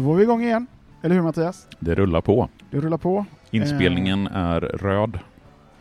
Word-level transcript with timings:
Då 0.00 0.06
var 0.06 0.14
vi 0.14 0.22
igång 0.22 0.42
igen. 0.42 0.66
Eller 1.02 1.14
hur 1.14 1.22
Mattias? 1.22 1.66
Det 1.80 1.94
rullar 1.94 2.20
på. 2.20 2.48
Det 2.70 2.80
rullar 2.80 2.98
på. 2.98 3.24
Inspelningen 3.50 4.26
är 4.26 4.60
röd. 4.60 5.18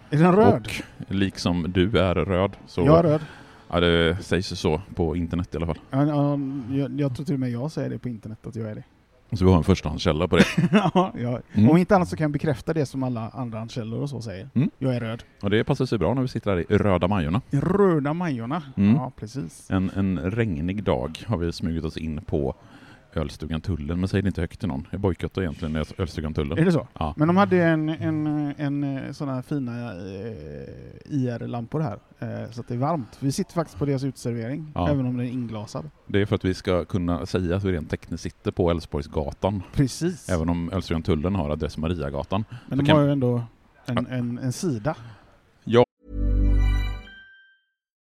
Är 0.10 0.18
den 0.18 0.36
röd? 0.36 0.68
Och 1.08 1.16
liksom 1.16 1.66
du 1.72 2.00
är 2.00 2.16
röd. 2.16 2.58
Så, 2.66 2.82
jag 2.82 3.00
är 3.00 3.04
röd. 3.04 3.22
Ja, 3.70 3.80
det 3.80 4.18
sägs 4.24 4.52
ju 4.52 4.56
så 4.56 4.82
på 4.96 5.16
internet 5.16 5.54
i 5.54 5.58
alla 5.58 5.66
fall. 5.66 5.80
Ja, 5.90 6.06
ja, 6.06 6.40
jag, 6.72 7.00
jag 7.00 7.16
tror 7.16 7.26
till 7.26 7.34
och 7.34 7.40
med 7.40 7.50
jag 7.52 7.72
säger 7.72 7.90
det 7.90 8.00
på 8.00 8.10
internet 8.10 8.48
att 8.48 8.56
jag 8.56 8.70
är 8.70 8.76
det. 8.76 8.84
Så 9.38 9.46
vi 9.46 9.52
har 9.52 9.58
en 9.58 9.64
förstahandskälla 9.64 10.28
på 10.28 10.38
det. 10.38 10.46
ja, 10.72 11.14
ja. 11.18 11.40
Mm. 11.54 11.70
Om 11.70 11.78
inte 11.78 11.96
annat 11.96 12.10
så 12.10 12.16
kan 12.16 12.24
jag 12.24 12.32
bekräfta 12.32 12.74
det 12.74 12.86
som 12.86 13.04
alla 13.04 13.30
andrahandskällor 13.30 14.02
och 14.02 14.10
så 14.10 14.22
säger. 14.22 14.50
Mm. 14.54 14.70
Jag 14.78 14.96
är 14.96 15.00
röd. 15.00 15.24
Och 15.42 15.50
det 15.50 15.64
passar 15.64 15.86
sig 15.86 15.98
bra 15.98 16.14
när 16.14 16.22
vi 16.22 16.28
sitter 16.28 16.52
här 16.52 16.72
i 16.72 16.78
röda 16.78 17.08
Majorna. 17.08 17.42
Röda 17.52 18.14
Majorna. 18.14 18.64
Mm. 18.78 18.96
Ja, 18.96 19.12
precis. 19.16 19.72
En, 19.72 19.92
en 19.96 20.20
regnig 20.20 20.84
dag 20.84 21.24
har 21.28 21.38
vi 21.38 21.52
smugit 21.52 21.86
oss 21.86 21.98
in 21.98 22.22
på 22.26 22.56
ölstugan 23.14 23.62
Tullen, 23.62 24.00
men 24.00 24.08
säg 24.10 24.22
det 24.22 24.28
inte 24.28 24.42
högt 24.42 24.60
till 24.60 24.68
någon. 24.68 24.88
Jag 24.92 25.00
bojkottar 25.00 25.42
egentligen 25.42 25.76
ölstugan 25.98 26.34
Tullen. 26.34 26.58
Är 26.58 26.66
det 26.66 26.72
så? 26.72 26.88
Ja. 27.00 27.14
Men 27.18 27.28
de 27.28 27.38
hade 27.38 27.64
en, 27.64 27.90
en, 27.90 28.28
en 28.58 29.14
sådana 29.14 29.36
här 29.36 29.42
fina 29.42 29.92
eh, 29.92 31.14
IR-lampor 31.14 31.80
här, 31.80 32.00
eh, 32.20 32.52
så 32.52 32.62
att 32.62 32.68
det 32.68 32.74
är 32.74 32.78
varmt. 32.78 33.18
Vi 33.20 33.32
sitter 33.32 33.54
faktiskt 33.54 33.80
på 33.80 33.86
deras 33.86 34.04
uteservering, 34.04 34.72
Ja. 34.76 34.90
även 34.90 35.06
om 35.06 35.18
den 35.18 35.26
är 35.26 35.32
inglasad. 35.32 35.90
Det 36.08 36.22
är 36.22 36.26
för 36.26 36.36
att 36.36 36.46
vi 36.46 36.54
ska 36.54 36.86
kunna 36.86 37.26
säga 37.26 37.56
att 37.56 37.64
vi 37.64 37.72
rent 37.72 37.90
tekniskt 37.90 38.24
sitter 38.24 38.52
på 38.52 38.72
Älvsborgsgatan. 38.72 39.64
Precis. 39.74 40.30
Även 40.30 40.50
om 40.50 40.72
ölstugan 40.74 41.02
Tullen 41.04 41.36
har 41.36 41.50
adress 41.50 41.78
Mariagatan. 41.78 42.44
Men 42.68 42.78
så 42.78 42.84
de 42.84 42.88
kan- 42.88 42.98
har 42.98 43.04
ju 43.06 43.12
ändå 43.12 43.44
en, 43.86 44.08
en, 44.08 44.38
en 44.40 44.52
sida. 44.54 44.96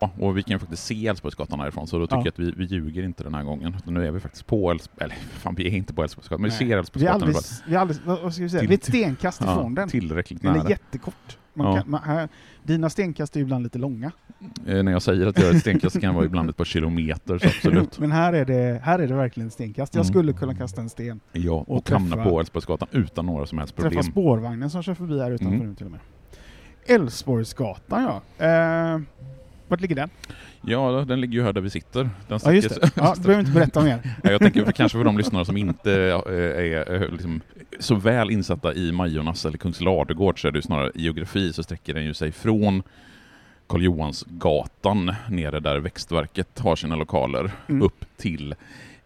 Ja, 0.00 0.10
och 0.18 0.36
vi 0.38 0.42
kan 0.42 0.52
ju 0.54 0.58
faktiskt 0.58 0.84
se 0.84 1.06
Älvsborgsgatan 1.06 1.60
härifrån, 1.60 1.86
så 1.86 1.98
då 1.98 2.06
tycker 2.06 2.16
Ja. 2.16 2.22
jag 2.24 2.28
att 2.32 2.38
vi, 2.38 2.50
vi 2.56 2.64
ljuger 2.64 3.02
inte 3.02 3.24
den 3.24 3.34
här 3.34 3.42
gången. 3.44 3.76
Nu 3.84 4.06
är 4.06 4.10
vi 4.10 4.20
faktiskt 4.20 4.46
på 4.46 4.70
Älvsborgsgatan, 4.70 5.04
eller 5.10 5.16
fan 5.16 5.54
vi 5.54 5.66
är 5.66 5.70
inte 5.76 5.94
på 5.94 6.02
Älvsborgsgatan, 6.02 6.42
men 6.42 6.50
vi 6.50 6.56
ser 6.56 6.64
Vi 6.64 6.72
är 6.72 6.76
Älvsborgsgatan 6.78 7.20
i 7.20 7.22
alla 7.22 7.26
alldeles, 7.26 7.62
vi 7.68 7.74
är 7.74 7.78
alldeles, 7.78 8.22
vad 8.22 8.34
ska 8.34 8.42
vi 8.42 8.48
säga, 8.48 8.60
Till- 8.60 8.68
vi 8.68 8.74
är 8.74 8.78
ett 8.78 8.84
stenkast 8.84 9.40
ifrån 9.40 9.74
den. 9.74 9.88
Tillräckligt 9.88 10.42
Den 10.42 10.50
är 10.54 10.58
nära. 10.58 10.70
jättekort. 10.70 11.38
Man 11.54 11.66
Ja. 11.66 11.76
kan, 11.82 11.90
man, 11.90 12.02
här, 12.02 12.28
dina 12.62 12.90
stenkast 12.90 13.36
är 13.36 13.40
ju 13.40 13.44
ibland 13.44 13.62
lite 13.64 13.78
långa. 13.78 14.10
Eh, 14.66 14.82
när 14.82 14.92
jag 14.92 15.02
säger 15.02 15.26
att 15.26 15.38
jag 15.38 15.48
är 15.48 15.54
ett 15.54 15.60
stenkast 15.60 16.00
kan 16.00 16.02
jag 16.08 16.14
vara 16.14 16.24
ibland 16.24 16.50
ett 16.50 16.56
par 16.56 16.64
kilometer, 16.64 17.38
så 17.38 17.46
absolut. 17.48 17.98
Men 17.98 18.12
här 18.12 18.32
är, 18.32 18.44
det, 18.44 18.80
här 18.84 18.98
är 18.98 19.06
det 19.08 19.14
verkligen 19.14 19.50
stenkast. 19.50 19.94
Jag 19.94 20.00
Mm. 20.04 20.12
skulle 20.12 20.32
kunna 20.32 20.54
kasta 20.54 20.80
en 20.80 20.88
sten. 20.88 21.20
Ja, 21.32 21.52
och, 21.52 21.70
Och 21.76 21.90
hamna 21.90 22.16
träffa- 22.16 22.30
på 22.30 22.38
Älvsborgsgatan 22.40 22.88
utan 22.92 23.26
några 23.26 23.46
som 23.46 23.58
helst 23.58 23.76
Träffa 23.76 23.88
problem. 23.88 24.02
spårvagnen 24.04 24.70
som 24.70 24.82
kör 24.82 24.94
förbi 24.94 25.20
här 25.20 25.30
utanför 25.30 25.54
Mm. 25.54 25.68
nu 25.68 25.74
till 25.74 25.86
och 25.86 25.92
med. 25.92 26.00
Älvsborgsgatan 26.86 28.02
ja. 28.38 28.46
Eh, 28.46 29.00
vart 29.68 29.80
ligger 29.80 29.96
den? 29.96 30.10
Ja, 30.60 31.04
den 31.08 31.20
ligger 31.20 31.34
ju 31.34 31.44
här 31.44 31.52
där 31.52 31.60
vi 31.60 31.70
sitter. 31.70 32.10
Den 32.28 32.38
Ja 32.44 32.52
just 32.52 32.80
det. 32.80 32.90
Ja, 32.94 33.14
du 33.16 33.22
behöver 33.22 33.40
inte 33.40 33.52
berätta 33.52 33.80
mer. 33.80 34.00
Jag 34.22 34.40
tänker 34.40 34.64
för, 34.64 34.72
kanske 34.72 34.98
för 34.98 35.04
de 35.04 35.18
lyssnare 35.18 35.44
som 35.44 35.56
inte 35.56 35.92
eh, 35.92 36.34
är 36.34 37.02
eh, 37.02 37.08
liksom, 37.12 37.40
så 37.78 37.94
väl 37.94 38.30
insatta 38.30 38.74
i 38.74 38.92
Majornas 38.92 39.44
eller 39.46 39.58
Kungsladugård 39.58 40.40
så 40.40 40.48
är 40.48 40.52
det 40.52 40.58
ju 40.58 40.62
snarare 40.62 40.92
i 40.94 41.02
geografi 41.02 41.52
så 41.52 41.62
sträcker 41.62 41.94
den 41.94 42.04
ju 42.04 42.14
sig 42.14 42.32
från 42.32 42.82
Karl 43.66 43.82
Johansgatan 43.82 45.14
nere 45.30 45.60
där 45.60 45.78
Växtverket 45.78 46.58
har 46.58 46.76
sina 46.76 46.96
lokaler 46.96 47.50
Mm. 47.68 47.82
upp 47.82 48.04
till 48.16 48.54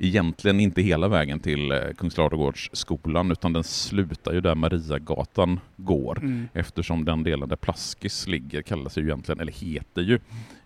egentligen 0.06 0.60
inte 0.60 0.82
hela 0.82 1.08
vägen 1.08 1.40
till 1.40 1.72
eh, 1.72 1.78
Kungsladugårdsskolan 1.98 3.30
utan 3.32 3.52
den 3.52 3.64
slutar 3.64 4.32
ju 4.32 4.40
där 4.40 4.54
Mariagatan 4.54 5.60
går 5.76 6.18
Mm. 6.22 6.48
eftersom 6.54 7.04
den 7.04 7.22
delen 7.22 7.48
där 7.48 7.56
Plaskis 7.56 8.26
ligger 8.28 8.62
kallas 8.62 8.98
ju 8.98 9.02
egentligen, 9.02 9.40
eller 9.40 9.52
heter 9.52 10.02
ju 10.02 10.18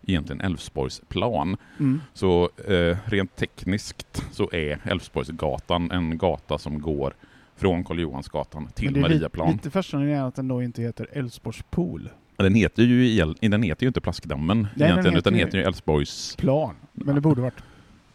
egentligen 0.06 0.40
Älvsborgsplan. 0.40 1.56
Mm. 1.78 2.00
Så 2.14 2.50
eh, 2.68 2.96
rent 3.04 3.36
tekniskt 3.36 4.24
så 4.32 4.50
är 4.52 4.78
Älvsborgsgatan 4.84 5.90
en 5.90 6.18
gata 6.18 6.58
som 6.58 6.80
går 6.80 7.14
från 7.56 7.84
Karl 7.84 8.00
Johansgatan 8.00 8.68
till 8.74 8.92
det 8.92 8.98
är 8.98 9.02
Mariaplan. 9.02 9.52
lite 9.52 9.70
fascinerande 9.70 10.26
att 10.26 10.34
den 10.34 10.48
då 10.48 10.62
inte 10.62 10.82
heter 10.82 11.08
Älvsborgs 11.12 11.62
pool. 11.70 12.08
Den 12.36 12.54
heter 12.54 12.82
ju, 12.82 13.24
den 13.40 13.62
heter 13.62 13.82
ju 13.84 13.88
inte 13.88 14.00
Plaskdammen 14.00 14.66
den 14.74 14.86
egentligen, 14.88 14.98
heter 15.16 15.18
utan 15.18 15.32
ju- 15.34 15.38
heter 15.44 15.58
ju 15.58 15.64
Älvsborgs... 15.64 16.36
Plan. 16.36 16.74
Men 16.92 17.14
det 17.14 17.20
borde 17.20 17.40
varit 17.40 17.62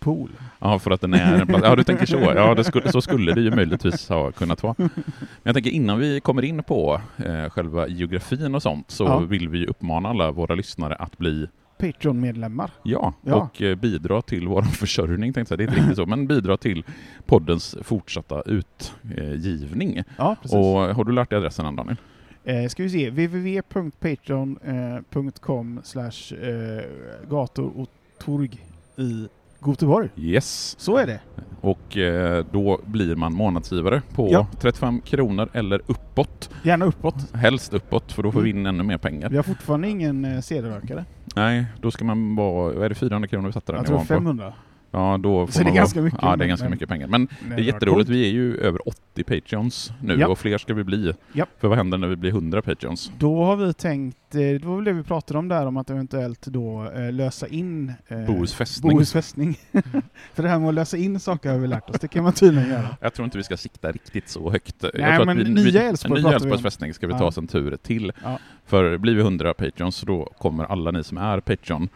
pool. 0.01 0.29
Ja, 0.59 0.79
för 0.79 0.91
att 0.91 1.01
den 1.01 1.13
är 1.13 1.41
en 1.41 1.47
plats. 1.47 1.63
Ja, 1.65 1.75
du 1.75 1.83
tänker 1.83 2.05
så. 2.05 2.17
Ja, 2.19 2.63
skulle, 2.63 2.91
så 2.91 3.01
skulle 3.01 3.33
det 3.33 3.41
ju 3.41 3.55
möjligtvis 3.55 4.09
ha 4.09 4.31
kunnat 4.31 4.63
vara. 4.63 4.75
Men 4.77 4.89
jag 5.43 5.53
tänker 5.55 5.71
innan 5.71 5.99
vi 5.99 6.19
kommer 6.19 6.41
in 6.45 6.63
på 6.63 7.01
eh, 7.25 7.49
själva 7.49 7.87
geografin 7.87 8.55
och 8.55 8.61
sånt 8.61 8.91
så 8.91 9.03
Ja. 9.03 9.19
vill 9.19 9.49
vi 9.49 9.67
uppmana 9.67 10.09
alla 10.09 10.31
våra 10.31 10.55
lyssnare 10.55 10.95
att 10.95 11.17
bli 11.17 11.47
Patreon-medlemmar. 11.79 12.71
Ja, 12.83 13.13
Ja. 13.21 13.35
och 13.35 13.61
eh, 13.61 13.75
bidra 13.75 14.21
till 14.21 14.47
vår 14.47 14.61
försörjning, 14.81 15.33
tänkte 15.33 15.53
jag. 15.53 15.59
Det 15.59 15.63
är 15.63 15.67
inte 15.67 15.79
riktigt 15.79 15.95
så, 15.97 16.05
men 16.05 16.27
bidra 16.27 16.57
till 16.57 16.83
poddens 17.25 17.75
fortsatta 17.81 18.43
utgivning. 18.45 20.03
Ja, 20.17 20.35
precis. 20.41 20.57
Och 20.57 20.63
har 20.95 21.03
du 21.03 21.11
lärt 21.11 21.29
dig 21.29 21.37
adressen 21.37 21.65
än, 21.65 21.75
Daniel? 21.75 21.97
Eh, 22.43 22.67
ska 22.67 22.83
vi 22.83 22.89
se, 22.89 23.09
www.patreon.com 23.09 25.79
slash 25.83 26.33
eh, 26.41 26.81
gator 27.29 27.71
och 27.79 27.89
torg 28.23 28.51
i 28.97 29.27
Göteborg. 29.69 30.09
Yes. 30.17 30.75
Så 30.79 30.97
är 30.97 31.07
det. 31.07 31.19
Och 31.61 31.97
eh, 31.97 32.45
då 32.51 32.79
blir 32.85 33.15
man 33.15 33.33
månadsgivare 33.33 34.01
på 34.15 34.29
Ja. 34.31 34.47
35 34.59 35.01
kronor 35.01 35.49
eller 35.53 35.81
uppåt. 35.87 36.49
Gärna 36.63 36.85
uppåt. 36.85 37.15
Helst 37.35 37.73
uppåt, 37.73 38.11
för 38.11 38.23
då 38.23 38.31
får 38.31 38.41
vi 38.41 38.49
Mm. 38.51 38.59
in 38.59 38.65
ännu 38.65 38.83
mer 38.83 38.97
pengar. 38.97 39.29
Vi 39.29 39.35
har 39.35 39.43
fortfarande 39.43 39.89
ingen 39.89 40.25
eh, 40.25 40.39
sedelrökare. 40.41 41.05
Nej, 41.35 41.65
då 41.81 41.91
ska 41.91 42.05
man 42.05 42.35
vara, 42.35 42.73
vad 42.73 42.85
är 42.85 42.89
det 42.89 42.95
400 42.95 43.27
kronor 43.27 43.47
vi 43.47 43.53
satte 43.53 43.71
den 43.71 43.77
Jag 43.77 44.05
tror 44.07 44.19
nivån 44.19 44.37
på? 44.37 44.53
500. 44.91 45.11
Ja, 45.11 45.17
då 45.17 45.47
får 45.47 45.53
Så 45.53 45.63
det 45.63 45.69
är 45.69 45.73
ganska 45.75 46.01
mycket, 46.01 46.19
Ja, 46.21 46.35
det 46.35 46.43
är 46.43 46.47
ganska 46.47 46.63
men- 46.65 46.71
mycket 46.71 46.89
pengar. 46.89 47.07
Men 47.07 47.27
det 47.49 47.53
är 47.53 47.59
jätteroligt. 47.59 48.09
Vi 48.09 48.27
är 48.27 48.31
ju 48.31 48.57
över 48.57 48.87
80 48.87 49.23
Patreons 49.23 49.91
nu 50.01 50.15
Ja. 50.19 50.27
och 50.27 50.39
fler 50.39 50.57
ska 50.57 50.73
vi 50.73 50.83
bli. 50.83 51.13
Ja. 51.33 51.45
För 51.59 51.67
vad 51.67 51.77
händer 51.77 51.97
när 51.97 52.07
vi 52.07 52.15
blir 52.15 52.31
100 52.31 52.61
Patreons? 52.61 53.11
Då 53.19 53.43
har 53.43 53.55
vi 53.55 53.73
tänkt, 53.73 54.35
eh, 54.35 54.39
det 54.39 54.65
var 54.65 54.75
väl 54.75 54.85
det 54.85 54.93
vi 54.93 55.03
pratade 55.03 55.39
om 55.39 55.47
där, 55.47 55.65
om 55.65 55.77
att 55.77 55.89
eventuellt 55.89 56.45
då 56.45 56.91
eh, 56.95 57.11
lösa 57.13 57.47
in 57.47 57.93
eh, 58.07 58.25
Bohus 58.25 58.53
fästning. 58.53 58.91
Bohus 58.93 59.13
fästning. 59.13 59.57
För 60.33 60.43
det 60.43 60.49
här 60.49 60.59
med 60.59 60.69
att 60.69 60.75
lösa 60.75 60.97
in 60.97 61.19
saker 61.19 61.51
har 61.51 61.57
vi 61.59 61.67
lärt 61.67 61.89
oss, 61.89 61.99
det 61.99 62.07
kan 62.07 62.23
man 62.23 62.33
tydligen 62.33 62.69
göra. 62.69 62.87
Jag 63.01 63.13
tror 63.13 63.25
inte 63.25 63.37
vi 63.37 63.43
ska 63.43 63.57
sikta 63.57 63.91
riktigt 63.91 64.29
så 64.29 64.51
högt. 64.51 64.85
Nej, 64.93 65.25
men 65.25 65.37
vi, 65.37 65.43
nya 65.49 65.81
Älvsborgs 65.83 66.61
fästning 66.63 66.93
ska 66.93 67.07
vi 67.07 67.13
Ja. 67.13 67.19
ta 67.19 67.25
oss 67.25 67.37
en 67.37 67.47
tur 67.47 67.77
till. 67.83 68.11
Ja. 68.23 68.39
För 68.65 68.97
blir 68.97 69.15
vi 69.15 69.21
100 69.21 69.53
Patreons 69.53 69.95
så 69.95 70.05
då 70.05 70.25
kommer 70.37 70.63
alla 70.65 70.91
ni 70.91 71.03
som 71.03 71.17
är 71.17 71.39
Patreon 71.39 71.89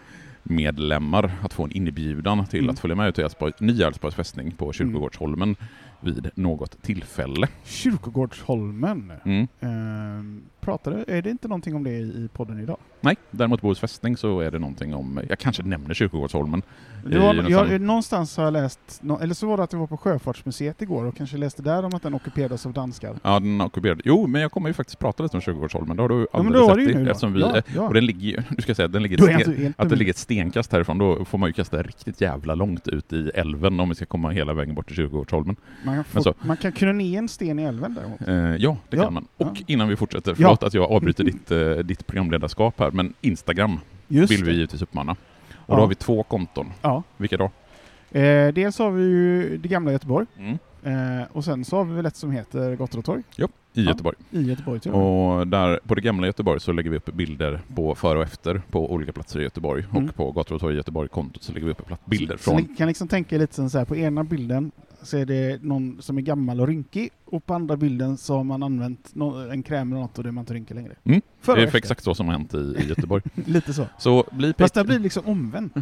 medlemmar 0.45 1.31
att 1.41 1.53
få 1.53 1.63
en 1.63 1.71
inbjudan 1.71 2.45
till 2.45 2.59
Mm. 2.59 2.69
att 2.69 2.79
följa 2.79 2.95
med 2.95 3.07
ut 3.09 3.15
till 3.15 3.23
Älvsborg, 3.23 3.53
nya 3.59 3.87
Älvsborgs 3.87 4.15
fästning 4.15 4.51
på 4.51 4.73
Kyrkogårdsholmen 4.73 5.55
vid 6.01 6.29
något 6.35 6.81
tillfälle. 6.81 7.47
Kyrkogårdsholmen. 7.63 9.11
Mm. 9.25 9.47
Ehm, 9.59 10.41
pratade, 10.65 11.03
är 11.07 11.21
det 11.21 11.29
inte 11.29 11.47
någonting 11.47 11.75
om 11.75 11.83
det 11.83 11.91
i 11.91 12.29
podden 12.33 12.59
idag? 12.59 12.77
Nej, 13.01 13.15
däremot 13.31 13.61
Bohus 13.61 13.79
fästning 13.79 14.17
så 14.17 14.39
är 14.39 14.51
det 14.51 14.59
någonting 14.59 14.93
om, 14.95 15.19
jag 15.29 15.39
kanske 15.39 15.63
nämner 15.63 15.93
Kyrkogårdsholmen. 15.93 16.61
Det 17.05 17.19
var, 17.19 17.49
jag, 17.49 17.81
någonstans 17.81 18.37
har 18.37 18.43
jag 18.43 18.53
läst, 18.53 19.01
eller 19.21 19.33
så 19.33 19.47
var 19.47 19.57
det 19.57 19.63
att 19.63 19.73
jag 19.73 19.79
var 19.79 19.87
på 19.87 19.97
Sjöfartsmuseet 19.97 20.81
igår 20.81 21.05
och 21.05 21.17
kanske 21.17 21.37
läste 21.37 21.61
där 21.61 21.85
om 21.85 21.95
att 21.95 22.01
den 22.03 22.13
ockuperades 22.13 22.65
av 22.65 22.73
danskar. 22.73 23.15
Ja, 23.23 23.39
den 23.39 23.61
är 23.61 23.65
ockuperad. 23.65 24.01
Jo, 24.05 24.27
men 24.27 24.41
jag 24.41 24.51
kommer 24.51 24.69
ju 24.69 24.73
faktiskt 24.73 24.99
prata 24.99 25.23
lite 25.23 25.37
om 25.37 25.41
Kyrkogårdsholmen. 25.41 25.97
Det 25.97 26.03
har 26.03 26.09
du 26.09 26.27
Ja, 26.33 26.43
men 26.43 26.55
alldeles 26.55 26.85
du 26.87 26.93
rätt 26.93 27.07
i. 27.07 27.09
Eftersom 27.09 27.33
vi, 27.33 27.39
Ja, 27.41 27.61
ja. 27.75 27.81
Och 27.81 27.93
den 27.93 28.05
ligger 28.05 28.27
ju, 28.27 28.37
du 28.49 28.61
ska 28.61 28.75
säga, 28.75 28.87
den 28.87 29.03
ligger 29.03 29.17
sten, 29.17 29.33
helt 29.33 29.49
att 29.49 29.77
det 29.77 29.89
dum. 29.89 29.99
ligger 29.99 30.11
ett 30.11 30.17
stenkast 30.17 30.71
härifrån, 30.71 30.97
då 30.97 31.25
får 31.25 31.37
man 31.37 31.49
ju 31.49 31.53
kasta 31.53 31.83
riktigt 31.83 32.21
jävla 32.21 32.55
långt 32.55 32.87
ut 32.87 33.13
i 33.13 33.31
älven 33.35 33.79
om 33.79 33.89
vi 33.89 33.95
ska 33.95 34.05
komma 34.05 34.29
hela 34.29 34.53
vägen 34.53 34.75
bort 34.75 34.87
till 34.87 34.95
Kyrkogårdsholmen. 34.95 35.55
man, 35.85 36.03
får, 36.03 36.33
man 36.41 36.57
kan 36.57 36.71
kunna 36.71 36.91
ner 36.91 37.17
en 37.17 37.27
sten 37.29 37.59
i 37.59 37.63
älven 37.63 37.93
däremot. 37.93 38.27
Eh, 38.27 38.35
ja, 38.63 38.77
det 38.89 38.97
Ja, 38.97 39.03
kan 39.03 39.13
man. 39.13 39.27
Och 39.37 39.47
ja. 39.55 39.63
innan 39.67 39.87
vi 39.87 39.95
fortsätter, 39.95 40.35
förlåt 40.55 40.67
att 40.67 40.73
jag 40.73 40.91
avbryter 40.91 41.23
ditt, 41.23 41.51
eh, 41.51 41.69
ditt 41.85 42.07
programledarskap 42.07 42.79
här, 42.79 42.91
men 42.91 43.13
Instagram 43.21 43.79
Just 44.07 44.31
vill 44.33 44.43
vi 44.43 44.49
det. 44.51 44.55
givetvis 44.55 44.81
uppmana. 44.81 45.11
Och 45.11 45.17
Ja. 45.67 45.75
då 45.75 45.81
har 45.81 45.87
vi 45.87 45.95
två 45.95 46.23
konton. 46.23 46.71
Ja. 46.81 47.03
Vilka 47.17 47.37
då? 47.37 47.51
Eh, 48.19 48.53
dels 48.53 48.79
har 48.79 48.91
vi 48.91 49.03
ju 49.03 49.57
det 49.57 49.67
gamla 49.67 49.91
Göteborg, 49.91 50.25
Mm. 50.37 50.57
Eh, 50.85 51.23
och 51.31 51.45
sen 51.45 51.65
så 51.65 51.77
har 51.77 51.85
vi 51.85 51.93
väl 51.93 52.05
ett 52.05 52.15
som 52.15 52.31
heter 52.31 52.75
Gottorp 52.75 53.19
I 53.19 53.23
Ja. 53.35 53.47
Göteborg. 53.73 54.17
i 54.31 54.41
Göteborg 54.41 54.79
till 54.79 54.91
och 54.91 55.47
där, 55.47 55.79
på 55.87 55.95
det 55.95 56.01
gamla 56.01 56.27
Göteborg 56.27 56.59
så 56.59 56.71
lägger 56.71 56.89
vi 56.89 56.97
upp 56.97 57.13
bilder 57.13 57.61
på 57.75 57.95
före 57.95 58.17
och 58.17 58.23
efter 58.23 58.61
på 58.71 58.91
olika 58.93 59.11
platser 59.13 59.39
i 59.39 59.43
Göteborg. 59.43 59.85
Mm. 59.91 60.05
Och 60.05 60.15
på 60.15 60.31
Gator 60.31 60.55
och 60.55 60.61
torg 60.61 60.73
i 60.73 60.77
Göteborg-kontot 60.77 61.43
så 61.43 61.53
lägger 61.53 61.65
vi 61.65 61.71
upp 61.71 62.05
bilder 62.05 62.37
Så 62.37 62.43
från... 62.43 62.55
ni 62.61 62.75
kan 62.75 62.87
liksom 62.87 63.07
tänka 63.07 63.37
lite 63.37 63.69
så 63.69 63.77
här, 63.77 63.85
på 63.85 63.95
ena 63.95 64.23
bilden 64.23 64.71
så 65.01 65.17
är 65.17 65.25
det 65.25 65.63
någon 65.63 66.01
som 66.01 66.17
är 66.17 66.21
gammal 66.21 66.61
och 66.61 66.67
rynkig, 66.67 67.09
och 67.25 67.45
på 67.45 67.53
andra 67.53 67.77
bilden 67.77 68.17
så 68.17 68.35
har 68.35 68.43
man 68.43 68.63
använt 68.63 69.13
en 69.51 69.63
kräm 69.63 69.91
eller 69.91 70.01
något 70.01 70.17
och 70.17 70.23
då 70.23 70.27
är 70.27 70.31
man 70.31 70.41
inte 70.41 70.53
rynkig 70.53 70.75
längre. 70.75 70.95
Mm. 71.03 71.21
Det 71.45 71.51
är 71.51 71.75
exakt 71.75 72.03
så 72.03 72.15
som 72.15 72.25
har 72.27 72.33
hänt 72.33 72.53
i, 72.53 72.57
i 72.57 72.87
Göteborg. 72.87 73.23
Lite 73.45 73.73
så. 73.73 73.87
Så 73.97 74.23
bli 74.31 74.53
Fast 74.57 74.73
det 74.73 74.83
blir 74.83 74.99
liksom 74.99 75.25
omvänt. 75.25 75.73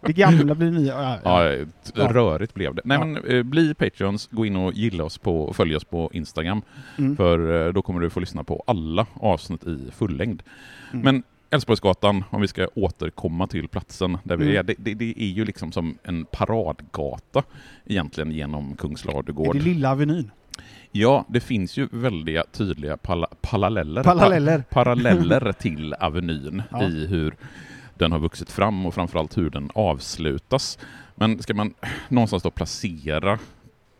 Det 0.00 0.12
gamla 0.12 0.54
blir 0.54 0.70
nya. 0.70 0.92
Ja, 0.92 1.18
ja. 1.24 1.64
Ja, 1.94 2.12
rörigt 2.12 2.54
blev 2.54 2.74
det. 2.74 2.82
Nej 2.84 2.98
Ja. 3.00 3.04
men 3.04 3.24
eh, 3.24 3.42
bli 3.42 3.74
Patreons, 3.74 4.28
gå 4.30 4.46
in 4.46 4.56
och 4.56 4.72
gilla 4.72 5.04
oss 5.04 5.18
på, 5.18 5.40
och 5.42 5.56
följ 5.56 5.76
oss 5.76 5.84
på 5.84 6.10
Instagram. 6.12 6.62
Mm. 6.98 7.16
För 7.16 7.66
eh, 7.66 7.72
då 7.72 7.82
kommer 7.82 8.00
du 8.00 8.10
få 8.10 8.20
lyssna 8.20 8.44
på 8.44 8.62
alla 8.66 9.06
avsnitt 9.14 9.64
i 9.66 9.90
fullängd. 9.92 10.42
Mm. 10.92 11.04
Men 11.04 11.22
Älvsborgsgatan, 11.50 12.24
om 12.30 12.40
vi 12.40 12.48
ska 12.48 12.68
återkomma 12.74 13.46
till 13.46 13.68
platsen 13.68 14.18
där 14.24 14.36
vi 14.36 14.44
Mm. 14.44 14.56
är, 14.56 14.62
det, 14.62 14.74
det, 14.78 14.94
det 14.94 15.14
är 15.22 15.28
ju 15.28 15.44
liksom 15.44 15.72
som 15.72 15.98
en 16.02 16.24
paradgata 16.24 17.42
egentligen 17.86 18.30
genom 18.32 18.72
Är 18.72 18.76
Kungslagegård. 18.76 19.56
det 19.56 19.62
lilla 19.62 19.92
Avenyn? 19.92 20.30
Ja, 20.92 21.24
det 21.28 21.40
finns 21.40 21.76
ju 21.76 21.88
väldiga 21.92 22.44
tydliga 22.52 22.96
pala, 22.96 23.26
paralleller, 23.40 24.02
Paralleller. 24.02 24.58
pa, 24.58 24.64
paralleller 24.70 25.52
till 25.52 25.94
Avenyn 25.94 26.62
Ja. 26.70 26.82
i 26.82 27.06
hur 27.06 27.34
den 27.98 28.12
har 28.12 28.18
vuxit 28.18 28.50
fram 28.52 28.86
och 28.86 28.94
framförallt 28.94 29.38
hur 29.38 29.50
den 29.50 29.70
avslutas. 29.74 30.78
Men 31.14 31.42
ska 31.42 31.54
man 31.54 31.74
någonstans 32.08 32.42
då 32.42 32.50
placera 32.50 33.38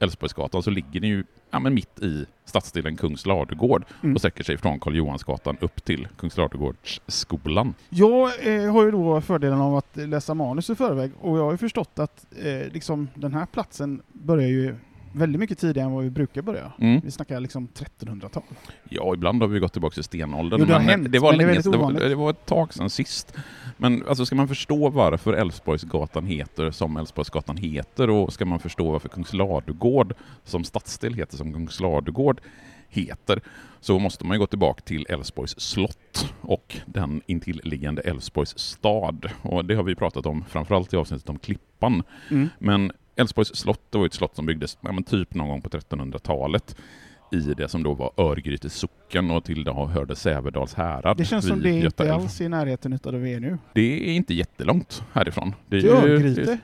Älvsborgsgatan 0.00 0.62
så 0.62 0.70
ligger 0.70 1.00
den 1.00 1.10
ju 1.10 1.24
ja, 1.50 1.58
men 1.58 1.74
mitt 1.74 1.98
i 2.02 2.26
stadsdelen 2.44 2.96
Kungsladugård 2.96 3.84
Mm. 4.02 4.14
och 4.14 4.20
sträcker 4.20 4.44
sig 4.44 4.58
från 4.58 4.80
Karl 4.80 4.96
Johansgatan 4.96 5.56
upp 5.60 5.84
till 5.84 6.08
Kungsladugårdsskolan. 6.16 7.74
Jag 7.88 8.46
eh, 8.54 8.72
har 8.72 8.84
ju 8.84 8.90
då 8.90 9.20
fördelen 9.20 9.60
av 9.60 9.76
att 9.76 9.96
läsa 9.96 10.34
manus 10.34 10.70
i 10.70 10.74
förväg 10.74 11.10
och 11.20 11.38
jag 11.38 11.44
har 11.44 11.50
ju 11.52 11.56
förstått 11.58 11.98
att 11.98 12.26
eh, 12.42 12.72
liksom, 12.72 13.08
den 13.14 13.34
här 13.34 13.46
platsen 13.46 14.02
börjar 14.12 14.48
ju 14.48 14.74
väldigt 15.12 15.40
mycket 15.40 15.58
tidigare 15.58 15.86
än 15.86 15.92
vad 15.94 16.04
vi 16.04 16.10
brukar 16.10 16.42
börja. 16.42 16.72
Mm. 16.80 17.00
Vi 17.04 17.10
snackar 17.10 17.40
liksom 17.40 17.68
1300-tal. 17.74 18.42
Ja, 18.88 19.14
ibland 19.14 19.42
har 19.42 19.48
vi 19.48 19.58
gått 19.58 19.72
tillbaka 19.72 19.94
till 19.94 20.04
stenåldern. 20.04 20.60
Jo, 20.60 20.66
det 20.66 20.72
har 20.72 20.80
men 20.80 20.88
hänt, 20.88 21.12
det 21.12 21.18
var, 21.18 21.30
men 21.32 21.38
det 21.38 21.44
länge, 21.44 21.54
väldigt 21.54 21.72
det, 21.72 21.78
var, 21.78 22.08
det 22.08 22.14
var 22.14 22.30
ett 22.30 22.46
tag 22.46 22.74
sedan 22.74 22.90
sist. 22.90 23.34
Men 23.78 24.06
alltså, 24.08 24.26
ska 24.26 24.36
man 24.36 24.48
förstå 24.48 24.88
varför 24.88 25.32
Älvsborgsgatan 25.32 26.26
heter 26.26 26.70
som 26.70 26.96
Älvsborgsgatan 26.96 27.56
heter 27.56 28.10
och 28.10 28.32
ska 28.32 28.44
man 28.44 28.60
förstå 28.60 28.90
varför 28.90 29.08
Kungsladugård 29.08 30.14
som 30.44 30.64
stadsdel 30.64 31.14
heter 31.14 31.36
som 31.36 31.52
Kungsladugård 31.52 32.40
heter 32.88 33.40
så 33.80 33.98
måste 33.98 34.26
man 34.26 34.34
ju 34.34 34.38
gå 34.38 34.46
tillbaka 34.46 34.80
till 34.80 35.06
Älvsborgs 35.08 35.60
slott 35.60 36.32
och 36.40 36.76
den 36.86 37.22
intilliggande 37.26 38.02
Älvsborgs 38.02 38.58
stad. 38.58 39.30
Och 39.42 39.64
det 39.64 39.74
har 39.74 39.82
vi 39.82 39.94
pratat 39.94 40.26
om 40.26 40.44
framförallt 40.48 40.92
i 40.92 40.96
avsnittet 40.96 41.28
om 41.28 41.38
Klippan. 41.38 42.02
Mm. 42.30 42.48
Men 42.58 42.92
Älvsborgs 43.16 43.56
slott 43.56 43.82
det 43.90 43.98
var 43.98 44.06
ett 44.06 44.14
slott 44.14 44.36
som 44.36 44.46
byggdes 44.46 44.78
ja, 44.80 44.98
typ 45.06 45.34
någon 45.34 45.48
gång 45.48 45.62
på 45.62 45.68
1300-talet 45.68 46.76
i 47.30 47.54
det 47.56 47.68
som 47.68 47.82
då 47.82 47.94
var 47.94 48.10
Örgryte 48.16 48.70
socken 48.70 49.30
och 49.30 49.44
till 49.44 49.64
det 49.64 49.72
hörde 49.72 50.16
Sävedals 50.16 50.74
härad. 50.74 51.16
Det 51.16 51.24
känns 51.24 51.46
som 51.46 51.62
det 51.62 51.70
Göta 51.70 52.04
inte 52.04 52.14
alls 52.14 52.40
är 52.40 52.44
i 52.44 52.48
närheten 52.48 52.92
utav 52.92 53.12
där 53.12 53.18
vi 53.18 53.34
är 53.34 53.40
nu. 53.40 53.58
Det 53.74 54.10
är 54.10 54.14
inte 54.14 54.34
jättelångt 54.34 55.02
härifrån. 55.12 55.54
Det 55.66 55.76
är 55.76 55.80
Till 55.80 55.90
Örgryte? 55.90 56.58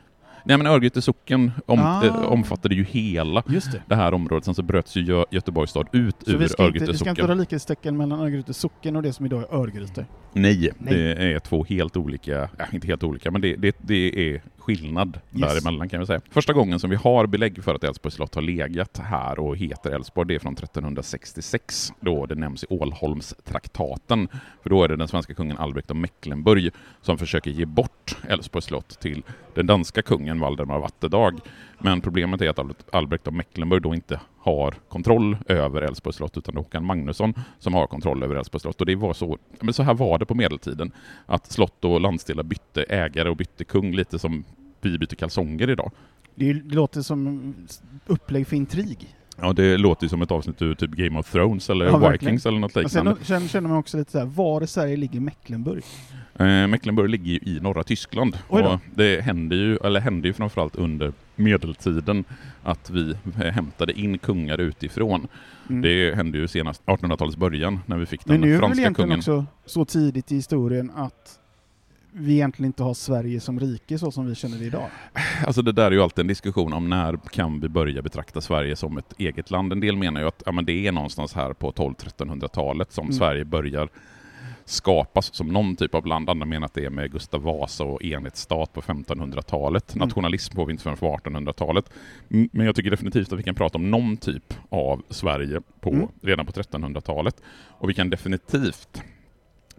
Nej 0.46 0.56
men 0.56 0.66
Örgryte 0.66 1.02
socken 1.02 1.52
om, 1.66 1.80
Ah. 1.80 2.04
eh, 2.06 2.16
omfattade 2.16 2.74
ju 2.74 2.84
hela 2.84 3.42
Just 3.48 3.72
det. 3.72 3.82
det 3.86 3.94
här 3.94 4.14
området. 4.14 4.44
Sen 4.44 4.54
så 4.54 4.62
bröts 4.62 4.96
ju 4.96 5.02
Gö- 5.02 5.24
Göteborgs 5.30 5.70
stad 5.70 5.86
ut 5.92 6.16
Så 6.24 6.30
ur 6.30 6.38
vi 6.38 6.48
ska, 6.48 6.62
inte, 6.62 6.62
Örgryte 6.62 6.92
vi 6.92 6.98
ska 6.98 7.10
inte 7.10 7.22
socken. 7.22 7.36
dra 7.36 7.42
likhetstecken 7.42 7.96
mellan 7.96 8.20
Örgryte 8.20 8.54
socken 8.54 8.96
och 8.96 9.02
det 9.02 9.12
som 9.12 9.26
idag 9.26 9.42
är 9.42 9.54
Örgryte. 9.54 10.06
Nej, 10.32 10.70
Nej. 10.78 10.94
det 10.94 11.32
är 11.32 11.38
två 11.38 11.64
helt 11.68 11.96
olika, 11.96 12.48
ja, 12.58 12.64
inte 12.72 12.86
helt 12.86 13.02
olika, 13.04 13.30
men 13.30 13.40
det, 13.40 13.56
det, 13.56 13.76
det 13.80 14.30
är 14.34 14.42
skillnad 14.58 15.18
Yes. 15.32 15.40
däremellan 15.40 15.88
kan 15.88 16.00
vi 16.00 16.06
säga. 16.06 16.20
Första 16.30 16.52
gången 16.52 16.78
som 16.78 16.90
vi 16.90 16.96
har 16.96 17.26
belägg 17.26 17.64
för 17.64 17.74
att 17.74 17.84
Älvsborgs 17.84 18.14
slott 18.14 18.34
har 18.34 18.42
legat 18.42 18.98
här 19.04 19.38
och 19.38 19.56
heter 19.56 19.90
Älvsborg, 19.90 20.28
det 20.28 20.34
är 20.34 20.38
från 20.38 20.52
1366, 20.54 21.92
då 22.00 22.26
det 22.26 22.34
nämns 22.34 22.64
i 22.64 22.66
Ålholmstraktaten. 22.70 24.28
För 24.62 24.70
då 24.70 24.84
är 24.84 24.88
det 24.88 24.96
den 24.96 25.08
svenska 25.08 25.34
kungen 25.34 25.58
Albrecht 25.58 25.90
av 25.90 25.96
Mecklenburg 25.96 26.70
som 27.02 27.18
försöker 27.18 27.50
ge 27.50 27.64
bort 27.64 28.16
Älvsborgs 28.28 28.64
slott 28.64 29.00
till 29.00 29.22
den 29.54 29.66
danska 29.66 30.02
kungen 30.02 30.33
Valdemar 30.40 30.78
Vattedag, 30.78 31.40
Men 31.78 32.00
problemet 32.00 32.40
är 32.40 32.48
att 32.48 32.58
Albrecht- 32.92 33.28
av 33.28 33.34
Mecklenburg 33.34 33.82
då 33.82 33.94
inte 33.94 34.20
har 34.38 34.74
kontroll 34.88 35.36
över 35.48 35.82
Älvsborgs 35.82 36.16
slott 36.16 36.36
utan 36.36 36.54
det 36.54 36.58
är 36.58 36.62
Håkan 36.62 36.84
Magnusson 36.84 37.34
som 37.58 37.74
har 37.74 37.86
kontroll 37.86 38.22
över 38.22 38.36
Älvsborgs 38.36 38.62
slott. 38.62 38.80
Och 38.80 38.86
det 38.86 38.96
var 38.96 39.12
så, 39.12 39.38
men 39.60 39.74
så 39.74 39.82
här 39.82 39.94
var 39.94 40.18
det 40.18 40.26
på 40.26 40.34
medeltiden. 40.34 40.92
Att 41.26 41.52
slott 41.52 41.84
och 41.84 42.00
landsdelar 42.00 42.42
bytte 42.42 42.82
ägare 42.82 43.28
och 43.28 43.36
bytte 43.36 43.64
kung 43.64 43.94
lite 43.94 44.18
som 44.18 44.44
vi 44.80 44.98
byter 44.98 45.14
kalsonger 45.16 45.70
idag. 45.70 45.90
Det 46.34 46.52
låter 46.52 47.02
som 47.02 47.54
upplägg 48.06 48.46
för 48.46 48.56
intrig. 48.56 49.16
Ja, 49.40 49.52
det 49.52 49.76
låter 49.76 50.02
ju 50.04 50.08
som 50.08 50.22
ett 50.22 50.30
avsnitt 50.30 50.62
ur 50.62 50.74
typ 50.74 50.90
Game 50.90 51.18
of 51.18 51.30
Thrones 51.32 51.70
eller 51.70 51.86
Ja. 51.86 52.08
Vikings 52.10 52.46
eller 52.46 52.58
något 52.58 52.74
Men 52.74 52.88
sen 52.88 53.06
liknande. 53.06 53.48
känner, 53.48 53.68
man 53.68 53.78
också 53.78 53.96
lite 53.98 54.10
så 54.12 54.18
här, 54.18 54.26
var 54.26 54.62
i 54.62 54.66
Sverige 54.66 54.96
ligger 54.96 55.20
Mecklenburg? 55.20 55.84
Eh, 56.38 56.66
Mecklenburg 56.66 57.10
ligger 57.10 57.32
ju 57.32 57.38
i 57.38 57.60
norra 57.60 57.82
Tyskland. 57.84 58.38
Och 58.48 58.78
det 58.94 59.20
hände 59.20 59.56
ju, 59.56 59.76
eller 59.76 60.00
hände 60.00 60.28
ju 60.28 60.34
framförallt 60.34 60.76
under 60.76 61.12
medeltiden 61.36 62.24
att 62.62 62.90
vi 62.90 63.10
eh, 63.10 63.52
hämtade 63.52 63.92
in 64.00 64.18
kungar 64.18 64.58
utifrån. 64.60 65.26
Mm. 65.70 65.82
Det 65.82 66.14
hände 66.16 66.38
ju 66.38 66.48
senast 66.48 66.82
1800-talets 66.86 67.36
början 67.36 67.80
när 67.86 67.96
vi 67.96 68.06
fick 68.06 68.26
Men 68.26 68.40
den 68.40 68.48
nu 68.50 68.56
är 68.56 68.60
det 68.60 68.60
väl 68.60 68.68
franska 68.68 68.80
egentligen 68.82 69.08
kungen. 69.08 69.18
också 69.18 69.46
så 69.66 69.84
tidigt 69.84 70.32
i 70.32 70.34
historien 70.36 70.90
att 70.96 71.38
vi 72.16 72.32
egentligen 72.32 72.66
inte 72.66 72.82
har 72.82 72.94
Sverige 72.94 73.40
som 73.40 73.60
rike 73.60 73.98
så 73.98 74.10
som 74.10 74.26
vi 74.26 74.34
känner 74.34 74.58
det 74.58 74.64
idag. 74.64 74.90
Alltså 75.46 75.62
det 75.62 75.72
där 75.72 75.86
är 75.86 75.90
ju 75.90 76.02
alltid 76.02 76.22
en 76.22 76.26
diskussion 76.26 76.72
om 76.72 76.88
när 76.90 77.16
kan 77.32 77.60
vi 77.60 77.68
börja 77.68 78.02
betrakta 78.02 78.40
Sverige 78.40 78.76
som 78.76 78.98
ett 78.98 79.12
eget 79.18 79.50
land. 79.50 79.72
En 79.72 79.80
del 79.80 79.96
menar 79.96 80.20
ju 80.20 80.26
att 80.26 80.42
ja, 80.46 80.52
men 80.52 80.64
det 80.64 80.86
är 80.86 80.92
någonstans 80.92 81.34
här 81.34 81.52
på 81.52 81.72
1200-1300-talet 81.72 82.92
som 82.92 83.04
Mm. 83.04 83.12
Sverige 83.14 83.44
börjar 83.44 83.88
skapas 84.64 85.34
som 85.34 85.48
någon 85.48 85.76
typ 85.76 85.94
av 85.94 86.06
land. 86.06 86.30
Andra 86.30 86.46
menar 86.46 86.66
att 86.66 86.74
det 86.74 86.84
är 86.84 86.90
med 86.90 87.12
Gustav 87.12 87.42
Vasa 87.42 87.84
och 87.84 88.02
enhetsstat 88.04 88.72
på 88.72 88.80
1500-talet. 88.80 89.94
Mm. 89.94 90.08
Nationalism 90.08 90.54
får 90.56 90.66
vi 90.66 90.72
inte 90.72 90.82
förrän 90.82 90.96
på 90.96 91.16
1800-talet. 91.16 91.90
Mm, 92.30 92.48
Men 92.52 92.66
jag 92.66 92.76
tycker 92.76 92.90
definitivt 92.90 93.32
att 93.32 93.38
vi 93.38 93.42
kan 93.42 93.54
prata 93.54 93.78
om 93.78 93.90
någon 93.90 94.16
typ 94.16 94.54
av 94.68 95.02
Sverige 95.10 95.60
på, 95.80 95.90
Mm. 95.90 96.08
redan 96.22 96.46
på 96.46 96.52
1300-talet. 96.52 97.36
Och 97.68 97.88
vi 97.90 97.94
kan 97.94 98.10
definitivt 98.10 99.02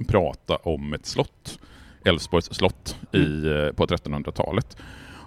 prata 0.08 0.56
om 0.56 0.94
ett 0.94 1.06
slott, 1.06 1.60
Älvsborgs 2.06 2.46
slott, 2.54 2.98
i, 3.12 3.18
Mm. 3.18 3.66
eh, 3.68 3.72
på 3.72 3.86
1300-talet. 3.88 4.78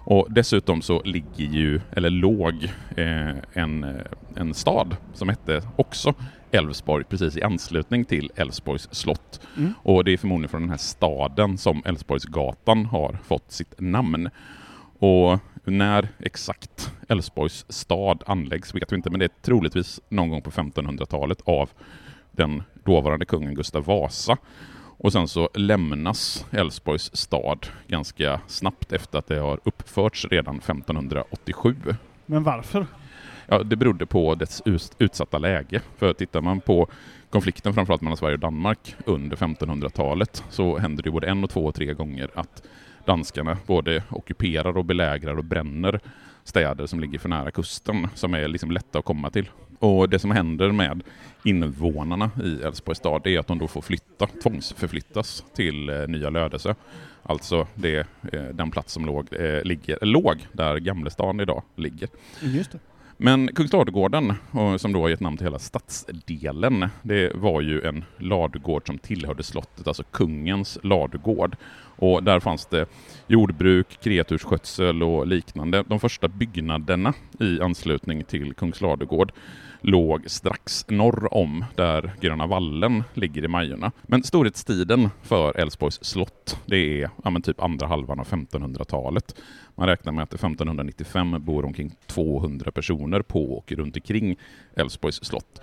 Och 0.03 0.27
dessutom 0.29 0.81
så 0.81 1.01
ligger 1.03 1.45
ju, 1.45 1.81
eller 1.91 2.09
låg, 2.09 2.63
eh, 2.97 3.35
en, 3.53 3.83
eh, 3.83 4.01
en 4.35 4.53
stad 4.53 4.95
som 5.13 5.29
hette 5.29 5.61
också 5.75 6.13
Älvsborg 6.51 7.03
precis 7.03 7.37
i 7.37 7.43
anslutning 7.43 8.05
till 8.05 8.31
Älvsborgs 8.35 8.87
slott. 8.91 9.39
Mm. 9.57 9.73
Och 9.83 10.03
det 10.03 10.11
är 10.13 10.17
förmodligen 10.17 10.49
från 10.49 10.61
den 10.61 10.69
här 10.69 10.77
staden 10.77 11.57
som 11.57 11.81
Älvsborgsgatan 11.85 12.85
har 12.85 13.17
fått 13.23 13.51
sitt 13.51 13.73
namn. 13.79 14.29
Och 14.99 15.39
när 15.63 16.07
exakt 16.19 16.91
Älvsborgs 17.07 17.65
stad 17.69 18.23
anläggs 18.25 18.75
vet 18.75 18.91
vi 18.91 18.95
inte, 18.95 19.09
men 19.09 19.19
det 19.19 19.25
är 19.25 19.41
troligtvis 19.41 19.99
någon 20.09 20.29
gång 20.29 20.41
på 20.41 20.51
1500-talet 20.51 21.41
av 21.45 21.69
den 22.31 22.63
dåvarande 22.85 23.25
kungen 23.25 23.55
Gustav 23.55 23.83
Vasa. 23.85 24.37
Och 25.01 25.11
sen 25.11 25.27
så 25.27 25.49
lämnas 25.53 26.45
Älvsborgs 26.51 27.15
stad 27.15 27.67
ganska 27.87 28.41
snabbt 28.47 28.91
efter 28.91 29.19
att 29.19 29.27
det 29.27 29.39
har 29.39 29.59
uppförts 29.63 30.25
redan 30.25 30.57
1587. 30.57 31.75
Men 32.25 32.43
varför? 32.43 32.85
Ja, 33.47 33.63
det 33.63 33.75
berodde 33.75 34.05
på 34.05 34.35
dess 34.35 34.61
utsatta 34.97 35.37
läge. 35.37 35.81
För 35.97 36.13
tittar 36.13 36.41
man 36.41 36.61
på 36.61 36.87
konflikten 37.29 37.73
framförallt 37.73 38.01
mellan 38.01 38.17
Sverige 38.17 38.33
och 38.33 38.39
Danmark 38.39 38.95
under 39.05 39.37
1500-talet 39.37 40.43
så 40.49 40.77
händer 40.77 41.03
det 41.03 41.11
både 41.11 41.27
en 41.27 41.43
och 41.43 41.49
två 41.49 41.65
och 41.65 41.75
tre 41.75 41.93
gånger 41.93 42.29
att 42.33 42.63
danskarna 43.05 43.57
både 43.65 44.03
ockuperar 44.09 44.77
och 44.77 44.85
belägrar 44.85 45.37
och 45.37 45.45
bränner 45.45 45.99
städer 46.43 46.85
som 46.85 46.99
ligger 46.99 47.19
för 47.19 47.29
nära 47.29 47.51
kusten 47.51 48.07
som 48.15 48.33
är 48.33 48.47
liksom 48.47 48.71
lätta 48.71 48.99
att 48.99 49.05
komma 49.05 49.29
till. 49.29 49.49
Och 49.79 50.09
det 50.09 50.19
som 50.19 50.31
händer 50.31 50.71
med 50.71 51.03
invånarna 51.43 52.31
i 52.43 52.63
Älvsborgs 52.63 52.97
stad 52.97 53.27
är 53.27 53.39
att 53.39 53.47
de 53.47 53.59
då 53.59 53.67
får 53.67 53.81
flytta, 53.81 54.27
tvångsförflyttas 54.43 55.43
till 55.55 55.89
eh, 55.89 56.07
Nya 56.07 56.29
Lödöse. 56.29 56.75
Alltså 57.23 57.67
det, 57.75 58.07
eh, 58.33 58.43
den 58.53 58.71
plats 58.71 58.93
som 58.93 59.05
låg, 59.05 59.33
eh, 59.33 59.63
ligger, 59.63 60.05
låg 60.05 60.47
där 60.51 60.77
Gamlestan 60.77 61.39
idag 61.39 61.63
ligger. 61.75 62.09
Just 62.41 62.71
det. 62.71 62.79
Men 63.21 63.47
Kungsladugården, 63.47 64.33
som 64.77 64.93
då 64.93 65.01
har 65.01 65.09
gett 65.09 65.19
namn 65.19 65.37
till 65.37 65.45
hela 65.45 65.59
stadsdelen, 65.59 66.89
det 67.01 67.31
var 67.35 67.61
ju 67.61 67.81
en 67.81 68.05
ladugård 68.17 68.87
som 68.87 68.97
tillhörde 68.97 69.43
slottet, 69.43 69.87
alltså 69.87 70.03
kungens 70.03 70.79
ladugård. 70.83 71.55
Och 71.95 72.23
där 72.23 72.39
fanns 72.39 72.65
det 72.65 72.85
jordbruk, 73.27 73.99
kreatursskötsel 74.03 75.03
och 75.03 75.27
liknande. 75.27 75.83
De 75.87 75.99
första 75.99 76.27
byggnaderna 76.27 77.13
i 77.39 77.61
anslutning 77.61 78.23
till 78.23 78.53
Kungsladugård 78.53 79.31
låg 79.81 80.29
strax 80.29 80.85
norr 80.89 81.33
om 81.33 81.65
där 81.75 82.11
Gröna 82.21 82.47
vallen 82.47 83.03
ligger 83.13 83.43
i 83.43 83.47
Majorna. 83.47 83.91
Men 84.01 84.23
storhetstiden 84.23 85.09
för 85.21 85.57
Älvsborgs 85.57 86.03
slott, 86.03 86.59
det 86.65 86.77
är 86.77 87.09
ja, 87.23 87.29
men 87.29 87.41
typ 87.41 87.61
andra 87.61 87.87
halvan 87.87 88.19
av 88.19 88.27
1500-talet. 88.27 89.35
Man 89.75 89.87
räknar 89.87 90.11
med 90.11 90.23
att 90.23 90.29
det 90.29 90.35
1595 90.35 91.35
bor 91.39 91.65
omkring 91.65 91.95
200 92.07 92.71
personer 92.71 93.21
på 93.21 93.53
och 93.53 93.71
runt 93.71 93.95
omkring 93.95 94.37
Älvsborgs 94.75 95.25
slott. 95.25 95.61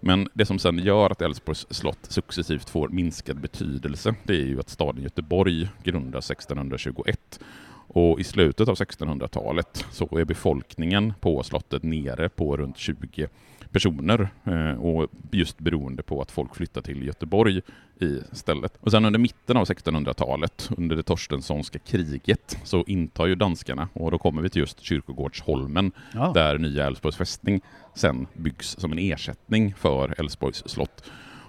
Men 0.00 0.28
det 0.34 0.46
som 0.46 0.58
sedan 0.58 0.78
gör 0.78 1.10
att 1.10 1.22
Älvsborgs 1.22 1.66
slott 1.70 1.98
successivt 2.02 2.70
får 2.70 2.88
minskad 2.88 3.40
betydelse, 3.40 4.14
det 4.22 4.32
är 4.32 4.46
ju 4.46 4.60
att 4.60 4.68
staden 4.68 5.02
Göteborg 5.02 5.68
grundas 5.82 6.30
1621. 6.30 7.40
Och 7.88 8.20
i 8.20 8.24
slutet 8.24 8.68
av 8.68 8.74
1600-talet 8.74 9.84
så 9.90 10.18
är 10.18 10.24
befolkningen 10.24 11.12
på 11.20 11.42
slottet 11.42 11.82
nere 11.82 12.28
på 12.28 12.56
runt 12.56 12.76
20 12.78 13.28
personer 13.72 14.28
eh, 14.44 14.80
och 14.80 15.06
just 15.30 15.58
beroende 15.58 16.02
på 16.02 16.20
att 16.22 16.30
folk 16.30 16.56
flyttar 16.56 16.82
till 16.82 17.02
Göteborg 17.06 17.60
istället. 18.32 18.72
Och 18.80 18.90
sen 18.90 19.04
under 19.04 19.18
mitten 19.18 19.56
av 19.56 19.64
1600-talet, 19.64 20.70
under 20.76 20.96
det 20.96 21.02
Torstenssonska 21.02 21.78
kriget, 21.78 22.58
så 22.64 22.84
intar 22.86 23.26
ju 23.26 23.34
danskarna, 23.34 23.88
och 23.92 24.10
då 24.10 24.18
kommer 24.18 24.42
vi 24.42 24.50
till 24.50 24.60
just 24.60 24.80
Kyrkogårdsholmen, 24.80 25.92
Ja. 26.14 26.30
där 26.34 26.58
nya 26.58 26.86
Älvsborgs 26.86 27.16
fästning 27.16 27.60
sen 27.94 28.26
byggs 28.34 28.76
som 28.80 28.92
en 28.92 28.98
ersättning 28.98 29.74
för 29.74 30.14
Älvsborgs 30.18 30.68
slott. 30.68 31.04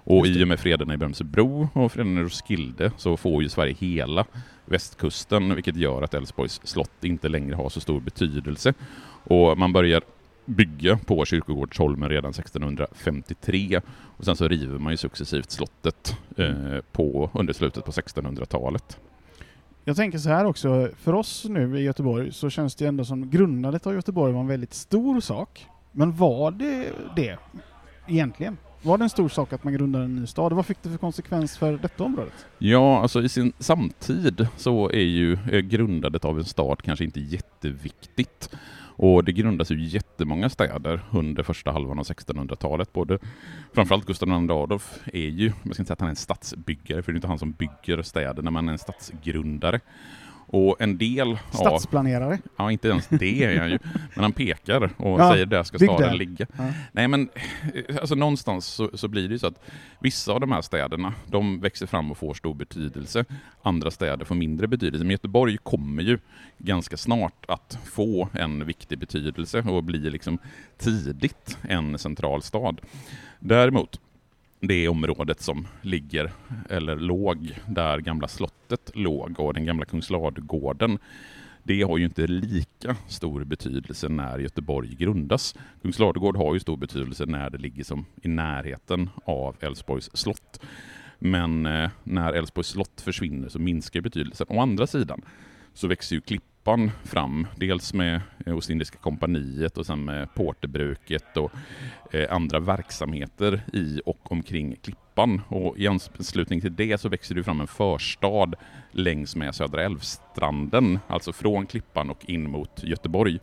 Och 0.09 0.27
i 0.27 0.43
och 0.43 0.47
med 0.47 0.59
freden 0.59 0.91
i 0.91 0.97
Brömsebro 0.97 1.69
och 1.73 1.91
freden 1.91 2.17
i 2.17 2.21
Roskilde 2.21 2.91
så 2.97 3.17
får 3.17 3.43
ju 3.43 3.49
Sverige 3.49 3.75
hela 3.79 4.25
västkusten, 4.65 5.55
vilket 5.55 5.75
gör 5.75 6.01
att 6.01 6.13
Älvsborgs 6.13 6.61
slott 6.63 7.03
inte 7.03 7.29
längre 7.29 7.55
har 7.55 7.69
så 7.69 7.79
stor 7.79 7.99
betydelse. 7.99 8.73
Och 9.23 9.57
man 9.57 9.73
börjar 9.73 10.01
bygga 10.45 10.97
på 10.97 11.25
Kyrkogårdsholmen 11.25 12.09
redan 12.09 12.31
1653 12.31 13.81
och 14.17 14.25
sen 14.25 14.35
så 14.35 14.47
river 14.47 14.79
man 14.79 14.93
ju 14.93 14.97
successivt 14.97 15.51
slottet 15.51 16.17
eh, 16.37 16.79
på, 16.91 17.29
under 17.33 17.53
slutet 17.53 17.85
på 17.85 17.91
1600-talet. 17.91 18.97
Jag 19.83 19.95
tänker 19.95 20.17
så 20.17 20.29
här 20.29 20.45
också, 20.45 20.89
för 20.97 21.13
oss 21.13 21.45
nu 21.49 21.79
i 21.79 21.81
Göteborg 21.83 22.31
så 22.31 22.49
känns 22.49 22.75
det 22.75 22.85
ändå 22.85 23.05
som 23.05 23.29
grundandet 23.29 23.87
av 23.87 23.93
Göteborg 23.93 24.33
var 24.33 24.41
en 24.41 24.47
väldigt 24.47 24.73
stor 24.73 25.21
sak. 25.21 25.65
Men 25.91 26.15
var 26.15 26.51
det 26.51 26.91
det 27.15 27.37
egentligen? 28.07 28.57
Var 28.81 28.97
det 28.97 29.03
en 29.05 29.09
stor 29.09 29.29
sak 29.29 29.53
att 29.53 29.63
man 29.63 29.73
grundade 29.73 30.05
en 30.05 30.15
ny 30.15 30.27
stad? 30.27 30.53
Vad 30.53 30.65
fick 30.65 30.83
det 30.83 30.89
för 30.89 30.97
konsekvens 30.97 31.57
för 31.57 31.77
detta 31.77 32.03
området? 32.03 32.45
Ja, 32.57 33.01
alltså 33.01 33.21
i 33.23 33.29
sin 33.29 33.53
samtid 33.59 34.47
så 34.57 34.89
är 34.89 35.03
ju 35.03 35.33
eh, 35.33 35.59
grundandet 35.59 36.25
av 36.25 36.37
en 36.37 36.45
stad 36.45 36.81
kanske 36.81 37.05
inte 37.05 37.19
jätteviktigt. 37.19 38.49
Och 39.01 39.23
det 39.23 39.31
grundas 39.31 39.71
ju 39.71 39.85
jättemånga 39.85 40.49
städer 40.49 41.01
under 41.11 41.43
första 41.43 41.71
halvan 41.71 41.99
av 41.99 42.05
1600-talet. 42.05 42.93
Både, 42.93 43.19
framförallt 43.73 44.05
Gustav 44.05 44.29
II 44.29 44.51
Adolf 44.51 44.99
är 45.05 45.19
ju, 45.29 45.45
jag 45.45 45.73
ska 45.73 45.81
inte 45.81 45.85
säga 45.85 45.93
att 45.93 45.99
han 45.99 46.07
är 46.07 46.11
en 46.11 46.15
stadsbyggare, 46.15 47.03
för 47.03 47.11
det 47.11 47.15
är 47.15 47.17
inte 47.17 47.27
han 47.27 47.39
som 47.39 47.51
bygger 47.51 48.01
städerna, 48.01 48.51
men 48.51 48.55
han 48.55 48.67
är 48.67 48.73
en 48.73 48.79
stadsgrundare. 48.79 49.79
Och 50.51 50.81
en 50.81 50.97
del 50.97 51.31
av... 51.31 51.37
Stadsplanerare? 51.51 52.39
Ja, 52.57 52.71
inte 52.71 52.87
ens 52.87 53.07
det 53.07 53.43
är 53.43 53.59
han 53.59 53.71
ju. 53.71 53.79
Men 54.15 54.23
han 54.23 54.33
pekar 54.33 54.81
och 54.97 55.19
Ja, 55.19 55.31
säger 55.31 55.45
där 55.45 55.63
ska 55.63 55.77
staden 55.79 56.17
ligga. 56.17 56.45
Ja. 56.57 56.71
Nej 56.91 57.07
men, 57.07 57.29
eh, 57.73 57.97
alltså 57.99 58.15
någonstans 58.15 58.65
så, 58.65 58.89
så 58.93 59.07
blir 59.07 59.27
det 59.27 59.33
ju 59.33 59.39
så 59.39 59.47
att 59.47 59.61
vissa 59.99 60.31
av 60.33 60.39
de 60.39 60.51
här 60.51 60.61
städerna, 60.61 61.13
de 61.27 61.59
växer 61.59 61.85
fram 61.85 62.11
och 62.11 62.17
får 62.17 62.33
stor 62.33 62.53
betydelse. 62.53 63.25
Andra 63.61 63.91
städer 63.91 64.25
får 64.25 64.35
mindre 64.35 64.67
betydelse. 64.67 65.03
Men 65.03 65.11
Göteborg 65.11 65.57
kommer 65.57 66.03
ju 66.03 66.19
ganska 66.57 66.97
snart 66.97 67.45
att 67.47 67.77
få 67.85 68.29
en 68.33 68.65
viktig 68.65 68.99
betydelse 68.99 69.59
och 69.59 69.83
bli 69.83 69.97
liksom 70.09 70.37
tidigt 70.77 71.57
en 71.61 71.97
central 71.97 72.41
stad. 72.41 72.81
Däremot, 73.39 73.99
det 74.59 74.87
området 74.87 75.41
som 75.41 75.67
ligger, 75.81 76.31
eller 76.69 76.95
låg, 76.95 77.59
där 77.67 77.99
gamla 77.99 78.27
slottet 78.27 78.91
låg 78.93 79.39
och 79.39 79.53
den 79.53 79.65
gamla 79.65 79.85
Kungsladugården, 79.85 80.99
det 81.63 81.81
har 81.81 81.97
ju 81.97 82.05
inte 82.05 82.27
lika 82.27 82.95
stor 83.07 83.43
betydelse 83.43 84.09
när 84.09 84.39
Göteborg 84.39 84.95
grundas. 84.95 85.55
Kungsladugård 85.81 86.37
har 86.37 86.53
ju 86.53 86.59
stor 86.59 86.77
betydelse 86.77 87.25
när 87.25 87.49
det 87.49 87.57
ligger 87.57 87.83
som 87.83 88.05
i 88.21 88.27
närheten 88.27 89.09
av 89.25 89.55
Älvsborgs 89.59 90.09
slott. 90.13 90.59
Men 91.19 91.65
eh, 91.65 91.89
när 92.03 92.33
Älvsborgs 92.33 92.67
slott 92.67 93.01
försvinner 93.01 93.49
så 93.49 93.59
minskar 93.59 94.01
betydelsen. 94.01 94.47
Å 94.49 94.61
andra 94.61 94.87
sidan 94.87 95.21
så 95.79 95.87
växer 95.87 96.15
ju 96.15 96.21
Klippan 96.21 96.91
fram, 97.03 97.47
dels 97.55 97.93
med 97.93 98.21
eh, 98.45 98.57
Ostindiska 98.57 98.97
kompaniet 98.97 99.77
och 99.77 99.85
sen 99.85 100.05
med 100.05 100.33
Porterbruket 100.33 101.37
och 101.37 101.51
eh, 102.11 102.35
andra 102.35 102.59
verksamheter 102.59 103.61
i 103.73 104.01
och 104.05 104.31
omkring 104.31 104.75
Klippan. 104.75 105.08
Och 105.47 105.77
i 105.77 105.87
anslutning 105.87 106.61
till 106.61 106.75
det 106.75 107.01
så 107.01 107.09
växer 107.09 107.35
det 107.35 107.43
fram 107.43 107.61
en 107.61 107.67
förstad 107.67 108.53
längs 108.91 109.35
med 109.35 109.55
Södra 109.55 109.83
Älvstranden, 109.83 110.99
alltså 111.07 111.33
från 111.33 111.65
Klippan 111.65 112.09
och 112.09 112.29
in 112.29 112.51
mot 112.51 112.83
Göteborg. 112.83 113.39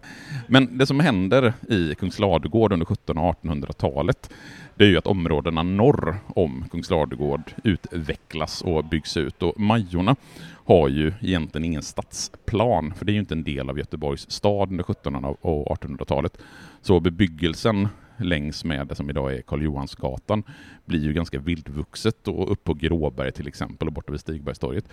Men 0.46 0.78
det 0.78 0.86
som 0.86 1.00
händer 1.00 1.52
i 1.68 1.94
Kungsladugård 1.94 2.72
under 2.72 2.92
1700 2.92 3.28
och 3.28 3.44
1800-talet, 3.44 4.30
det 4.74 4.84
är 4.84 4.88
ju 4.88 4.98
att 4.98 5.06
områdena 5.06 5.62
norr 5.62 6.16
om 6.26 6.64
Kungsladugård 6.70 7.52
utvecklas 7.64 8.62
och 8.62 8.84
byggs 8.84 9.16
ut. 9.16 9.42
Och 9.42 9.60
Majorna 9.60 10.16
har 10.64 10.88
ju 10.88 11.12
egentligen 11.20 11.64
ingen 11.64 11.82
stadsplan, 11.82 12.94
för 12.94 13.04
det 13.04 13.12
är 13.12 13.14
ju 13.14 13.20
inte 13.20 13.34
en 13.34 13.44
del 13.44 13.70
av 13.70 13.78
Göteborgs 13.78 14.30
stad 14.30 14.70
under 14.70 14.84
1700 14.84 15.34
och 15.40 15.78
1800-talet. 15.78 16.38
Så 16.82 17.00
bebyggelsen 17.00 17.88
längs 18.18 18.64
med 18.64 18.86
det 18.86 18.94
som 18.94 19.10
idag 19.10 19.34
är 19.34 19.42
Karl 19.42 19.62
Johansgatan 19.62 20.42
blir 20.84 21.00
ju 21.00 21.12
ganska 21.12 21.38
vildvuxet 21.38 22.28
och 22.28 22.52
upp 22.52 22.64
på 22.64 22.74
Gråberg 22.74 23.32
till 23.32 23.48
exempel 23.48 23.88
och 23.88 23.94
borta 23.94 24.12
vid 24.12 24.20
Stigbergstorget. 24.20 24.84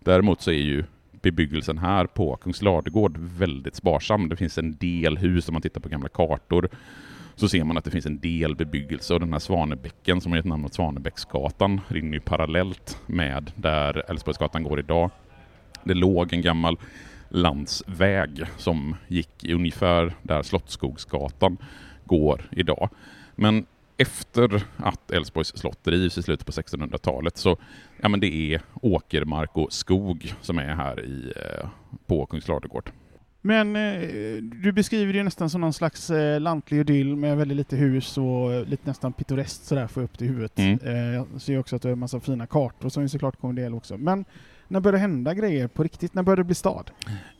Däremot 0.00 0.40
så 0.40 0.50
är 0.50 0.62
ju 0.62 0.84
bebyggelsen 1.22 1.78
här 1.78 2.06
på 2.06 2.36
Kungsladugård 2.36 3.18
väldigt 3.18 3.74
sparsam. 3.74 4.28
Det 4.28 4.36
finns 4.36 4.58
en 4.58 4.76
del 4.76 5.18
hus 5.18 5.48
om 5.48 5.52
man 5.52 5.62
tittar 5.62 5.80
på 5.80 5.88
gamla 5.88 6.08
kartor 6.08 6.68
så 7.36 7.48
ser 7.48 7.64
man 7.64 7.76
att 7.76 7.84
det 7.84 7.90
finns 7.90 8.06
en 8.06 8.20
del 8.20 8.56
bebyggelse 8.56 9.14
och 9.14 9.20
den 9.20 9.32
här 9.32 9.40
Svanebäcken 9.40 10.20
som 10.20 10.32
har 10.32 10.36
gett 10.36 10.46
namn 10.46 10.64
åt 10.64 10.74
Svanebäcksgatan 10.74 11.80
rinner 11.88 12.12
ju 12.12 12.20
parallellt 12.20 12.98
med 13.06 13.52
där 13.56 14.10
Älvsborgsgatan 14.10 14.62
går 14.62 14.78
idag. 14.78 15.10
Det 15.84 15.94
låg 15.94 16.32
en 16.32 16.42
gammal 16.42 16.78
landsväg 17.28 18.42
som 18.56 18.96
gick 19.08 19.48
ungefär 19.48 20.14
där 20.22 20.42
Slottsskogsgatan 20.42 21.56
går 22.10 22.48
idag. 22.50 22.88
Men 23.34 23.66
efter 23.96 24.62
att 24.76 25.10
Älvsborgs 25.10 25.48
slott 25.48 25.88
rivs 25.88 26.18
i 26.18 26.22
slutet 26.22 26.46
på 26.46 26.52
1600-talet 26.52 27.36
så 27.36 27.56
ja, 28.00 28.08
men 28.08 28.20
det 28.20 28.54
är 28.54 28.60
åkermark 28.82 29.56
och 29.56 29.72
skog 29.72 30.34
som 30.40 30.58
är 30.58 30.74
här 30.74 31.04
i, 31.04 31.32
eh, 31.36 31.68
på 32.06 32.26
Kungsladugård. 32.26 32.90
Men 33.40 33.76
eh, 33.76 34.36
du 34.42 34.72
beskriver 34.72 35.12
det 35.12 35.16
ju 35.18 35.24
nästan 35.24 35.50
som 35.50 35.60
någon 35.60 35.72
slags 35.72 36.10
eh, 36.10 36.40
lantlig 36.40 36.80
idyll 36.80 37.16
med 37.16 37.36
väldigt 37.36 37.56
lite 37.56 37.76
hus 37.76 38.18
och 38.18 38.66
lite 38.66 38.88
nästan 38.88 39.12
pittoreskt 39.12 39.64
sådär 39.64 39.86
får 39.86 40.02
jag 40.02 40.04
upp 40.04 40.18
till 40.18 40.28
huvudet. 40.28 40.58
Mm. 40.58 41.14
Jag 41.14 41.40
ser 41.40 41.58
också 41.58 41.76
att 41.76 41.82
du 41.82 41.88
har 41.88 41.92
en 41.92 41.98
massa 41.98 42.20
fina 42.20 42.46
kartor 42.46 42.88
som 42.88 43.08
såklart 43.08 43.40
kommer 43.40 43.54
del 43.54 43.74
också. 43.74 43.98
Men 43.98 44.24
när 44.70 44.80
började 44.80 44.98
det 44.98 45.00
hända 45.00 45.34
grejer 45.34 45.68
på 45.68 45.82
riktigt? 45.82 46.14
När 46.14 46.22
började 46.22 46.42
det 46.42 46.46
bli 46.46 46.54
stad? 46.54 46.90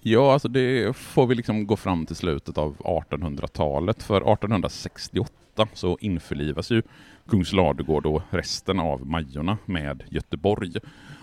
Ja, 0.01 0.33
alltså 0.33 0.49
det 0.49 0.97
får 0.97 1.27
vi 1.27 1.35
liksom 1.35 1.67
gå 1.67 1.77
fram 1.77 2.07
till 2.07 2.17
slutet 2.17 2.59
av 2.59 2.77
1800-talet. 2.77 4.03
För 4.03 4.17
1868 4.17 5.69
så 5.75 5.99
införlivas 6.01 6.71
ju 6.71 6.83
Kungsladugård 7.29 8.07
och 8.07 8.23
resten 8.31 8.81
av 8.81 9.07
Majorna 9.07 9.59
med 9.67 10.03
Göteborg. 10.09 10.73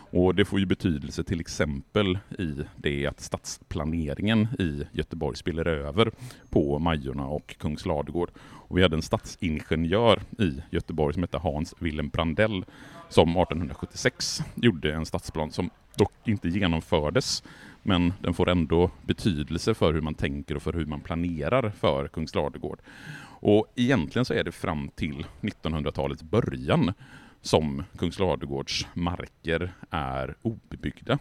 Och 0.10 0.36
det 0.36 0.46
får 0.46 0.60
ju 0.60 0.66
betydelse 0.66 1.24
till 1.24 1.40
exempel 1.40 2.20
i 2.40 2.54
det 2.76 3.08
att 3.08 3.20
stadsplaneringen 3.20 4.48
i 4.60 4.84
Göteborg 4.92 5.38
spiller 5.38 5.68
över 5.68 6.12
på 6.50 6.80
Majorna 6.80 7.28
och 7.28 7.56
Kungsladugård. 7.60 8.30
Och 8.40 8.78
vi 8.78 8.82
hade 8.82 8.96
en 8.96 9.02
stadsingenjör 9.02 10.22
i 10.40 10.62
Göteborg 10.72 11.14
som 11.14 11.24
hette 11.24 11.38
Hans 11.38 11.74
Willem 11.80 12.10
Brandell 12.10 12.66
som 13.10 13.30
1876 13.30 14.44
gjorde 14.56 14.94
en 14.94 15.06
stadsplan 15.06 15.52
som 15.52 15.70
dock 15.96 16.14
inte 16.26 16.50
genomfördes 16.50 17.44
men 17.88 18.14
den 18.22 18.34
får 18.34 18.50
ändå 18.50 18.92
betydelse 19.02 19.74
för 19.74 19.94
hur 19.94 20.02
man 20.02 20.14
tänker 20.14 20.56
och 20.56 20.62
för 20.62 20.74
hur 20.74 20.86
man 20.86 21.02
planerar 21.02 21.70
för 21.70 22.08
Kungsladugård. 22.08 22.80
Och 23.40 23.68
egentligen 23.76 24.26
så 24.26 24.34
är 24.34 24.44
det 24.44 24.52
fram 24.52 24.90
till 24.96 25.26
1900-talets 25.42 26.24
början 26.24 26.94
som 27.42 27.84
Kungsladugårds 27.98 28.88
marker 28.94 29.74
är 29.90 30.36
obebyggda. 30.42 31.20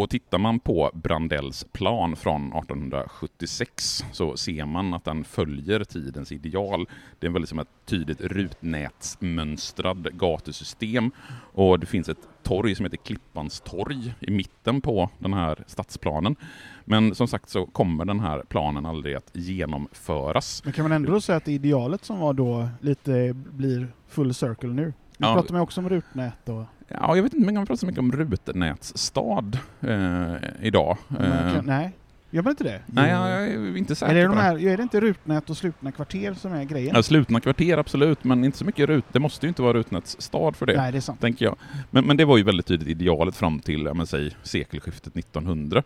Och 0.00 0.10
tittar 0.10 0.38
man 0.38 0.58
på 0.60 0.90
Brandells 0.94 1.66
plan 1.72 2.16
från 2.16 2.52
1876 2.52 4.04
så 4.12 4.36
ser 4.36 4.64
man 4.66 4.94
att 4.94 5.04
den 5.04 5.24
följer 5.24 5.84
tidens 5.84 6.32
ideal. 6.32 6.88
Det 7.18 7.26
är 7.26 7.30
väldigt 7.30 7.48
som 7.48 7.58
ett 7.58 7.68
tydligt 7.86 8.20
rutnätsmönstrad 8.20 10.18
gatusystem 10.18 11.10
och 11.52 11.78
det 11.80 11.86
finns 11.86 12.08
ett 12.08 12.28
torg 12.42 12.74
som 12.74 12.84
heter 12.84 12.96
Klippans 12.96 13.60
torg 13.60 14.14
i 14.20 14.30
mitten 14.30 14.80
på 14.80 15.10
den 15.18 15.32
här 15.34 15.64
stadsplanen. 15.66 16.36
Men 16.84 17.14
som 17.14 17.28
sagt 17.28 17.48
så 17.48 17.66
kommer 17.66 18.04
den 18.04 18.20
här 18.20 18.42
planen 18.48 18.86
aldrig 18.86 19.14
att 19.14 19.30
genomföras. 19.32 20.62
Men 20.64 20.72
kan 20.72 20.82
man 20.82 20.92
ändå 20.92 21.20
säga 21.20 21.36
att 21.36 21.48
idealet 21.48 22.04
som 22.04 22.18
var 22.18 22.32
då 22.32 22.68
lite 22.80 23.32
blir 23.34 23.92
full 24.08 24.34
circle 24.34 24.68
nu? 24.72 24.84
Nu 24.84 24.92
Ja. 25.26 25.34
pratar 25.34 25.52
man 25.52 25.62
också 25.62 25.80
om 25.80 25.88
rutnät 25.88 26.48
och... 26.48 26.64
Ja, 27.00 27.16
jag 27.16 27.22
vet 27.22 27.34
inte 27.34 27.48
om 27.48 27.54
man 27.54 27.66
pratar 27.66 27.78
så 27.78 27.86
mycket 27.86 27.98
om 27.98 28.12
rutnätsstad 28.12 29.58
eh, 29.80 30.34
idag. 30.60 30.96
Men 31.08 31.48
Eh, 31.48 31.54
kan, 31.54 31.64
nej, 31.66 31.92
gör 32.30 32.42
man 32.42 32.50
inte 32.50 32.64
det? 32.64 32.80
nej, 32.86 33.10
jag 33.10 33.48
är 33.48 33.76
inte 33.76 33.94
säker 33.94 34.14
Är 34.14 34.22
det, 34.22 34.26
de 34.28 34.36
här, 34.36 34.66
är 34.68 34.76
det 34.76 34.82
inte 34.82 35.00
rutnät 35.00 35.50
och 35.50 35.56
slutna 35.56 35.92
kvarter 35.92 36.34
som 36.34 36.52
är 36.52 36.64
grejen? 36.64 36.92
Ja, 36.96 37.02
slutna 37.02 37.40
kvarter, 37.40 37.78
absolut, 37.78 38.24
men 38.24 38.44
inte 38.44 38.58
så 38.58 38.64
mycket 38.64 38.88
rut. 38.88 39.04
Det 39.12 39.18
måste 39.20 39.46
ju 39.46 39.48
inte 39.48 39.62
vara 39.62 39.72
rutnätsstad 39.72 40.52
för 40.52 40.66
det. 40.66 40.76
Nej, 40.76 40.92
det 40.92 40.98
är 40.98 41.00
sant. 41.00 41.20
tänker 41.20 41.44
jag. 41.44 41.56
Men, 41.90 42.04
men 42.04 42.16
det 42.16 42.24
var 42.24 42.36
ju 42.36 42.42
väldigt 42.42 42.66
tydligt 42.66 42.88
idealet 42.88 43.36
fram 43.36 43.60
till, 43.60 43.82
ja, 43.82 43.94
men, 43.94 44.06
säg, 44.06 44.36
sekelskiftet 44.42 45.16
1900. 45.16 45.82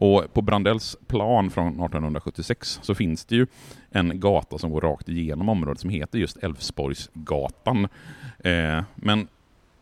Och 0.00 0.34
på 0.34 0.42
Brandells 0.42 0.96
plan 1.06 1.50
från 1.50 1.66
1876 1.68 2.78
så 2.82 2.94
finns 2.94 3.24
det 3.24 3.36
ju 3.36 3.46
en 3.90 4.20
gata 4.20 4.58
som 4.58 4.70
går 4.70 4.80
rakt 4.80 5.08
igenom 5.08 5.48
området 5.48 5.80
som 5.80 5.90
heter 5.90 6.18
just 6.18 6.36
Älvsborgsgatan. 6.36 7.88
Eh, 8.38 8.82
men 8.94 9.28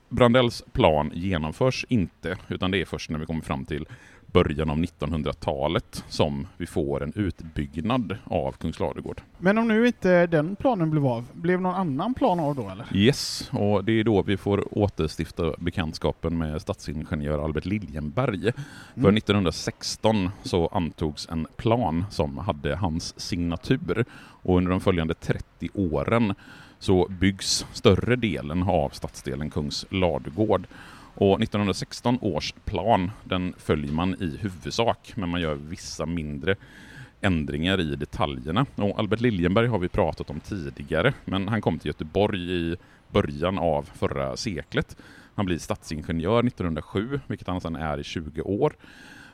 Brandells 0.09 0.63
plan 0.73 1.11
genomförs 1.15 1.87
inte, 1.89 2.37
utan 2.49 2.71
det 2.71 2.81
är 2.81 2.85
först 2.85 3.11
när 3.11 3.19
vi 3.19 3.27
kommer 3.27 3.43
fram 3.43 3.65
till 3.65 3.87
början 4.27 4.71
av 4.71 4.77
1900-talet 4.77 6.05
som 6.09 6.47
vi 6.57 6.67
får 6.67 7.03
en 7.03 7.13
utbyggnad 7.17 8.17
av 8.25 8.53
Kungsladugård. 8.53 9.21
Men 9.39 9.59
om 9.59 9.69
nu 9.69 9.87
inte 9.87 10.27
den 10.27 10.57
planen 10.57 10.91
blev 10.91 11.07
av, 11.07 11.25
blev 11.33 11.61
någon 11.61 11.75
annan 11.75 12.15
plan 12.15 12.41
av 12.41 12.55
då 12.55 12.71
eller? 12.71 12.87
Yes, 12.97 13.51
och 13.53 13.85
det 13.85 13.93
är 14.01 14.05
då 14.05 14.23
vi 14.23 14.37
får 14.37 14.79
återstifta 14.79 15.55
bekantskapen 15.59 16.39
med 16.39 16.63
stadsingenjör 16.63 17.45
Albert 17.45 17.65
Liljenberg. 17.65 18.53
För 18.95 19.01
Mm. 19.01 19.17
1916 19.17 20.31
så 20.43 20.67
antogs 20.67 21.29
en 21.31 21.47
plan 21.57 22.05
som 22.11 22.39
hade 22.39 22.77
hans 22.77 23.21
signatur 23.21 24.05
och 24.19 24.57
under 24.57 24.71
de 24.71 24.81
följande 24.81 25.15
30 25.15 25.69
åren 25.75 26.35
så 26.79 27.09
byggs 27.09 27.67
större 27.73 28.17
delen 28.17 28.63
av 28.63 28.89
stadsdelen 28.89 29.51
Kungsladugård. 29.51 30.67
Och 31.15 31.43
1916 31.43 32.19
års 32.21 32.55
plan, 32.65 33.11
den 33.25 33.55
följer 33.59 33.93
man 33.93 34.15
i 34.23 34.37
huvudsak, 34.41 35.13
men 35.17 35.29
man 35.29 35.41
gör 35.41 35.55
vissa 35.55 36.07
mindre 36.07 36.57
ändringar 37.21 37.81
i 37.81 37.97
detaljerna. 37.97 38.67
Och 38.75 38.99
Albert 38.99 39.21
Liljenberg 39.21 39.67
har 39.67 39.79
vi 39.79 39.89
pratat 39.89 40.31
om 40.31 40.41
tidigare, 40.41 41.15
men 41.25 41.49
han 41.49 41.61
kom 41.61 41.79
till 41.79 41.89
Göteborg 41.89 42.53
i 42.53 42.77
början 43.09 43.59
av 43.59 43.91
förra 43.95 44.37
seklet. 44.37 44.97
Han 45.35 45.47
blir 45.47 45.59
stadsingenjör 45.59 46.47
1907, 46.47 47.21
vilket 47.27 47.47
han 47.49 47.61
sedan 47.61 47.77
är 47.77 48.01
i 48.01 48.05
20 48.05 48.43
år. 48.43 48.73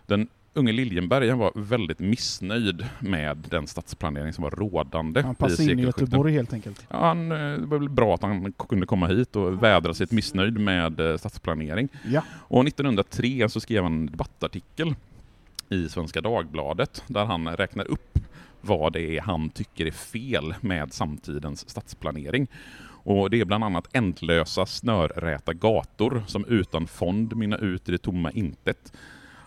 Den 0.07 0.29
unge 0.55 0.73
Liljenberg 0.73 1.29
han 1.29 1.39
var 1.39 1.53
väldigt 1.55 1.99
missnöjd 1.99 2.87
med 2.99 3.47
den 3.51 3.67
stadsplanering 3.67 4.33
som 4.33 4.45
var 4.45 4.51
rådande 4.51 5.23
Han 5.23 5.35
passade 5.35 5.73
in 5.73 5.79
i. 5.79 5.83
Göteborg 5.83 6.33
helt 6.33 6.53
enkelt. 6.53 6.87
Ja, 6.89 7.07
han, 7.07 7.33
eh, 7.33 7.39
det 7.39 7.67
var 7.67 7.79
väl 7.79 7.89
bra 7.89 8.15
att 8.15 8.23
han 8.23 8.53
kunde 8.53 8.87
komma 8.87 9.07
hit 9.07 9.37
och 9.37 9.63
vädra 9.63 9.95
sitt 9.95 10.13
missnöjd 10.13 10.61
med 10.61 11.01
eh, 11.01 11.17
stadsplanering. 11.17 11.89
Ja. 12.05 12.23
Och 12.33 12.67
1903 12.67 13.49
så 13.49 13.61
skrev 13.61 13.83
han 13.83 13.93
en 13.93 14.07
debattartikel 14.07 14.95
i 15.69 15.89
Svenska 15.89 16.21
Dagbladet 16.21 17.05
där 17.07 17.25
han 17.25 17.49
räknar 17.49 17.91
upp 17.91 18.19
vad 18.61 18.93
det 18.93 19.17
är 19.17 19.21
han 19.21 19.51
tycker 19.51 19.87
är 19.87 19.91
fel 19.91 20.55
med 20.61 20.93
samtidens 20.93 21.71
stadsplanering. 21.71 22.47
Och 23.05 23.31
det 23.31 23.41
är 23.41 23.45
bland 23.45 23.65
annat 23.65 23.89
ändlösa 23.93 24.67
snörräta 24.67 25.53
gator 25.53 26.23
som 26.27 26.45
utan 26.45 26.87
fond 26.87 27.37
mynnar 27.37 27.65
ut 27.65 27.89
i 27.89 27.93
det 27.93 27.99
tomma 27.99 28.31
intet. 28.31 28.93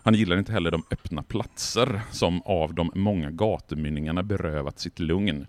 Han 0.06 0.13
gillar 0.13 0.38
inte 0.38 0.52
heller 0.52 0.72
de 0.72 0.84
öppna 0.91 1.24
platser 1.24 2.02
som 2.12 2.41
av 2.41 2.74
de 2.74 2.91
många 2.96 3.32
gatumynningarna 3.32 4.24
berövat 4.24 4.80
sitt 4.80 5.00
lugn. 5.00 5.48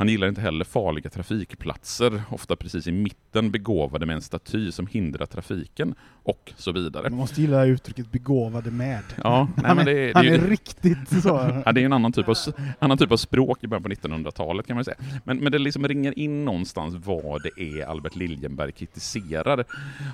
Han 0.00 0.08
gillar 0.08 0.28
inte 0.28 0.40
heller 0.40 0.64
farliga 0.64 1.10
trafikplatser, 1.10 2.22
ofta 2.30 2.56
precis 2.56 2.86
i 2.86 2.92
mitten 2.92 3.50
begåvade 3.50 4.06
med 4.06 4.16
en 4.16 4.22
staty 4.22 4.72
som 4.72 4.86
hindrar 4.86 5.26
trafiken 5.26 5.94
och 6.22 6.52
så 6.56 6.72
vidare. 6.72 7.02
Man 7.10 7.18
måste 7.18 7.40
gilla 7.40 7.64
uttrycket 7.64 8.12
begåvade 8.12 8.70
med. 8.70 9.02
Ja, 9.24 9.48
nej, 9.56 9.66
han 9.66 9.76
men 9.76 9.88
är, 9.88 9.94
det, 9.94 10.06
det, 10.06 10.12
han 10.14 10.26
är 10.26 10.30
är 10.30 10.38
ju- 10.38 10.50
riktigt 10.50 11.22
så. 11.22 11.28
Ja, 11.66 11.72
det 11.72 11.80
är 11.80 11.84
en 11.84 11.92
annan 11.92 12.12
typ 12.12 12.28
av, 12.28 12.36
annan 12.78 12.98
typ 12.98 13.12
av 13.12 13.16
språk 13.16 13.64
i 13.64 13.66
början 13.66 13.82
på 13.82 13.88
1900-talet 13.88 14.66
kan 14.66 14.74
man 14.76 14.84
säga. 14.84 14.96
Men, 15.24 15.38
men 15.38 15.52
det 15.52 15.58
liksom 15.58 15.88
ringer 15.88 16.18
in 16.18 16.44
någonstans 16.44 16.94
vad 17.04 17.42
det 17.42 17.62
är 17.62 17.86
Albert 17.86 18.16
Liljenberg 18.16 18.72
kritiserar. 18.72 19.64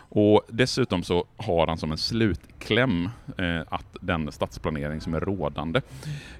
Och 0.08 0.42
dessutom 0.48 1.02
så 1.02 1.24
har 1.36 1.66
han 1.66 1.78
som 1.78 1.92
en 1.92 1.98
slutkläm 1.98 3.04
eh, 3.38 3.60
att 3.68 3.96
den 4.00 4.32
stadsplanering 4.32 5.00
som 5.00 5.14
är 5.14 5.20
rådande 5.20 5.80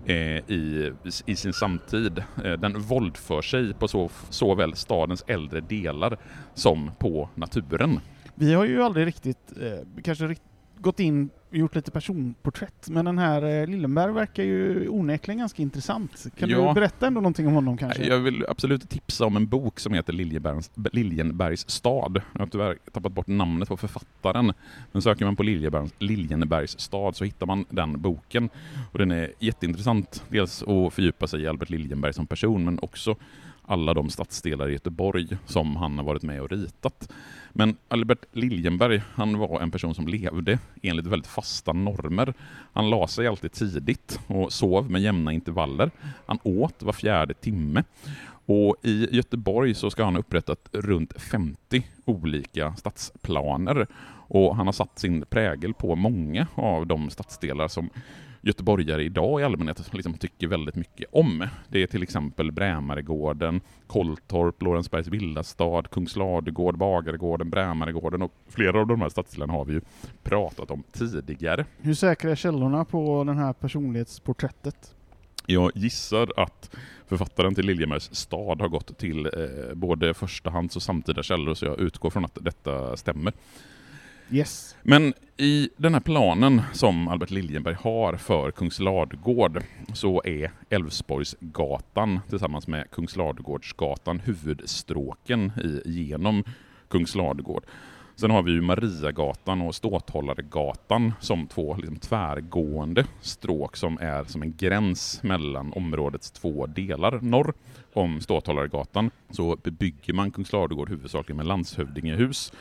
eh, 0.07 0.17
i, 0.51 0.93
i 1.27 1.37
sin 1.37 1.53
samtid, 1.53 2.23
eh, 2.45 2.53
den 2.53 2.81
våldför 2.81 3.36
sig 3.43 3.75
på 3.75 3.89
så, 3.89 4.11
såväl 4.31 4.77
stadens 4.77 5.25
äldre 5.27 5.61
delar 5.61 6.19
som 6.55 6.91
på 6.99 7.29
naturen. 7.35 8.01
Vi 8.35 8.55
har 8.55 8.65
ju 8.65 8.83
aldrig 8.83 9.07
riktigt, 9.07 9.53
eh, 9.63 10.03
kanske 10.03 10.27
rikt, 10.27 10.43
gått 10.79 11.01
in 11.01 11.31
gjort 11.59 11.75
lite 11.75 11.91
personporträtt, 11.91 12.89
men 12.89 13.05
den 13.05 13.19
här 13.19 13.43
eh, 13.43 13.67
Lillenberg 13.67 14.13
verkar 14.13 14.43
ju 14.43 14.89
onekligen 14.89 15.39
ganska 15.39 15.63
intressant. 15.63 16.27
Kan 16.39 16.49
Ja. 16.51 16.69
du 16.69 16.75
berätta 16.75 17.07
ändå 17.07 17.21
någonting 17.21 17.47
om 17.47 17.53
honom 17.55 17.77
kanske? 17.77 18.05
Jag 18.07 18.19
vill 18.19 18.45
absolut 18.49 18.89
tipsa 18.91 19.27
om 19.27 19.37
en 19.37 19.47
bok 19.47 19.81
som 19.81 19.93
heter 19.93 20.13
Liljebergs, 20.13 20.71
Liljenbergs 20.93 21.71
stad. 21.71 22.23
Jag 22.33 22.41
har 22.41 22.47
tyvärr 22.47 22.79
tappat 22.93 23.13
bort 23.13 23.27
namnet 23.27 23.69
på 23.69 23.77
författaren. 23.77 24.53
Men 24.93 25.03
söker 25.03 25.25
man 25.25 25.37
på 25.37 25.43
Liljebergs, 25.43 25.93
Liljenbergs 25.99 26.81
stad 26.81 27.17
så 27.17 27.25
hittar 27.25 27.47
man 27.47 27.65
den 27.71 28.01
boken. 28.01 28.49
Och 28.93 28.99
den 28.99 29.11
är 29.11 29.33
jätteintressant. 29.39 30.25
Dels 30.29 30.63
att 30.63 30.95
fördjupa 30.95 31.27
sig 31.27 31.41
i 31.43 31.47
Albert 31.47 31.71
Liljenberg 31.71 32.13
som 32.13 32.27
person, 32.27 32.65
men 32.65 32.79
också 32.83 33.17
alla 33.67 33.95
de 33.95 34.11
stadsdelar 34.11 34.69
i 34.69 34.73
Göteborg 34.73 35.37
som 35.47 35.77
han 35.77 35.99
har 35.99 36.05
varit 36.05 36.23
med 36.23 36.41
och 36.41 36.51
ritat. 36.51 37.13
Men 37.53 37.77
Albert 37.89 38.25
Liljenberg, 38.33 39.03
han 39.15 39.39
var 39.39 39.61
en 39.61 39.71
person 39.71 39.95
som 39.95 40.09
levde 40.09 40.59
enligt 40.83 41.07
väldigt 41.07 41.31
fasta 41.31 41.73
normer. 41.73 42.35
Han 42.73 42.91
la 42.91 43.07
sig 43.07 43.27
alltid 43.27 43.53
tidigt 43.53 44.21
och 44.27 44.53
sov 44.53 44.91
med 44.91 45.03
jämna 45.03 45.33
intervaller. 45.33 45.91
Han 46.27 46.39
åt 46.43 46.83
var 46.83 46.93
fjärde 46.93 47.35
timme. 47.35 47.85
Och 48.47 48.77
i 48.83 49.17
Göteborg 49.17 49.75
så 49.75 49.91
ska 49.91 50.05
han 50.05 50.15
ha 50.15 50.21
upprättat 50.21 50.69
runt 50.73 51.21
50 51.21 51.87
olika 52.05 52.75
stadsplaner. 52.77 53.87
Och 54.29 54.57
han 54.57 54.67
har 54.67 54.73
satt 54.73 54.99
sin 54.99 55.25
prägel 55.31 55.75
på 55.75 55.95
många 55.95 56.47
av 56.55 56.87
de 56.87 57.11
stadsdelar 57.11 57.69
som 57.69 57.91
göteborgare 58.47 59.05
idag 59.05 59.41
i 59.41 59.45
allmänhet 59.45 59.95
liksom 59.95 60.15
tycker 60.15 60.47
väldigt 60.47 60.75
mycket 60.75 61.09
om. 61.13 61.49
Det 61.69 61.83
är 61.83 61.87
till 61.87 62.03
exempel 62.03 62.53
Brämaregården, 62.53 63.61
Kolltorp, 63.87 64.63
Lorensbergs 64.63 65.09
villastad, 65.09 65.83
Kungsladugård, 65.83 66.79
Bagaregården, 66.79 67.51
Brämaregården 67.51 68.23
och 68.23 68.33
flera 68.49 68.81
av 68.81 68.87
de 68.87 69.01
här 69.01 69.09
stadsdelarna 69.09 69.53
har 69.53 69.65
vi 69.65 69.73
ju 69.73 69.81
pratat 70.23 70.71
om 70.71 70.83
tidigare. 70.93 71.67
Hur 71.81 71.95
säkra 71.95 72.31
är 72.31 72.35
källorna 72.35 72.85
på 72.85 73.25
den 73.25 73.39
här 73.39 73.53
personlighetsporträttet? 73.53 74.95
Jag 75.47 75.73
gissar 75.75 76.33
att 76.37 76.77
författaren 77.07 77.55
till 77.55 77.67
Liljebergs 77.67 78.15
stad 78.15 78.61
har 78.61 78.69
gått 78.69 78.99
till 78.99 79.27
eh, 79.27 79.75
både 79.75 80.15
förstahands 80.15 80.77
och 80.77 80.83
samtida 80.83 81.23
källor, 81.23 81.55
så 81.55 81.65
jag 81.65 81.81
utgår 81.81 82.11
från 82.11 82.25
att 82.25 82.39
detta 82.41 82.97
stämmer. 82.97 83.33
Yes. 84.31 84.77
Men 84.83 85.15
i 85.37 85.69
den 85.77 85.95
här 85.95 86.01
planen 86.01 86.63
som 86.73 87.09
Albert 87.09 87.31
Liljenberg 87.31 87.75
har 87.81 88.17
för 88.17 88.51
Kungsladugård 88.51 89.63
så 89.95 90.23
är 90.25 90.51
Älvsborgsgatan 90.71 92.21
tillsammans 92.29 92.69
med 92.69 92.91
Kungsladugårdsgatan 92.91 94.21
huvudstråken 94.21 95.53
i, 95.65 95.91
genom 95.91 96.45
Kungsladugård. 96.89 97.65
Sen 98.17 98.31
har 98.31 98.43
vi 98.43 98.53
ju 98.53 98.61
Mariagatan 98.61 99.61
och 99.61 99.75
Ståthållaregatan 99.75 101.13
som 101.21 101.47
två 101.47 101.77
liksom, 101.77 101.97
tvärgående 101.97 103.07
stråk 103.21 103.77
som 103.77 103.99
är 104.01 104.25
som 104.25 104.43
en 104.43 104.57
gräns 104.57 105.23
mellan 105.23 105.73
områdets 105.73 106.31
två 106.31 106.67
delar. 106.67 107.21
Norr 107.23 107.55
om 107.93 108.21
Ståthållaregatan 108.21 109.11
så 109.31 109.57
bebygger 109.63 110.13
man 110.13 110.31
Kungsladugård 110.31 110.89
huvudsakligen 110.89 111.37
med 111.37 111.47
landshövdingehus 111.47 112.53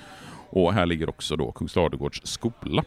och 0.55 0.73
här 0.73 0.85
ligger 0.85 1.09
också 1.09 1.35
då 1.35 1.51
Kungsladugårds 1.51 2.21
skola. 2.23 2.83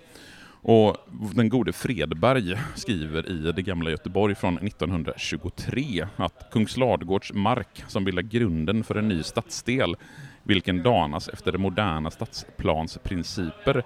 Och 0.63 0.97
den 1.35 1.49
gode 1.49 1.73
Fredberg 1.73 2.57
skriver 2.75 3.29
i 3.29 3.53
Det 3.53 3.63
gamla 3.63 3.91
Göteborg 3.91 4.35
från 4.35 4.59
1923 4.59 6.07
att 6.17 6.51
Kungsladugårds 6.53 7.33
mark 7.33 7.85
som 7.89 8.05
bildar 8.05 8.23
grunden 8.23 8.85
för 8.85 8.95
en 8.95 9.09
ny 9.09 9.23
stadsdel, 9.23 9.97
vilken 10.43 10.83
danas 10.83 11.29
efter 11.29 11.59
moderna 11.59 12.11
stadsplansprinciper, 12.11 13.83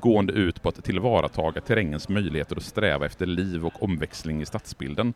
gående 0.00 0.32
ut 0.32 0.62
på 0.62 0.68
att 0.68 0.84
tillvarataga 0.84 1.60
terrängens 1.60 2.08
möjligheter 2.08 2.56
att 2.56 2.62
sträva 2.62 3.06
efter 3.06 3.26
liv 3.26 3.66
och 3.66 3.82
omväxling 3.82 4.42
i 4.42 4.46
stadsbilden. 4.46 5.14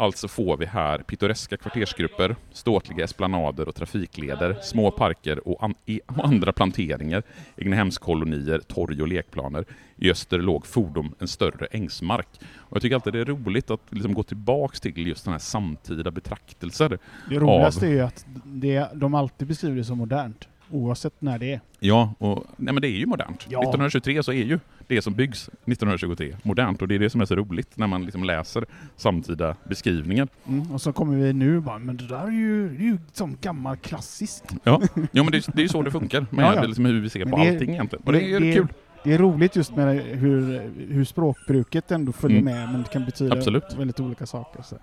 Alltså 0.00 0.28
får 0.28 0.56
vi 0.56 0.66
här 0.66 0.98
pittoreska 0.98 1.56
kvartersgrupper, 1.56 2.36
ståtliga 2.52 3.04
esplanader 3.04 3.68
och 3.68 3.74
trafikleder, 3.74 4.58
små 4.62 4.90
parker 4.90 5.48
och, 5.48 5.64
an 5.64 5.74
och 6.06 6.24
andra 6.24 6.52
planteringar, 6.52 7.22
egnahemskolonier, 7.56 8.58
torg 8.58 9.02
och 9.02 9.08
lekplaner. 9.08 9.64
I 9.96 10.10
öster 10.10 10.38
låg 10.38 10.66
fordom 10.66 11.14
en 11.18 11.28
större 11.28 11.66
ängsmark. 11.66 12.28
Och 12.56 12.76
jag 12.76 12.82
tycker 12.82 12.94
alltid 12.94 13.12
det 13.12 13.20
är 13.20 13.24
roligt 13.24 13.70
att 13.70 13.80
liksom 13.90 14.14
gå 14.14 14.22
tillbaks 14.22 14.80
till 14.80 15.06
just 15.06 15.24
den 15.24 15.32
här 15.32 15.38
samtida 15.38 16.10
betraktelser. 16.10 16.98
Det 17.30 17.38
roligaste 17.38 17.86
av... 17.86 17.92
är 17.92 18.02
att 18.02 18.26
det, 18.44 18.88
de 18.94 19.14
alltid 19.14 19.48
beskriver 19.48 19.76
det 19.76 19.84
som 19.84 19.98
modernt. 19.98 20.48
Oavsett 20.70 21.14
när 21.18 21.38
det 21.38 21.52
är. 21.52 21.60
Ja, 21.78 22.14
och, 22.18 22.44
nej 22.56 22.74
men 22.74 22.82
det 22.82 22.88
är 22.88 22.98
ju 22.98 23.06
modernt. 23.06 23.46
Ja. 23.48 23.58
1923 23.58 24.22
så 24.22 24.32
är 24.32 24.44
ju 24.44 24.58
det 24.88 25.02
som 25.02 25.14
byggs 25.14 25.48
1923 25.48 26.36
modernt 26.42 26.82
och 26.82 26.88
det 26.88 26.94
är 26.94 26.98
det 26.98 27.10
som 27.10 27.20
är 27.20 27.24
så 27.24 27.36
roligt 27.36 27.76
när 27.76 27.86
man 27.86 28.04
liksom 28.04 28.24
läser 28.24 28.64
samtida 28.96 29.56
beskrivningar. 29.64 30.28
Mm, 30.48 30.72
och 30.72 30.82
så 30.82 30.92
kommer 30.92 31.16
vi 31.16 31.32
nu 31.32 31.60
bara, 31.60 31.78
men 31.78 31.96
det 31.96 32.06
där 32.06 32.26
är 32.26 32.30
ju, 32.30 32.68
det 32.68 32.84
är 32.84 32.86
ju 32.86 32.98
som 33.12 33.36
gammal 33.40 33.76
klassiskt. 33.76 34.44
Ja, 34.64 34.80
ja 34.94 35.22
men 35.22 35.32
det, 35.32 35.46
det 35.46 35.60
är 35.60 35.62
ju 35.62 35.68
så 35.68 35.82
det 35.82 35.90
funkar 35.90 36.26
med 36.30 36.44
ja, 36.44 36.54
ja. 36.54 36.62
Liksom 36.62 36.84
hur 36.84 37.00
vi 37.00 37.10
ser 37.10 37.24
men 37.24 37.30
på 37.30 37.36
det, 37.36 37.48
allting 37.48 37.70
egentligen. 37.70 38.02
Och 38.06 38.12
det, 38.12 38.18
det 38.18 38.34
är 38.34 38.40
det, 38.40 38.52
kul. 38.52 38.68
Det 39.04 39.14
är 39.14 39.18
roligt 39.18 39.56
just 39.56 39.76
med 39.76 40.00
hur, 40.00 40.70
hur 40.88 41.04
språkbruket 41.04 41.90
ändå 41.90 42.12
följer 42.12 42.40
mm. 42.40 42.54
med, 42.54 42.72
men 42.72 42.82
det 42.82 42.88
kan 42.88 43.04
betyda 43.04 43.36
Absolut. 43.36 43.74
väldigt 43.78 44.00
olika 44.00 44.26
saker. 44.26 44.62
Så. 44.62 44.76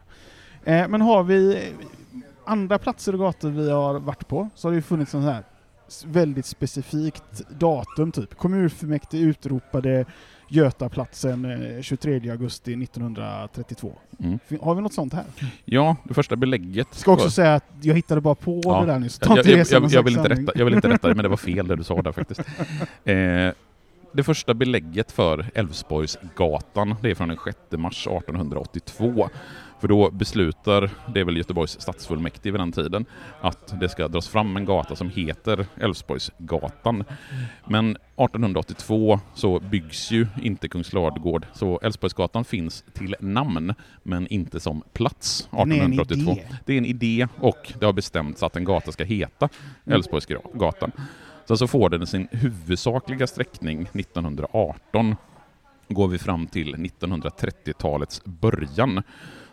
Eh, 0.64 0.88
men 0.88 1.02
har 1.02 1.24
vi 1.24 1.72
andra 2.46 2.78
platser 2.78 3.14
och 3.14 3.20
gator 3.20 3.50
vi 3.50 3.72
har 3.72 4.00
varit 4.00 4.28
på, 4.28 4.50
så 4.56 4.68
har 4.68 4.72
det 4.72 4.76
ju 4.76 4.82
funnits 4.82 5.12
sån 5.12 5.24
här 5.24 5.44
väldigt 6.06 6.46
specifikt 6.46 7.50
datum 7.50 8.12
typ. 8.12 8.38
Kommunfullmäktige 8.38 9.24
utropade 9.24 10.06
Götaplatsen 10.50 11.48
23 11.82 12.16
eh, 12.16 12.32
augusti 12.32 12.84
1932. 12.84 13.94
Mm. 14.20 14.40
Har 14.62 14.76
vi 14.76 14.82
något 14.82 14.94
sånt 14.94 15.14
här? 15.14 15.24
Ja, 15.66 15.96
det 16.04 16.14
första 16.14 16.36
belägget. 16.36 16.88
Ska 16.92 17.12
också 17.12 17.30
säga 17.30 17.54
att 17.54 17.66
jag 17.82 17.96
hittade 17.96 18.22
bara 18.22 18.36
på 18.36 18.62
ja. 18.64 18.82
det 18.82 18.86
där 18.86 19.00
nyss. 19.00 19.20
Jag, 19.26 19.38
jag, 19.38 19.68
jag, 19.72 19.92
jag, 19.92 20.04
vill 20.04 20.18
inte 20.18 20.30
rätta, 20.30 20.52
jag 20.56 20.66
vill 20.66 20.74
inte 20.74 20.90
rätta 20.90 21.08
det, 21.08 21.16
men 21.16 21.24
det 21.24 21.30
var 21.30 21.38
fel 21.48 21.68
det 21.68 21.76
du 21.76 21.84
sa 21.84 22.02
där 22.02 22.12
faktiskt. 22.12 22.42
Eh, 23.04 23.52
det 24.12 24.24
första 24.24 24.54
belägget 24.54 25.12
för 25.12 25.46
Älvsborgsgatan, 25.54 26.96
det 27.02 27.12
är 27.12 27.16
från 27.16 27.28
den 27.28 27.38
6 27.46 27.58
mars 27.72 28.08
1882. 28.08 29.30
För 29.80 29.88
då 29.88 30.12
beslutar, 30.12 30.90
det 31.14 31.20
är 31.20 31.24
väl 31.24 31.38
Göteborgs 31.38 31.82
stadsfullmäktige 31.82 32.52
vid 32.52 32.60
den 32.60 32.72
tiden, 32.72 33.06
att 33.42 33.80
det 33.80 33.90
ska 33.90 34.08
dras 34.08 34.28
fram 34.28 34.58
en 34.58 34.66
gata 34.66 34.96
som 34.96 35.10
heter 35.10 35.66
Älvsborgsgatan. 35.78 37.04
Men 37.66 37.90
1882 37.92 39.20
så 39.34 39.60
byggs 39.60 40.12
ju 40.12 40.28
inte 40.42 40.68
Kungsladugård, 40.68 41.46
så 41.54 41.80
Älvsborgsgatan 41.84 42.46
finns 42.46 42.84
till 42.94 43.16
namn, 43.20 43.74
men 44.04 44.28
inte 44.28 44.60
som 44.60 44.84
plats 44.94 45.40
1882. 45.40 46.34
Det 46.36 46.42
är, 46.42 46.58
det 46.66 46.74
är 46.74 46.78
en 46.78 46.86
idé 46.86 47.28
och 47.40 47.74
det 47.80 47.86
har 47.86 47.94
bestämts 47.94 48.44
att 48.44 48.56
en 48.56 48.66
gata 48.66 48.92
ska 48.92 49.04
heta 49.04 49.50
Älvsborgsgatan. 49.86 50.92
Sen 51.48 51.58
så 51.58 51.68
får 51.68 51.90
den 51.90 52.08
sin 52.08 52.28
huvudsakliga 52.32 53.28
sträckning 53.28 53.82
1918 53.82 55.16
går 55.90 56.08
vi 56.08 56.18
fram 56.18 56.48
till 56.48 56.76
1930-talets 56.76 58.22
början 58.26 59.04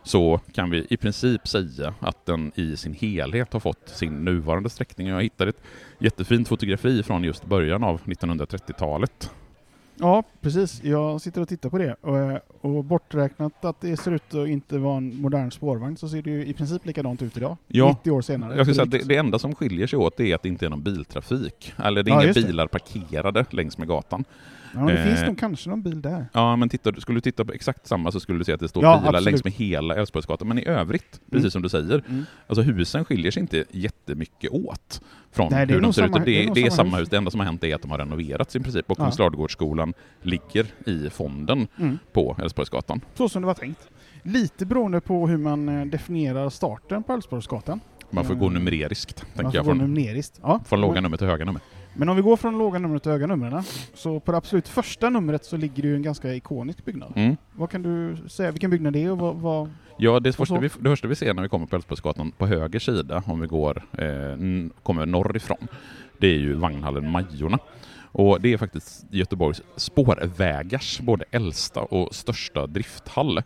så 0.02 0.40
kan 0.52 0.70
vi 0.70 0.86
i 0.90 0.96
princip 0.96 1.48
säga 1.48 1.94
att 2.00 2.26
den 2.26 2.52
i 2.54 2.76
sin 2.76 2.94
helhet 2.94 3.52
har 3.52 3.60
fått 3.60 3.88
sin 3.88 4.24
nuvarande 4.24 4.70
sträckning. 4.70 5.06
Jag 5.06 5.22
hittade 5.22 5.50
ett 5.50 5.62
jättefint 5.98 6.48
fotografi 6.48 7.02
från 7.02 7.24
just 7.24 7.44
början 7.44 7.84
av 7.84 8.00
1930-talet. 8.00 9.30
Ja, 10.02 10.22
precis. 10.40 10.84
Jag 10.84 11.20
sitter 11.20 11.40
och 11.40 11.48
tittar 11.48 11.70
på 11.70 11.78
det 11.78 11.96
och, 12.00 12.76
och 12.76 12.84
borträknat 12.84 13.64
att 13.64 13.80
det 13.80 13.96
ser 13.96 14.12
ut 14.12 14.34
att 14.34 14.48
inte 14.48 14.78
vara 14.78 14.96
en 14.96 15.16
modern 15.20 15.50
spårvagn 15.50 15.96
så 15.96 16.08
ser 16.08 16.22
det 16.22 16.30
ju 16.30 16.46
i 16.46 16.52
princip 16.52 16.86
likadant 16.86 17.22
ut 17.22 17.36
idag, 17.36 17.56
ja. 17.68 17.88
90 17.88 18.10
år 18.10 18.22
senare. 18.22 18.56
Jag 18.56 18.66
säga 18.66 18.84
det, 18.84 19.08
det, 19.08 19.16
enda 19.16 19.38
som 19.38 19.54
skiljer 19.54 19.86
sig 19.86 19.98
åt 19.98 20.20
är 20.20 20.34
att 20.34 20.42
det 20.42 20.48
inte 20.48 20.66
är 20.66 20.70
någon 20.70 20.82
biltrafik, 20.82 21.74
eller 21.84 22.02
det 22.02 22.10
är 22.10 22.14
ja, 22.14 22.22
inga 22.22 22.32
bilar 22.32 22.66
parkerade 22.66 23.44
längs 23.50 23.78
med 23.78 23.88
gatan. 23.88 24.24
Ja, 24.74 24.80
det 24.80 24.98
eh, 24.98 25.04
finns 25.04 25.22
nog 25.22 25.38
kanske 25.38 25.70
någon 25.70 25.82
bil 25.82 26.02
där. 26.02 26.26
Ja, 26.32 26.56
men 26.56 26.68
titta, 26.68 26.92
skulle 26.92 27.16
du 27.16 27.20
titta 27.20 27.44
på 27.44 27.52
exakt 27.52 27.86
samma 27.86 28.12
så 28.12 28.20
skulle 28.20 28.38
du 28.38 28.44
se 28.44 28.52
att 28.52 28.60
det 28.60 28.68
står 28.68 28.84
ja, 28.84 28.98
bilar 28.98 29.08
absolut. 29.08 29.24
längs 29.24 29.44
med 29.44 29.52
hela 29.52 29.94
Älvsborgsgatan. 29.94 30.48
Men 30.48 30.58
i 30.58 30.66
övrigt, 30.66 31.20
mm. 31.20 31.30
precis 31.30 31.52
som 31.52 31.62
du 31.62 31.68
säger, 31.68 32.02
mm. 32.08 32.24
alltså 32.46 32.62
husen 32.62 33.04
skiljer 33.04 33.30
sig 33.30 33.40
inte 33.40 33.64
jättemycket 33.70 34.50
åt 34.50 35.00
från 35.32 35.48
Nej, 35.50 35.66
hur 35.66 35.80
de 35.80 35.92
ser 35.92 36.06
ut. 36.06 36.12
Det, 36.12 36.24
det, 36.24 36.44
är, 36.44 36.54
det 36.54 36.62
är 36.62 36.70
samma 36.70 36.96
hus. 36.96 37.08
Det 37.08 37.16
enda 37.16 37.30
som 37.30 37.40
har 37.40 37.44
hänt 37.44 37.64
är 37.64 37.74
att 37.74 37.82
de 37.82 37.90
har 37.90 37.98
renoverats 37.98 38.56
i 38.56 38.60
princip 38.60 38.90
och 38.90 39.00
ja. 39.00 39.04
Kungsladugårdsskolan 39.04 39.94
ligger 40.22 40.66
i 40.86 41.10
fonden 41.10 41.68
mm. 41.78 41.98
på 42.12 42.36
Älvsborgsgatan. 42.42 43.00
Så 43.14 43.28
som 43.28 43.42
det 43.42 43.46
var 43.46 43.54
tänkt. 43.54 43.88
Lite 44.22 44.66
beroende 44.66 45.00
på 45.00 45.28
hur 45.28 45.36
man 45.36 45.68
eh, 45.68 45.86
definierar 45.86 46.50
starten 46.50 47.02
på 47.02 47.12
Älvsborgsgatan. 47.12 47.80
Man 48.10 48.24
får 48.24 48.34
gå 48.34 48.46
eh, 48.46 48.52
numeriskt, 48.52 49.24
tänker 49.34 49.58
jag. 49.58 49.64
Från, 49.64 49.78
numeriskt. 49.78 50.40
Ja. 50.42 50.60
från 50.66 50.80
låga 50.80 51.00
nummer 51.00 51.16
till 51.16 51.26
höga 51.26 51.44
nummer. 51.44 51.62
Men 51.94 52.08
om 52.08 52.16
vi 52.16 52.22
går 52.22 52.36
från 52.36 52.58
låga 52.58 52.78
numret 52.78 53.02
till 53.02 53.12
höga 53.12 53.26
numren, 53.26 53.62
så 53.94 54.20
på 54.20 54.32
det 54.32 54.38
absolut 54.38 54.68
första 54.68 55.10
numret 55.10 55.44
så 55.44 55.56
ligger 55.56 55.82
det 55.82 55.88
ju 55.88 55.96
en 55.96 56.02
ganska 56.02 56.34
ikonisk 56.34 56.84
byggnad. 56.84 57.12
Mm. 57.16 57.36
Vad 57.52 57.70
kan 57.70 57.82
du 57.82 58.16
säga, 58.28 58.50
vilken 58.50 58.70
byggnad 58.70 58.92
det 58.92 59.04
är 59.04 59.10
och 59.10 59.18
vad... 59.18 59.36
vad 59.36 59.70
ja, 59.98 60.20
det 60.20 60.32
första, 60.32 60.58
vi, 60.58 60.68
det 60.78 60.90
första 60.90 61.08
vi 61.08 61.14
ser 61.14 61.34
när 61.34 61.42
vi 61.42 61.48
kommer 61.48 61.66
på 61.66 61.76
Älvsborgsgatan 61.76 62.32
på 62.38 62.46
höger 62.46 62.78
sida, 62.78 63.22
om 63.26 63.40
vi 63.40 63.46
går, 63.46 63.82
eh, 63.92 64.36
kommer 64.82 65.06
norrifrån, 65.06 65.68
det 66.18 66.26
är 66.26 66.38
ju 66.38 66.54
vagnhallen 66.54 67.10
Majorna. 67.10 67.58
Och 68.14 68.40
det 68.40 68.52
är 68.52 68.58
faktiskt 68.58 69.04
Göteborgs 69.10 69.62
spårvägars 69.76 71.00
både 71.00 71.24
äldsta 71.30 71.80
och 71.80 72.14
största 72.14 72.66
drifthall. 72.66 73.42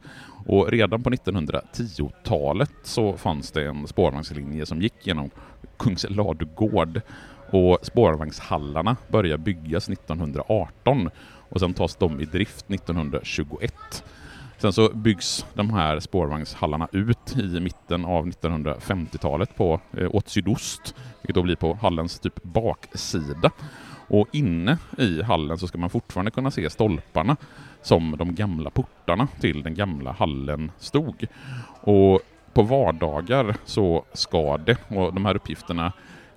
Och 0.47 0.71
redan 0.71 1.03
på 1.03 1.11
1910-talet 1.11 2.73
så 2.83 3.17
fanns 3.17 3.51
det 3.51 3.67
en 3.67 3.87
spårvagnslinje 3.87 4.67
som 4.67 4.83
gick 4.83 5.07
genom 5.07 5.31
Kungsladugård 5.79 7.01
och 7.51 7.79
spårvagnshallarna 7.83 8.97
börjar 9.09 9.37
byggas 9.37 9.89
1918 9.89 11.11
och 11.49 11.61
sen 11.61 11.75
tas 11.75 11.97
de 11.97 12.21
i 12.21 12.25
drift 12.25 12.71
1921. 12.71 14.05
Sen 14.59 14.73
så 14.73 14.89
byggs 14.89 15.47
de 15.55 15.71
här 15.71 16.01
spårvagnshallarna 16.01 16.89
ut 16.93 17.37
i 17.37 17.61
mitten 17.61 18.05
av 18.05 18.27
1950-talet 18.27 19.57
på, 19.57 19.81
eh, 19.93 20.15
åt 20.15 20.29
sydost, 20.29 20.95
vilket 21.23 21.35
då 21.35 21.43
blir 21.43 21.57
på 21.57 21.75
hallens 21.75 22.19
typ 22.19 22.43
baksida. 22.43 23.51
Och 24.09 24.29
inne 24.33 24.79
i 24.99 25.23
hallen 25.23 25.59
så 25.59 25.67
ska 25.67 25.79
man 25.79 25.91
fortfarande 25.91 26.31
kunna 26.31 26.51
se 26.51 26.71
stolparna 26.71 27.37
som 27.83 28.15
de 28.19 28.35
gamla 28.35 28.71
portarna 28.71 29.29
till 29.41 29.63
den 29.63 29.75
gamla 29.75 30.13
hallen 30.13 30.73
stod. 30.79 31.27
Och 31.81 32.21
på 32.53 32.63
vardagar 32.63 33.57
så 33.65 34.05
ska 34.13 34.57
det, 34.57 34.77
och 34.89 35.15
de 35.15 35.27
här 35.27 35.37
uppgifterna 35.37 35.93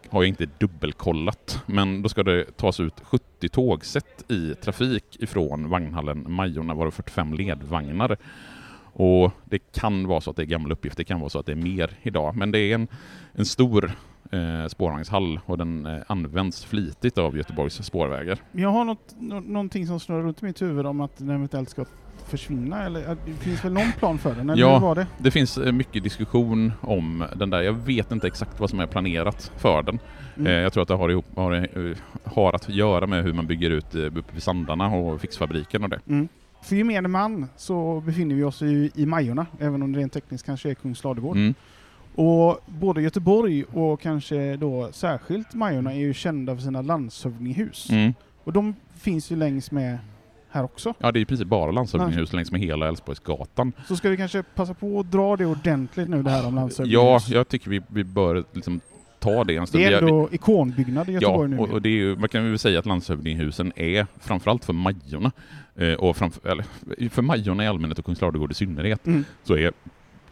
har 0.10 0.24
jag 0.24 0.28
inte 0.28 0.46
dubbelkollat, 0.58 1.64
men 1.66 2.02
då 2.02 2.10
ska 2.10 2.24
det 2.24 2.58
tas 2.58 2.80
ut 2.80 3.02
70 3.04 3.50
tågsätt 3.50 4.32
i 4.32 4.56
trafik 4.56 5.04
ifrån 5.20 5.70
vagnhallen 5.70 6.32
Majorna, 6.32 6.74
varav 6.74 6.92
45 6.92 7.34
ledvagnar. 7.34 8.18
Och 8.94 9.32
det 9.46 9.60
kan 9.60 10.08
vara 10.08 10.22
så 10.22 10.30
att 10.30 10.36
det 10.36 10.42
är 10.42 10.46
gamla 10.46 10.74
uppgifter, 10.74 10.98
det 10.98 11.08
kan 11.08 11.20
vara 11.20 11.30
så 11.30 11.40
att 11.40 11.46
det 11.46 11.52
är 11.52 11.56
mer 11.56 11.92
idag. 12.02 12.36
Men 12.36 12.52
det 12.52 12.60
är 12.60 12.76
en, 12.76 12.88
en 13.34 13.46
stor 13.46 13.92
eh, 14.32 14.68
spårvagnshall 14.68 15.40
och 15.46 15.58
den 15.58 15.86
eh, 15.86 16.02
används 16.08 16.66
flitigt 16.66 17.18
av 17.18 17.38
Göteborgs 17.38 17.86
spårvägar. 17.86 18.40
Jag 18.52 18.70
har 18.70 18.86
något, 18.86 19.16
nå 19.18 19.40
någonting 19.40 19.88
som 19.88 20.00
snurrar 20.00 20.22
runt 20.22 20.42
i 20.42 20.46
mitt 20.46 20.62
huvud 20.62 20.86
om 20.86 21.02
att 21.02 21.18
den 21.18 21.30
eventuellt 21.30 21.70
ska 21.70 21.86
försvinna 22.30 22.84
eller 22.86 23.10
äh, 23.12 23.18
det 23.26 23.32
finns 23.34 23.66
väl 23.66 23.74
någon 23.74 23.92
plan 24.00 24.18
för 24.18 24.36
den? 24.36 24.50
Eller 24.50 24.62
Ja. 24.62 24.80
var 24.80 24.96
det? 24.96 25.08
Det 25.18 25.32
finns 25.32 25.58
eh, 25.58 25.72
mycket 25.72 26.04
diskussion 26.04 26.72
om 26.82 27.26
den 27.36 27.50
där. 27.50 27.62
Jag 27.62 27.74
vet 27.74 28.12
inte 28.12 28.28
exakt 28.28 28.60
vad 28.60 28.70
som 28.70 28.80
är 28.80 28.86
planerat 28.88 29.52
för 29.58 29.84
den. 29.84 30.00
Mm. 30.38 30.48
Eh, 30.48 30.54
Jag 30.54 30.74
tror 30.74 30.82
att 30.82 30.88
det 30.88 30.96
har, 30.96 31.10
ihop, 31.10 31.26
har, 31.36 31.54
eh, 31.54 31.98
har 32.24 32.54
att 32.54 32.70
göra 32.70 33.08
med 33.08 33.24
hur 33.24 33.34
man 33.34 33.48
bygger 33.48 33.70
ut 33.70 33.96
uppe 33.96 34.34
vid 34.34 34.44
Sandarna 34.44 34.88
och 34.88 35.22
fixfabriken 35.22 35.84
och 35.84 35.90
det. 35.90 36.00
Mm. 36.10 36.28
För 36.62 36.76
gemene 36.76 37.08
man 37.08 37.48
så 37.58 38.00
befinner 38.06 38.36
vi 38.36 38.44
oss 38.44 38.62
i, 38.62 38.92
i 38.96 39.06
Majorna, 39.06 39.46
även 39.60 39.84
om 39.84 39.92
det 39.92 40.00
rent 40.00 40.14
tekniskt 40.14 40.46
kanske 40.46 40.70
är 40.70 40.74
Kungsladugård. 40.74 41.36
Mm. 41.38 41.54
Och 42.16 42.60
både 42.66 43.02
Göteborg 43.02 43.64
och 43.64 44.02
kanske 44.02 44.56
då 44.56 44.90
särskilt 44.92 45.54
Majorna 45.54 45.94
är 45.94 45.98
ju 46.00 46.14
kända 46.14 46.56
för 46.56 46.64
sina 46.64 46.82
landshövdingehus. 46.82 47.90
Mm. 47.90 48.14
Och 48.44 48.54
de 48.54 48.76
finns 48.98 49.32
ju 49.32 49.36
längs 49.36 49.72
med 49.72 49.98
här 50.52 50.64
också. 50.64 50.94
Ja, 51.00 51.12
det 51.12 51.20
är 51.20 51.22
i 51.22 51.26
princip 51.26 51.48
bara 51.48 51.72
landshövdingehus 51.72 52.34
längs 52.34 52.52
med 52.52 52.62
hela 52.62 52.88
Älvsborgsgatan. 52.88 53.74
Så 53.88 53.96
ska 53.96 54.10
vi 54.10 54.18
kanske 54.18 54.44
passa 54.44 54.74
på 54.74 55.00
att 55.00 55.12
dra 55.12 55.36
det 55.36 55.46
ordentligt 55.46 56.10
nu 56.10 56.24
det 56.24 56.30
här 56.30 56.48
om 56.48 56.54
Ja, 56.56 56.60
landshövdingehus. 56.62 57.30
jag 57.30 57.48
tycker 57.48 57.70
vi, 57.70 57.82
vi 57.88 58.04
bör 58.04 58.44
liksom 58.54 58.80
ta 59.20 59.44
det 59.44 59.56
en 59.56 59.68
stund. 59.68 59.84
det 59.84 59.94
är 59.94 60.02
ändå 60.02 60.30
ikonbyggnad 60.32 61.10
i 61.10 61.14
Ja, 61.14 61.20
Göteborg 61.22 61.50
nu. 61.50 61.58
och, 61.58 61.70
och 61.70 61.82
det 61.82 61.90
är 61.90 61.94
ju, 61.94 62.16
man 62.16 62.30
kan 62.30 62.50
väl 62.50 62.60
säga 62.60 62.80
att 62.80 62.86
landshövdinghusen 62.86 63.74
är 63.76 64.08
framförallt 64.20 64.66
för 64.66 64.74
Majorna, 64.74 65.32
eh, 65.76 65.94
och 65.94 66.18
framför, 66.18 66.50
eller, 66.50 66.66
för 67.10 67.22
Majorna 67.22 67.64
i 67.64 67.68
allmänhet 67.68 68.00
och 68.00 68.06
Kungsladugård 68.06 68.52
i 68.52 68.54
synnerhet, 68.54 69.08
Mm. 69.08 69.24
så 69.44 69.58
är 69.58 69.72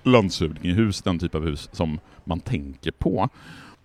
landshövdingehus 0.03 1.01
den 1.01 1.19
typ 1.19 1.35
av 1.35 1.43
hus 1.45 1.69
som 1.71 1.99
man 2.23 2.39
tänker 2.39 2.91
på. 2.91 3.29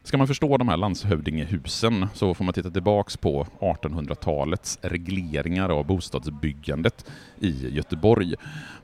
Ska 0.04 0.18
man 0.18 0.26
förstå 0.26 0.56
de 0.56 0.68
här 0.68 0.76
landshövdingehusen 0.76 2.06
så 2.14 2.34
får 2.34 2.44
man 2.44 2.54
titta 2.54 2.70
tillbaks 2.70 3.16
på 3.16 3.46
1800-talets 3.60 4.78
regleringar 4.82 5.68
av 5.68 5.86
bostadsbyggandet 5.86 7.10
i 7.40 7.68
Göteborg. 7.68 8.34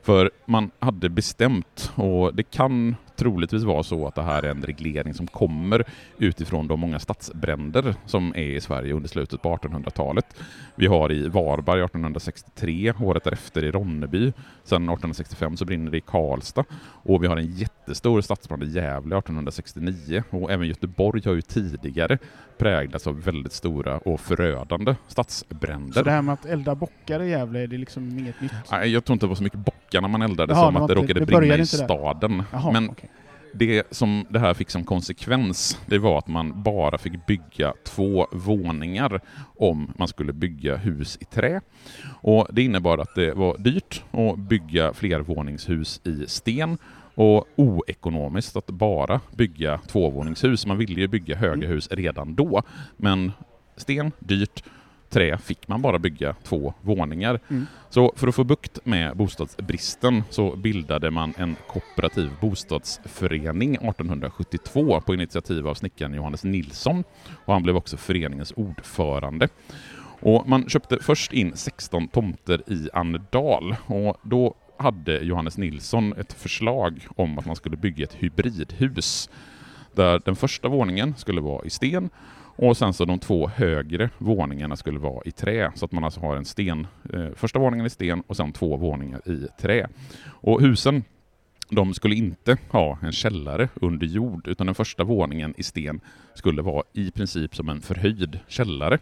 För 0.02 0.30
man 0.46 0.70
hade 0.78 1.08
bestämt, 1.08 1.92
och 1.94 2.34
det 2.34 2.42
kan 2.42 2.96
troligtvis 3.18 3.62
vara 3.62 3.82
så 3.82 4.06
att 4.06 4.14
det 4.14 4.22
här 4.22 4.42
är 4.42 4.50
en 4.50 4.62
reglering 4.62 5.14
som 5.14 5.26
kommer 5.26 5.84
utifrån 6.18 6.68
de 6.68 6.80
många 6.80 6.98
stadsbränder 6.98 7.94
som 8.06 8.32
är 8.36 8.42
i 8.42 8.60
Sverige 8.60 8.94
under 8.94 9.08
slutet 9.08 9.42
på 9.42 9.56
1800-talet. 9.56 10.26
Vi 10.74 10.86
har 10.86 11.12
i 11.12 11.28
Varberg 11.28 11.80
1863, 11.80 12.92
året 13.00 13.24
därefter 13.24 13.64
i 13.64 13.70
Ronneby, 13.70 14.32
sen 14.64 14.82
1865 14.82 15.56
så 15.56 15.64
brinner 15.64 15.90
det 15.90 15.98
i 15.98 16.00
Karlstad 16.00 16.64
och 17.02 17.22
vi 17.22 17.26
har 17.26 17.36
en 17.36 17.46
jättestor 17.46 18.20
stadsbrand 18.20 18.62
i 18.62 18.66
Gävle 18.66 19.18
1869 19.18 20.22
och 20.30 20.52
även 20.52 20.68
Göteborg 20.68 21.22
har 21.24 21.34
ju 21.34 21.42
tidigare 21.42 22.18
präglats 22.58 23.06
av 23.06 23.22
väldigt 23.22 23.52
stora 23.52 23.98
och 23.98 24.20
förödande 24.20 24.94
stadsbränder. 25.08 25.92
Så 25.92 26.02
det 26.02 26.10
här 26.10 26.22
med 26.22 26.32
att 26.32 26.46
elda 26.46 26.74
bockar 26.74 27.22
i 27.22 27.30
Gävle, 27.30 27.66
det 27.66 27.76
är 27.76 27.78
liksom 27.78 28.18
inget 28.18 28.40
nytt? 28.40 28.52
Jag 28.70 29.04
tror 29.04 29.14
inte 29.14 29.26
det 29.26 29.28
var 29.28 29.34
så 29.34 29.42
mycket 29.42 29.58
bockar 29.58 30.00
när 30.00 30.08
man 30.08 30.22
eldade 30.22 30.52
Jaha, 30.52 30.64
som 30.64 30.74
det 30.74 30.80
att 30.80 30.88
det 30.88 30.94
råkade 30.94 31.20
det 31.20 31.26
brinna 31.26 31.56
i 31.56 31.66
staden. 31.66 32.42
Jaha, 32.52 32.72
Men 32.72 32.90
okej. 32.90 33.07
Det 33.54 33.86
som 33.90 34.26
det 34.30 34.38
här 34.38 34.54
fick 34.54 34.70
som 34.70 34.84
konsekvens, 34.84 35.80
det 35.86 35.98
var 35.98 36.18
att 36.18 36.28
man 36.28 36.62
bara 36.62 36.98
fick 36.98 37.26
bygga 37.26 37.74
två 37.84 38.26
våningar 38.32 39.20
om 39.56 39.92
man 39.98 40.08
skulle 40.08 40.32
bygga 40.32 40.76
hus 40.76 41.18
i 41.20 41.24
trä. 41.24 41.60
Och 42.22 42.46
det 42.52 42.62
innebar 42.62 42.98
att 42.98 43.14
det 43.14 43.32
var 43.34 43.58
dyrt 43.58 44.04
att 44.10 44.38
bygga 44.38 44.92
flervåningshus 44.92 46.00
i 46.04 46.24
sten 46.26 46.78
och 47.14 47.48
oekonomiskt 47.56 48.56
att 48.56 48.66
bara 48.66 49.20
bygga 49.36 49.78
tvåvåningshus. 49.78 50.66
Man 50.66 50.78
ville 50.78 51.00
ju 51.00 51.08
bygga 51.08 51.36
höga 51.36 51.54
Mm. 51.54 51.68
hus 51.70 51.88
redan 51.90 52.34
då, 52.34 52.62
men 52.96 53.32
sten, 53.76 54.12
dyrt, 54.18 54.64
trä 55.08 55.38
fick 55.38 55.68
man 55.68 55.82
bara 55.82 55.98
bygga 55.98 56.34
två 56.42 56.74
våningar. 56.80 57.40
Mm. 57.48 57.66
Så 57.90 58.12
för 58.16 58.28
att 58.28 58.34
få 58.34 58.44
bukt 58.44 58.78
med 58.84 59.16
bostadsbristen 59.16 60.22
så 60.30 60.56
bildade 60.56 61.10
man 61.10 61.34
en 61.36 61.56
kooperativ 61.68 62.30
bostadsförening 62.40 63.74
1872 63.74 65.00
på 65.00 65.14
initiativ 65.14 65.68
av 65.68 65.74
snickaren 65.74 66.14
Johannes 66.14 66.44
Nilsson 66.44 67.04
och 67.44 67.52
han 67.52 67.62
blev 67.62 67.76
också 67.76 67.96
föreningens 67.96 68.52
ordförande. 68.56 69.48
Och 70.20 70.48
man 70.48 70.68
köpte 70.68 70.98
först 71.00 71.32
in 71.32 71.52
16 71.56 72.08
tomter 72.08 72.72
i 72.72 72.88
Annedal 72.92 73.76
och 73.86 74.16
då 74.22 74.54
hade 74.78 75.18
Johannes 75.18 75.58
Nilsson 75.58 76.12
ett 76.12 76.32
förslag 76.32 77.06
om 77.16 77.38
att 77.38 77.46
man 77.46 77.56
skulle 77.56 77.76
bygga 77.76 78.04
ett 78.04 78.14
hybridhus 78.14 79.30
där 79.94 80.22
den 80.24 80.36
första 80.36 80.68
våningen 80.68 81.14
skulle 81.16 81.40
vara 81.40 81.64
i 81.64 81.70
sten 81.70 82.10
och 82.60 82.76
sen 82.76 82.92
så 82.92 83.04
de 83.04 83.18
två 83.18 83.48
högre 83.48 84.10
våningarna 84.18 84.76
skulle 84.76 84.98
vara 84.98 85.22
i 85.24 85.30
trä, 85.30 85.72
så 85.74 85.84
att 85.84 85.92
man 85.92 86.04
alltså 86.04 86.20
har 86.20 86.36
en 86.36 86.44
sten, 86.44 86.86
eh, 87.12 87.26
första 87.36 87.58
våningen 87.58 87.86
i 87.86 87.90
sten 87.90 88.22
och 88.26 88.36
sen 88.36 88.52
två 88.52 88.76
våningar 88.76 89.28
i 89.28 89.46
trä. 89.60 89.88
Och 90.26 90.60
husen, 90.60 91.04
de 91.70 91.94
skulle 91.94 92.14
inte 92.14 92.56
ha 92.70 92.98
en 93.02 93.12
källare 93.12 93.68
under 93.74 94.06
jord, 94.06 94.48
utan 94.48 94.66
den 94.66 94.74
första 94.74 95.04
våningen 95.04 95.54
i 95.56 95.62
sten 95.62 96.00
skulle 96.34 96.62
vara 96.62 96.82
i 96.92 97.10
princip 97.10 97.56
som 97.56 97.68
en 97.68 97.80
förhöjd 97.80 98.38
källare. 98.48 98.98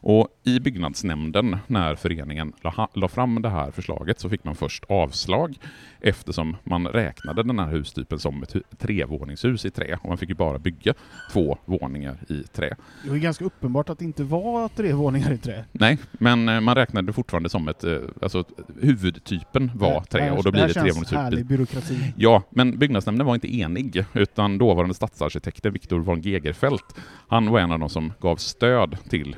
Och 0.00 0.28
i 0.44 0.60
byggnadsnämnden, 0.60 1.56
när 1.66 1.94
föreningen 1.94 2.52
la, 2.94 3.08
fram 3.08 3.42
det 3.42 3.48
här 3.48 3.70
förslaget, 3.70 4.20
så 4.20 4.28
fick 4.28 4.44
man 4.44 4.54
först 4.54 4.84
avslag 4.88 5.56
eftersom 6.00 6.56
man 6.64 6.86
räknade 6.86 7.42
den 7.42 7.58
här 7.58 7.66
hustypen 7.66 8.18
som 8.18 8.42
ett 8.42 8.54
hu- 8.54 8.62
trevåningshus 8.78 9.64
i 9.64 9.70
trä 9.70 9.98
och 10.02 10.08
man 10.08 10.18
fick 10.18 10.28
ju 10.28 10.34
bara 10.34 10.58
bygga 10.58 10.94
två 11.32 11.58
våningar 11.64 12.16
i 12.28 12.42
trä. 12.42 12.76
Det 13.04 13.10
var 13.10 13.16
ganska 13.16 13.44
uppenbart 13.44 13.88
att 13.88 13.98
det 13.98 14.04
inte 14.04 14.24
var 14.24 14.68
tre 14.68 14.92
våningar 14.92 15.32
i 15.32 15.38
trä. 15.38 15.64
Nej, 15.72 15.98
men 16.12 16.48
eh, 16.48 16.60
man 16.60 16.74
räknade 16.74 17.06
det 17.06 17.12
fortfarande 17.12 17.48
som 17.48 17.68
ett, 17.68 17.84
eh, 17.84 17.96
alltså 18.22 18.44
huvudtypen 18.80 19.70
var 19.74 20.00
Det 20.00 20.06
trä 20.06 20.22
här- 20.22 20.38
och 20.38 20.44
då 20.44 20.50
blir 20.50 20.60
det 20.60 20.66
här 20.66 20.74
känns 20.74 20.84
trevåningshus. 20.84 21.18
härlig 21.18 21.46
byråkrati. 21.46 22.12
Ja, 22.16 22.42
men 22.50 22.78
byggnadsnämnden 22.78 23.26
var 23.26 23.34
inte 23.34 23.54
enig, 23.56 24.04
utan 24.14 24.58
dåvarande 24.58 24.94
stadsarkitekten 24.94 25.72
Viktor 25.72 25.98
von 26.00 26.20
Gegerfeldt, 26.20 26.94
han 27.28 27.50
var 27.50 27.60
en 27.60 27.72
av 27.72 27.78
de 27.78 27.88
som 27.88 28.12
gav 28.20 28.36
stöd 28.36 28.96
till 29.08 29.36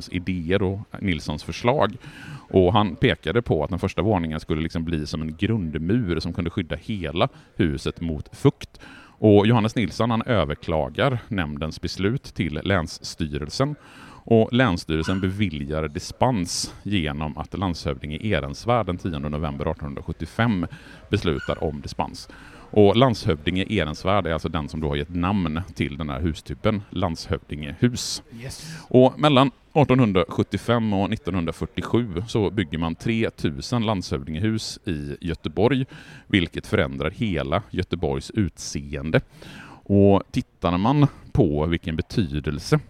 Nilssons 0.00 0.08
idéer 0.08 0.62
och 0.62 0.80
Nilssons 1.00 1.44
förslag. 1.44 1.96
Och 2.50 2.72
han 2.72 2.96
pekade 2.96 3.42
på 3.42 3.64
att 3.64 3.70
den 3.70 3.78
första 3.78 4.02
våningen 4.02 4.40
skulle 4.40 4.62
liksom 4.62 4.84
bli 4.84 5.06
som 5.06 5.22
en 5.22 5.36
grundmur 5.36 6.20
som 6.20 6.32
kunde 6.32 6.50
skydda 6.50 6.76
hela 6.76 7.28
huset 7.56 8.00
mot 8.00 8.36
fukt. 8.36 8.80
Och 9.20 9.46
Johannes 9.46 9.76
Nilsson 9.76 10.10
han 10.10 10.22
överklagar 10.22 11.18
nämndens 11.28 11.80
beslut 11.80 12.22
till 12.22 12.60
Länsstyrelsen 12.64 13.76
och 14.24 14.52
Länsstyrelsen 14.52 15.20
beviljar 15.20 15.88
dispens 15.88 16.74
genom 16.82 17.38
att 17.38 17.58
landshövding 17.58 18.12
i 18.12 18.32
Ehrensvärd 18.32 18.86
den 18.86 18.98
10 18.98 19.18
november 19.18 19.70
1875 19.70 20.66
beslutar 21.10 21.64
om 21.64 21.80
dispens. 21.80 22.28
Och 22.70 22.96
landshövdinge 22.96 23.64
Ehrensvärd 23.68 24.26
är 24.26 24.32
alltså 24.32 24.48
den 24.48 24.68
som 24.68 24.80
då 24.80 24.88
har 24.88 24.96
gett 24.96 25.14
namn 25.14 25.60
till 25.74 25.96
den 25.96 26.08
här 26.08 26.20
hustypen, 26.20 26.82
landshövdingehus. 26.90 28.22
Yes. 28.42 28.76
Och 28.88 29.18
mellan 29.18 29.46
1875 29.46 30.92
och 30.92 31.12
1947 31.12 32.22
så 32.28 32.50
bygger 32.50 32.78
man 32.78 32.94
3000 32.94 33.86
landshövdingehus 33.86 34.78
i 34.84 35.16
Göteborg, 35.20 35.86
vilket 36.26 36.66
förändrar 36.66 37.10
hela 37.10 37.62
Göteborgs 37.70 38.30
utseende. 38.30 39.20
Och 39.84 40.22
tittar 40.30 40.78
man 40.78 41.06
på 41.32 41.66
vilken 41.66 41.96
betydelse 41.96 42.80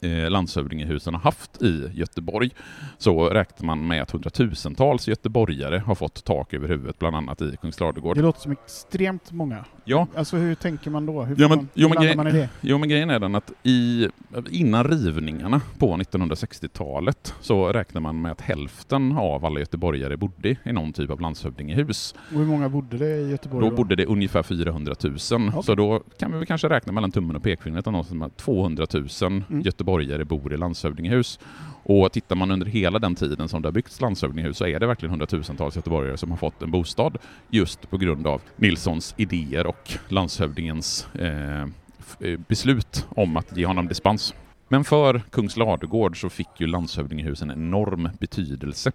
eh, 0.00 0.30
landshövdingehusen 0.30 1.14
har 1.14 1.20
haft 1.20 1.62
i 1.62 1.90
Göteborg 1.94 2.50
så 2.98 3.28
räknar 3.28 3.66
man 3.66 3.86
med 3.86 4.02
att 4.02 4.10
hundratusentals 4.10 5.08
göteborgare 5.08 5.78
har 5.78 5.94
fått 5.94 6.24
tak 6.24 6.54
över 6.54 6.68
huvudet, 6.68 6.98
bland 6.98 7.16
annat 7.16 7.42
i 7.42 7.56
Kungsladugård. 7.60 8.16
Det 8.16 8.22
låter 8.22 8.40
som 8.40 8.52
extremt 8.52 9.32
många. 9.32 9.64
Ja, 9.90 10.06
Alltså 10.16 10.36
hur 10.36 10.54
tänker 10.54 10.90
man 10.90 11.06
då? 11.06 11.22
Hur, 11.22 11.36
Ja, 11.40 11.48
men- 11.48 11.58
man, 11.58 11.68
jo, 11.74 11.88
men 11.98 12.16
man 12.16 12.26
i 12.28 12.32
det? 12.32 12.48
Jo, 12.60 12.78
men 12.78 12.88
grejen 12.88 13.10
är 13.10 13.18
den 13.18 13.34
att 13.34 13.52
i, 13.62 14.08
innan 14.50 14.84
rivningarna 14.84 15.60
på 15.78 15.96
1960-talet 15.96 17.34
så 17.40 17.72
räknar 17.72 18.00
man 18.00 18.22
med 18.22 18.32
att 18.32 18.40
hälften 18.40 19.12
av 19.12 19.44
alla 19.44 19.60
göteborgare 19.60 20.16
bodde 20.16 20.48
i 20.64 20.72
någon 20.72 20.92
typ 20.92 21.10
av 21.10 21.20
landshövdingehus. 21.20 22.14
Och 22.32 22.38
hur 22.38 22.46
många 22.46 22.68
bodde 22.68 22.98
det 22.98 23.16
i 23.16 23.30
Göteborg 23.30 23.70
Då 23.70 23.76
bodde 23.76 23.96
det 23.96 24.06
ungefär 24.06 24.42
400 24.42 24.94
000, 25.04 25.18
så 25.64 25.74
då 25.74 26.02
kan 26.18 26.32
vi 26.32 26.38
väl 26.38 26.46
kanske 26.46 26.68
räkna 26.68 26.92
mellan 26.92 27.10
tummen 27.12 27.36
och 27.36 27.42
pekfingret 27.42 27.86
att 27.86 27.92
någonstans 27.92 28.18
med 28.18 28.36
200 28.36 28.86
000 28.92 29.08
Mm. 29.50 29.60
göteborgare 29.62 30.24
bor 30.24 30.52
i 30.52 30.56
landshövdingehus. 30.56 31.38
Och 31.82 32.12
tittar 32.12 32.36
man 32.36 32.50
under 32.50 32.66
hela 32.66 32.98
den 32.98 33.14
tiden 33.14 33.48
som 33.48 33.62
det 33.62 33.68
har 33.68 33.72
byggts 33.72 34.00
landshövdingehus 34.00 34.56
så 34.56 34.66
är 34.66 34.80
det 34.80 34.86
verkligen 34.86 35.10
hundratusentals 35.10 35.76
göteborgare 35.76 36.16
som 36.16 36.30
har 36.30 36.38
fått 36.38 36.62
en 36.62 36.70
bostad 36.70 37.18
just 37.48 37.90
på 37.90 37.98
grund 37.98 38.26
av 38.26 38.42
Nilssons 38.56 39.14
idéer 39.16 39.66
och 39.66 39.90
landshövdingens 40.08 41.08
eh, 41.14 41.62
eh, 41.62 42.38
beslut 42.48 43.06
om 43.08 43.36
att 43.36 43.56
ge 43.56 43.66
honom 43.66 43.88
dispens. 43.88 44.34
Men 44.68 44.84
för 44.84 45.22
Kungsladugård 45.30 46.20
så 46.20 46.28
fick 46.28 46.48
ju 46.58 46.66
landshövdingehusen 46.66 47.50
en 47.50 47.58
enorm 47.58 48.08
betydelse. 48.20 48.92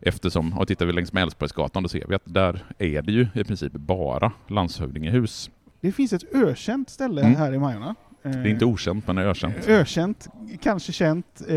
Eftersom, 0.00 0.58
och 0.58 0.68
tittar 0.68 0.86
vi 0.86 0.92
längs 0.92 1.12
med 1.12 1.22
Älvsborgsgatan 1.22 1.82
då 1.82 1.88
ser 1.88 2.04
vi 2.08 2.14
att 2.14 2.22
där 2.24 2.64
är 2.78 3.02
det 3.02 3.12
ju 3.12 3.26
i 3.34 3.44
princip 3.44 3.72
bara 3.72 4.32
landshövdingehus. 4.48 5.50
Det 5.80 5.92
finns 5.92 6.12
ett 6.12 6.34
ökänt 6.34 6.90
ställe 6.90 7.20
Mm. 7.20 7.36
här 7.36 7.52
i 7.52 7.58
Majorna. 7.58 7.94
Det 8.32 8.38
är 8.38 8.46
inte 8.46 8.64
okänt 8.64 9.06
men 9.06 9.16
det 9.16 9.22
är 9.22 9.26
ökänt. 9.26 9.54
Ökänt, 9.68 10.28
kanske 10.62 10.92
känt, 10.92 11.42
eh, 11.48 11.56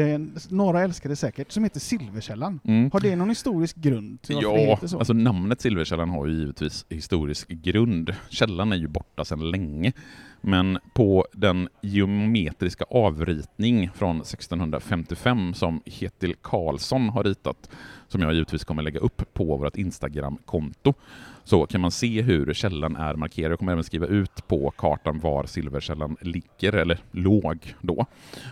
några 0.50 0.82
älskar 0.82 1.10
det 1.10 1.16
säkert, 1.16 1.52
som 1.52 1.64
heter 1.64 1.80
Silverkällan. 1.80 2.60
Mm. 2.64 2.90
Har 2.94 3.00
det 3.00 3.16
någon 3.16 3.30
historisk 3.30 3.76
grund 3.76 4.22
till 4.22 4.36
det 4.36 4.42
Ja, 4.42 4.56
heter 4.56 4.88
så? 4.88 4.98
alltså 4.98 5.14
namnet 5.14 5.62
Silverkällan 5.62 6.10
har 6.10 6.28
ju 6.28 6.34
givetvis 6.40 6.86
historisk 6.90 7.48
grund. 7.50 8.16
Källan 8.30 8.72
är 8.72 8.76
ju 8.78 8.88
borta 8.88 9.26
sedan 9.26 9.52
länge. 9.52 9.92
Men 10.42 10.80
på 10.94 11.26
den 11.34 11.70
geometriska 11.82 12.86
avritning 12.90 13.90
från 13.96 14.22
1655 14.22 15.54
som 15.54 15.82
Ketil 15.86 16.36
Karlsson 16.42 17.10
har 17.10 17.24
ritat, 17.24 17.70
som 18.12 18.22
jag 18.22 18.34
givetvis 18.34 18.64
kommer 18.64 18.84
lägga 18.84 19.00
upp 19.00 19.34
på 19.34 19.58
vårt 19.58 19.78
Instagram-konto, 19.78 20.94
så 21.44 21.66
kan 21.66 21.82
man 21.82 21.92
se 21.92 22.22
hur 22.22 22.54
källan 22.54 22.96
är 22.96 23.14
markerad. 23.16 23.52
Jag 23.52 23.60
kommer 23.60 23.72
även 23.72 23.84
skriva 23.84 24.08
ut 24.08 24.48
på 24.48 24.72
kartan 24.72 25.20
var 25.20 25.46
Silverkällan 25.46 26.18
ligger, 26.22 26.74
eller 26.74 27.00
låg 27.12 27.76
då. 27.82 28.06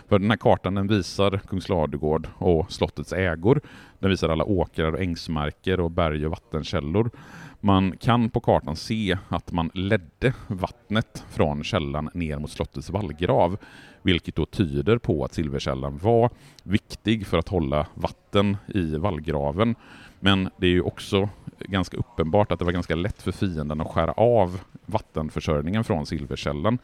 För 0.08 0.18
den 0.18 0.30
här 0.30 0.36
kartan 0.36 0.74
den 0.74 0.86
visar 0.86 1.40
Kungsladugård 1.48 2.28
och 2.38 2.72
slottets 2.72 3.12
ägor. 3.12 3.60
Den 3.98 4.10
visar 4.10 4.28
alla 4.28 4.44
åkrar 4.44 4.92
och 4.92 5.00
ängsmarker 5.00 5.80
och 5.80 5.90
berg 5.90 6.24
och 6.24 6.30
vattenkällor. 6.30 7.10
Man 7.60 7.96
kan 7.96 8.30
på 8.30 8.40
kartan 8.40 8.76
se 8.76 9.18
att 9.28 9.52
man 9.52 9.70
ledde 9.74 10.32
vattnet 10.46 11.24
från 11.30 11.64
källan 11.64 12.10
ner 12.14 12.38
mot 12.38 12.50
slottets 12.50 12.90
vallgrav, 12.90 13.56
vilket 14.02 14.36
då 14.36 14.46
tyder 14.46 14.98
på 14.98 15.24
att 15.24 15.34
Silverkällan 15.34 15.98
var 15.98 16.30
viktig 16.62 17.26
för 17.26 17.38
att 17.38 17.48
hålla 17.48 17.86
vatten 17.94 18.56
i 18.74 18.96
vallgraven. 18.96 19.74
Men 20.20 20.50
det 20.56 20.66
är 20.66 20.70
ju 20.70 20.82
också 20.82 21.28
ganska 21.58 21.96
uppenbart 21.96 22.52
att 22.52 22.58
det 22.58 22.64
var 22.64 22.72
ganska 22.72 22.94
lätt 22.94 23.22
för 23.22 23.32
fienden 23.32 23.80
att 23.80 23.90
skära 23.90 24.12
av 24.12 24.60
vattenförsörjningen 24.86 25.84
från 25.84 26.06
Silverkällan. 26.06 26.78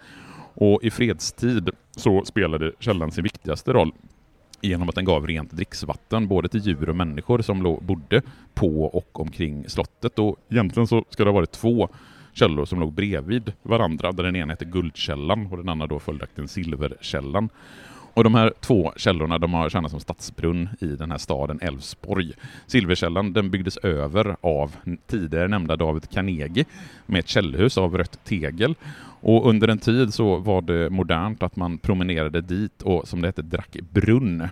Och 0.55 0.85
i 0.85 0.91
fredstid 0.91 1.71
så 1.91 2.25
spelade 2.25 2.73
källan 2.79 3.11
sin 3.11 3.25
viktigaste 3.25 3.73
roll 3.73 3.93
genom 4.61 4.89
att 4.89 4.95
den 4.95 5.05
gav 5.05 5.27
rent 5.27 5.53
dricksvatten 5.53 6.29
både 6.29 6.49
till 6.49 6.61
djur 6.61 6.89
och 6.89 6.97
människor 6.97 7.43
som 7.43 7.79
bodde 7.83 8.23
på 8.55 8.85
och 8.85 9.21
omkring 9.21 9.69
slottet. 9.69 10.19
Och 10.19 10.37
egentligen 10.49 10.87
så 10.87 11.05
ska 11.11 11.25
det 11.25 11.31
ha 11.31 11.35
varit 11.35 11.53
två 11.53 11.89
källor 12.33 12.65
som 12.65 12.81
låg 12.81 12.93
bredvid 12.93 13.53
varandra, 13.63 14.13
där 14.13 14.25
den 14.25 14.37
ena 14.37 14.53
hette 14.53 14.65
Guldkällan 14.65 15.47
och 15.47 15.57
den 15.57 15.69
andra 15.69 15.87
då 15.87 15.99
följaktligen 15.99 16.49
Silverkällan. 16.49 17.49
Och 18.17 18.25
de 18.25 18.35
här 18.35 18.53
två 18.61 18.93
källorna 18.97 19.39
de 19.39 19.55
har 19.55 19.71
tjänat 19.71 19.91
som 19.91 20.01
stadsbrunn 20.01 20.69
i 20.81 20.87
den 20.87 21.11
här 21.11 21.19
staden 21.19 21.59
Älvsborg. 21.63 22.33
Silverkällan 22.67 23.33
den 23.33 23.51
byggdes 23.51 23.77
över 23.77 24.37
av 24.41 24.77
tidigare 25.07 25.49
nämnda 25.49 25.77
David 25.77 26.11
Carnegie 26.11 26.65
med 27.07 27.19
ett 27.19 27.29
källhus 27.29 27.79
av 27.79 27.99
rött 27.99 28.25
tegel. 28.25 28.75
Och 29.21 29.49
under 29.49 29.69
en 29.69 29.79
tid 29.79 30.15
så 30.15 30.37
var 30.37 30.63
det 30.63 30.91
modernt 30.91 31.43
att 31.43 31.57
man 31.57 31.79
promenerade 31.79 32.41
dit 32.41 32.83
och 32.83 33.09
som 33.09 33.21
det 33.23 33.29
hette 33.29 33.43
drack 33.43 33.77
brunn. 33.91 34.49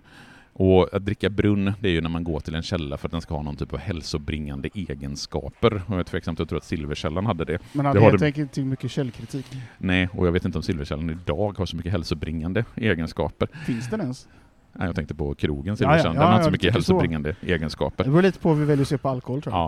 Och 0.56 0.94
att 0.94 1.04
dricka 1.04 1.30
brunn, 1.30 1.72
det 1.80 1.88
är 1.88 1.92
ju 1.92 2.00
när 2.00 2.08
man 2.10 2.24
går 2.24 2.40
till 2.40 2.54
en 2.54 2.62
källa 2.62 2.96
för 2.96 3.08
att 3.08 3.12
den 3.12 3.20
ska 3.20 3.34
ha 3.34 3.42
någon 3.42 3.56
typ 3.56 3.72
av 3.72 3.78
hälsobringande 3.78 4.68
egenskaper. 4.74 5.74
Och 5.74 5.92
jag 5.94 5.98
är 6.00 6.04
tveksam 6.04 6.36
till 6.36 6.42
att 6.42 6.48
tro 6.48 6.58
att 6.58 6.64
Silverkällan 6.64 7.26
hade 7.26 7.44
det. 7.44 7.58
Men 7.72 7.86
hade 7.86 7.98
det 7.98 8.02
har 8.04 8.10
helt 8.10 8.20
det- 8.20 8.26
enkelt 8.26 8.56
inte 8.58 8.68
mycket 8.68 8.90
källkritik. 8.90 9.46
Nej, 9.78 10.08
och 10.12 10.26
jag 10.26 10.32
vet 10.32 10.44
inte 10.44 10.58
om 10.58 10.62
Silverkällan 10.62 11.10
idag 11.10 11.58
har 11.58 11.66
så 11.66 11.76
mycket 11.76 11.92
hälsobringande 11.92 12.64
egenskaper. 12.74 13.48
Finns 13.66 13.90
den 13.90 14.00
ens? 14.00 14.28
Nej, 14.72 14.86
jag 14.86 14.96
tänkte 14.96 15.14
på 15.14 15.34
krogen 15.34 15.64
Ja, 15.66 15.70
ja, 15.72 15.76
Silverkällan. 15.76 16.14
ja, 16.16 16.20
Den 16.22 16.30
har 16.30 16.36
inte 16.36 16.40
ja, 16.40 16.44
så 16.44 16.48
du 16.48 16.52
mycket 16.52 16.60
tänker 16.72 16.80
så. 16.80 16.92
hälsobringande 16.92 17.36
egenskaper. 17.42 18.04
Det 18.04 18.10
beror 18.10 18.22
lite 18.22 18.38
på 18.38 18.48
hur 18.48 18.56
vi 18.60 18.64
väljer 18.64 18.82
att 18.82 18.88
se 18.88 18.98
på 18.98 19.08
alkohol 19.08 19.42
tror 19.42 19.54
jag. 19.54 19.60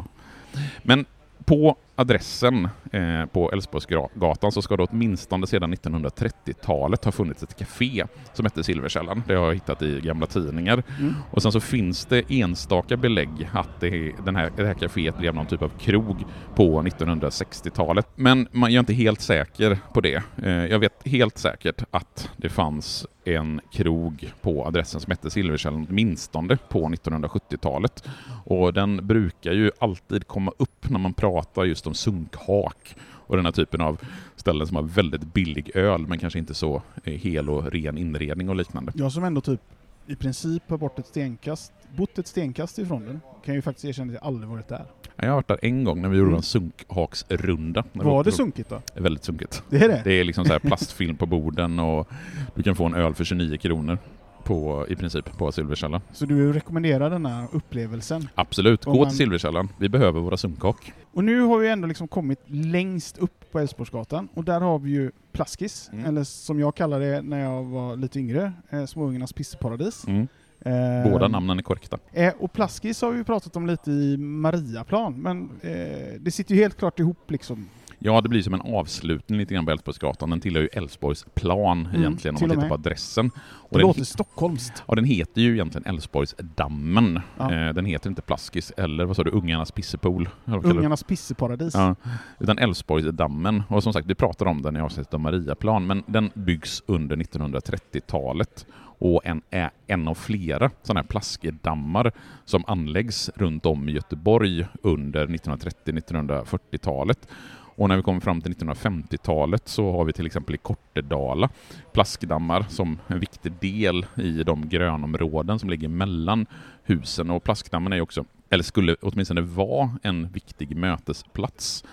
Ja. 0.53 0.61
Men 0.83 1.05
på 1.45 1.77
adressen 1.97 2.69
eh, 2.93 3.27
på 3.27 3.53
Älvsborgsgatan 3.53 4.53
så 4.53 4.63
ska 4.63 4.77
det 4.77 4.83
åtminstone 4.83 5.47
sedan 5.47 5.75
1930-talet 5.75 7.05
ha 7.05 7.13
funnits 7.13 7.43
ett 7.43 7.59
café 7.59 8.05
som 8.33 8.45
hette 8.45 8.65
Silverkällan. 8.65 9.23
Det 9.27 9.35
har 9.35 9.47
jag 9.47 9.55
hittat 9.55 9.83
i 9.83 10.01
gamla 10.01 10.27
tidningar. 10.27 10.83
Mm. 10.99 11.15
Och 11.31 11.43
sen 11.43 11.53
så 11.53 11.61
finns 11.61 12.07
det 12.07 12.25
enstaka 12.29 12.97
belägg 12.97 13.51
att 13.53 13.81
det, 13.81 14.13
den 14.25 14.37
här, 14.37 14.53
det 14.57 14.67
här 14.67 14.75
caféet 14.75 15.19
blev 15.19 15.35
någon 15.35 15.47
typ 15.47 15.63
av 15.63 15.69
krog 15.69 16.25
på 16.55 16.83
1960-talet. 16.83 18.07
Men 18.15 18.49
man 18.53 18.71
är 18.71 18.79
inte 18.79 18.95
helt 18.95 19.21
säker 19.21 19.79
på 19.93 20.01
det. 20.01 20.23
Eh, 20.43 20.51
jag 20.51 20.79
vet 20.79 21.09
helt 21.09 21.39
säkert 21.39 21.83
att 21.91 22.31
det 22.37 22.49
fanns 22.49 23.07
en 23.25 23.61
krog 23.73 24.33
på 24.43 24.67
adressen 24.67 25.01
som 25.01 25.11
hette 25.11 25.31
Silverkällan 25.31 25.87
åtminstone 25.91 26.57
på 26.69 26.89
1970-talet. 26.89 28.09
Och 28.45 28.73
den 28.73 29.07
brukar 29.07 29.53
ju 29.53 29.71
alltid 29.79 30.27
komma 30.27 30.53
upp 30.59 30.91
när 30.91 30.99
man 30.99 31.15
pratar 31.15 31.65
just 31.65 31.86
om 31.87 31.95
sunkhak 31.95 32.97
och 33.27 33.37
den 33.37 33.45
här 33.45 33.53
typen 33.53 33.81
av 33.81 34.01
ställen 34.37 34.67
som 34.67 34.77
har 34.77 34.83
väldigt 34.83 35.35
billig 35.35 35.71
öl 35.77 36.07
men 36.07 36.19
kanske 36.19 36.39
inte 36.39 36.55
så 36.55 36.83
eh, 37.05 37.13
hel 37.13 37.51
och 37.51 37.73
ren 37.73 37.99
inredning 37.99 38.49
och 38.49 38.57
liknande. 38.57 38.93
Jag 38.95 39.13
som 39.13 39.25
ändå 39.25 39.41
typ 39.41 39.61
i 40.07 40.17
princip 40.17 40.63
har 40.71 40.79
bort 40.79 40.99
ett 40.99 41.07
stenkast, 41.07 41.73
bott 41.97 42.19
ett 42.19 42.27
stenkast 42.27 42.79
ifrån 42.79 43.05
den, 43.07 43.21
kan 43.45 43.55
ju 43.55 43.63
faktiskt 43.63 43.85
erkänna 43.85 44.13
att 44.13 44.15
jag 44.23 44.25
aldrig 44.25 44.49
varit 44.51 44.69
där. 44.69 44.85
Jag 45.17 45.27
har 45.29 45.35
varit 45.35 45.49
där 45.49 45.59
en 45.63 45.85
gång 45.85 46.03
när 46.03 46.09
vi 46.09 46.17
gjorde 46.17 46.29
Mm. 46.29 46.37
en 46.37 46.43
sunkhaksrunda. 46.43 47.85
Var 47.93 48.25
det 48.25 48.33
sunkigt 48.33 48.69
då? 48.71 48.83
Det 48.95 48.99
är 48.99 49.03
väldigt 49.03 49.25
sunkigt. 49.25 49.63
Det 49.71 49.77
är 49.77 49.89
det? 49.89 50.01
Det 50.05 50.13
är 50.13 50.25
liksom 50.25 50.45
så 50.45 50.53
här 50.53 50.59
plastfilm 50.59 51.17
på 51.17 51.27
borden 51.27 51.79
och 51.79 52.09
du 52.55 52.63
kan 52.63 52.77
få 52.77 52.85
en 52.85 52.95
öl 52.95 53.15
för 53.15 53.25
29 53.25 53.57
kronor 53.57 53.99
på, 54.47 54.87
i 54.89 54.97
princip 54.97 55.39
på 55.39 55.53
Silverkällan. 55.53 56.01
Så 56.13 56.27
du 56.27 56.53
rekommenderar 56.53 57.11
den 57.11 57.27
här 57.27 57.47
upplevelsen? 57.53 58.29
Absolut, 58.35 58.85
gå 58.85 58.95
man- 58.95 59.09
till 59.09 59.17
Silverkällan. 59.17 59.69
Vi 59.79 59.89
behöver 59.89 60.21
våra 60.21 60.37
sunkhak. 60.37 60.93
Och 61.13 61.25
nu 61.25 61.41
har 61.41 61.59
vi 61.59 61.69
ändå 61.69 61.89
liksom 61.89 62.09
kommit 62.09 62.41
längst 62.47 63.19
upp 63.19 63.53
på 63.53 63.59
Älvsborgsgatan 63.59 64.29
och 64.35 64.45
där 64.45 64.61
har 64.61 64.79
vi 64.79 64.91
ju 64.91 65.11
Plaskis, 65.33 65.91
Mm. 65.93 66.05
eller 66.05 66.25
som 66.25 66.61
jag 66.61 66.75
kallar 66.75 67.01
det 67.01 67.23
när 67.23 67.41
jag 67.43 67.65
var 67.65 67.97
lite 67.97 68.19
yngre, 68.19 68.53
eh, 68.71 68.85
Småungarnas 68.87 69.33
pissparadis. 69.33 70.07
Mm. 70.07 70.29
Eh, 70.61 71.11
Båda 71.13 71.29
namnen 71.29 71.59
är 71.59 71.63
korrekta. 71.63 71.99
Eh, 72.13 72.33
och 72.39 72.53
Plaskis 72.53 73.03
har 73.03 73.13
vi 73.13 73.25
pratat 73.25 73.57
om 73.57 73.67
lite 73.67 73.91
i 73.91 74.17
Mariaplan, 74.17 75.23
men 75.23 75.51
eh, 75.63 76.21
det 76.21 76.31
sitter 76.31 76.55
ju 76.55 76.61
helt 76.61 76.77
klart 76.79 76.99
ihop 77.01 77.31
liksom. 77.31 77.69
Ja, 77.99 78.21
det 78.21 78.29
blir 78.29 78.43
som 78.43 78.55
en 78.55 78.61
avslutning 78.61 79.39
lite 79.39 79.55
grann 79.55 79.65
på 79.67 79.71
Älvsborgsgatan. 79.73 80.31
Den 80.31 80.41
tillhör 80.41 80.63
ju 80.63 80.69
Älvsborgs 80.73 81.27
plan 81.35 81.87
Mm, 81.87 82.01
egentligen 82.01 82.37
om 82.37 82.41
man 82.41 82.51
tittar 82.51 82.63
på 82.69 82.69
med. 82.69 82.73
adressen. 82.87 83.31
Och 83.37 83.69
Det 83.71 83.79
den, 83.79 83.87
låter 83.87 84.05
stockholmskt. 84.05 84.83
ja, 84.89 84.95
den 84.95 85.05
heter 85.05 85.41
ju 85.41 85.53
egentligen 85.55 85.87
Älvsborgsdammen. 85.87 87.21
Ja. 87.39 87.53
Eh, 87.55 87.73
den 87.75 87.85
heter 87.87 88.11
inte 88.11 88.23
Plaskis 88.23 88.73
eller 88.77 89.05
vad 89.05 89.17
sa 89.17 89.25
du, 89.25 89.31
Ungarnas 89.31 89.71
pissepool? 89.73 90.29
Ungarnas 90.45 91.03
pisseparadis. 91.03 91.75
Ja, 91.75 91.95
utan 92.41 92.59
Älvsborgsdammen. 92.59 93.63
Och 93.69 93.83
som 93.83 93.93
sagt, 93.93 94.07
vi 94.07 94.15
pratar 94.15 94.47
om 94.47 94.63
den 94.63 94.77
i 94.77 94.81
avsnittet 94.81 95.15
om 95.15 95.23
Mariaplan, 95.23 95.87
men 95.87 96.03
den 96.07 96.31
byggs 96.35 96.83
under 96.87 97.17
1930-talet 97.17 98.67
och 98.99 99.27
en, 99.27 99.43
är 99.51 99.71
en 99.87 100.09
av 100.09 100.15
flera 100.15 100.71
sådana 100.83 101.01
här 101.01 101.07
plaskedammar 101.09 102.13
som 102.45 102.65
anläggs 102.67 103.31
runt 103.35 103.67
om 103.67 103.89
i 103.89 103.93
Göteborg 103.93 104.67
under 104.83 105.27
1930-1940-talet. 105.27 107.29
Och 107.77 107.89
när 107.89 107.97
vi 107.97 108.03
kommer 108.03 108.21
fram 108.21 108.41
till 108.41 108.55
1950-talet 108.55 109.69
så 109.69 109.93
har 109.93 110.05
vi 110.05 110.13
till 110.13 110.27
exempel 110.27 110.55
i 110.55 110.59
Kortedala 110.59 111.49
plaskdammar 111.93 112.65
som 112.69 112.99
en 113.07 113.21
viktig 113.21 113.53
del 113.61 114.07
i 114.17 114.43
de 114.43 114.69
grönområden 114.69 115.59
som 115.59 115.71
ligger 115.71 115.89
mellan 115.89 116.47
husen. 116.85 117.31
Och 117.31 117.45
plaskdammen 117.45 117.93
är 117.93 118.01
också, 118.01 118.25
eller 118.51 118.65
skulle 118.65 118.97
åtminstone 119.03 119.41
vara, 119.41 119.91
en 120.03 120.29
viktig 120.29 120.77
mötesplats. 120.77 121.85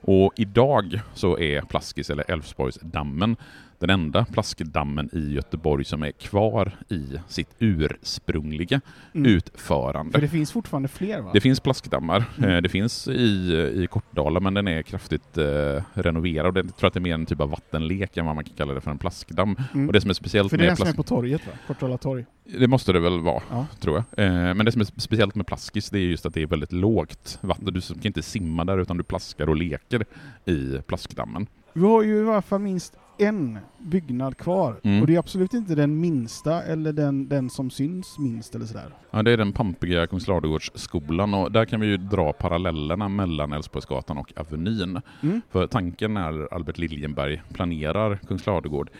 Och 0.00 0.32
idag 0.36 1.00
så 1.14 1.38
är 1.38 1.60
Plaskis, 1.60 2.10
eller 2.10 2.30
Älvsborgsdammen, 2.30 3.36
den 3.78 3.90
enda 3.90 4.24
plaskdammen 4.24 5.08
i 5.12 5.32
Göteborg 5.34 5.84
som 5.84 6.02
är 6.02 6.10
kvar 6.12 6.72
i 6.88 7.04
sitt 7.28 7.48
ursprungliga 7.58 8.80
Mm. 9.14 9.32
utförande. 9.32 10.12
För 10.12 10.20
det 10.20 10.28
finns 10.28 10.52
fortfarande 10.52 10.88
fler 10.88 11.20
va? 11.20 11.30
Det 11.32 11.40
finns 11.40 11.60
plaskdammar. 11.60 12.24
Mm. 12.38 12.50
Eh, 12.50 12.62
Det 12.62 12.68
finns 12.68 13.08
i, 13.08 13.72
i 13.82 13.86
Kortdala, 13.90 14.40
men 14.40 14.54
den 14.54 14.68
är 14.68 14.82
kraftigt 14.82 15.38
eh, 15.38 15.82
renoverad. 15.94 16.56
Jag 16.58 16.76
tror 16.76 16.88
att 16.88 16.94
det 16.94 16.98
är 16.98 17.02
mer 17.02 17.14
en 17.14 17.26
typ 17.26 17.40
av 17.40 17.50
vattenlek 17.50 18.16
än 18.16 18.26
vad 18.26 18.34
man 18.34 18.44
kan 18.44 18.54
kalla 18.56 18.74
det 18.74 18.80
för 18.80 18.90
en 18.90 18.98
plaskdamm. 18.98 19.56
Mm. 19.74 19.86
Och 19.86 19.92
det 19.92 20.00
som 20.00 20.10
är 20.10 20.14
speciellt 20.14 20.50
För 20.50 20.56
det 20.58 20.62
är 20.64 20.66
med 20.66 20.70
den 20.70 20.76
som 20.76 20.88
är 20.88 20.92
på 20.92 21.02
torget 21.02 21.46
va? 21.46 21.52
Kortala 21.66 21.98
torg. 21.98 22.24
Det 22.58 22.68
måste 22.68 22.92
det 22.92 23.00
väl 23.00 23.20
vara, 23.20 23.42
Ja. 23.50 23.66
tror 23.80 24.04
jag. 24.16 24.26
Eh, 24.26 24.54
men 24.54 24.66
det 24.66 24.72
som 24.72 24.80
är 24.80 24.84
speciellt 24.84 25.34
med 25.34 25.46
plaskis, 25.46 25.90
det 25.90 25.98
är 25.98 26.02
just 26.02 26.26
att 26.26 26.34
det 26.34 26.42
är 26.42 26.46
väldigt 26.46 26.72
lågt 26.72 27.38
vatten. 27.40 27.64
Du 27.74 27.80
kan 27.80 27.96
inte 28.02 28.22
simma 28.22 28.64
där, 28.64 28.78
utan 28.78 28.96
du 28.96 29.02
plaskar 29.02 29.48
och 29.48 29.56
leker 29.56 30.04
i 30.44 30.78
plaskdammen. 30.86 31.46
Vi 31.72 31.80
har 31.86 32.02
ju 32.02 32.16
i 32.24 32.28
alla 32.28 32.42
fall 32.42 32.60
minst 32.60 32.96
en 33.18 33.58
byggnad 33.78 34.36
kvar. 34.36 34.80
Mm. 34.82 35.00
Och 35.00 35.06
det 35.06 35.14
är 35.14 35.18
absolut 35.18 35.54
inte 35.54 35.74
den 35.74 36.00
minsta 36.00 36.62
eller 36.62 36.92
den, 36.92 37.28
den 37.28 37.50
som 37.50 37.70
syns 37.70 38.18
minst 38.18 38.54
eller 38.54 38.66
sådär. 38.66 38.94
Ja, 39.10 39.22
det 39.22 39.30
är 39.30 39.36
den 39.36 39.52
pampiga 39.52 40.06
Kungsladugårdsskolan 40.06 41.34
och 41.34 41.52
där 41.52 41.64
kan 41.64 41.80
vi 41.80 41.86
ju 41.86 41.96
dra 41.96 42.32
parallellerna 42.32 43.08
mellan 43.08 43.52
Älvsborgsgatan 43.52 44.18
och 44.18 44.32
Avenyn. 44.36 45.00
Mm. 45.22 45.40
För 45.50 45.66
tanken 45.66 46.14
när 46.14 46.54
Albert 46.54 46.78
Liljenberg 46.78 47.42
planerar 47.52 48.16
Kungsladugård, 48.16 48.90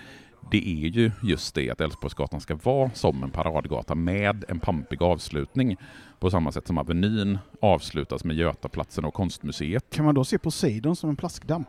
det 0.50 0.68
är 0.68 0.88
ju 0.88 1.10
just 1.22 1.54
det 1.54 1.70
att 1.70 1.80
Älvsborgsgatan 1.80 2.40
ska 2.40 2.54
vara 2.62 2.90
som 2.94 3.22
en 3.22 3.30
paradgata 3.30 3.94
med 3.94 4.44
en 4.48 4.60
pampig 4.60 5.02
avslutning. 5.02 5.76
På 6.20 6.30
samma 6.30 6.52
sätt 6.52 6.66
som 6.66 6.78
Avenyn 6.78 7.38
avslutas 7.60 8.24
med 8.24 8.36
Götaplatsen 8.36 9.04
och 9.04 9.14
Konstmuseet. 9.14 9.84
Kan 9.90 10.04
man 10.04 10.14
då 10.14 10.24
se 10.24 10.38
Poseidon 10.38 10.96
som 10.96 11.10
en 11.10 11.16
plaskdamm? 11.16 11.64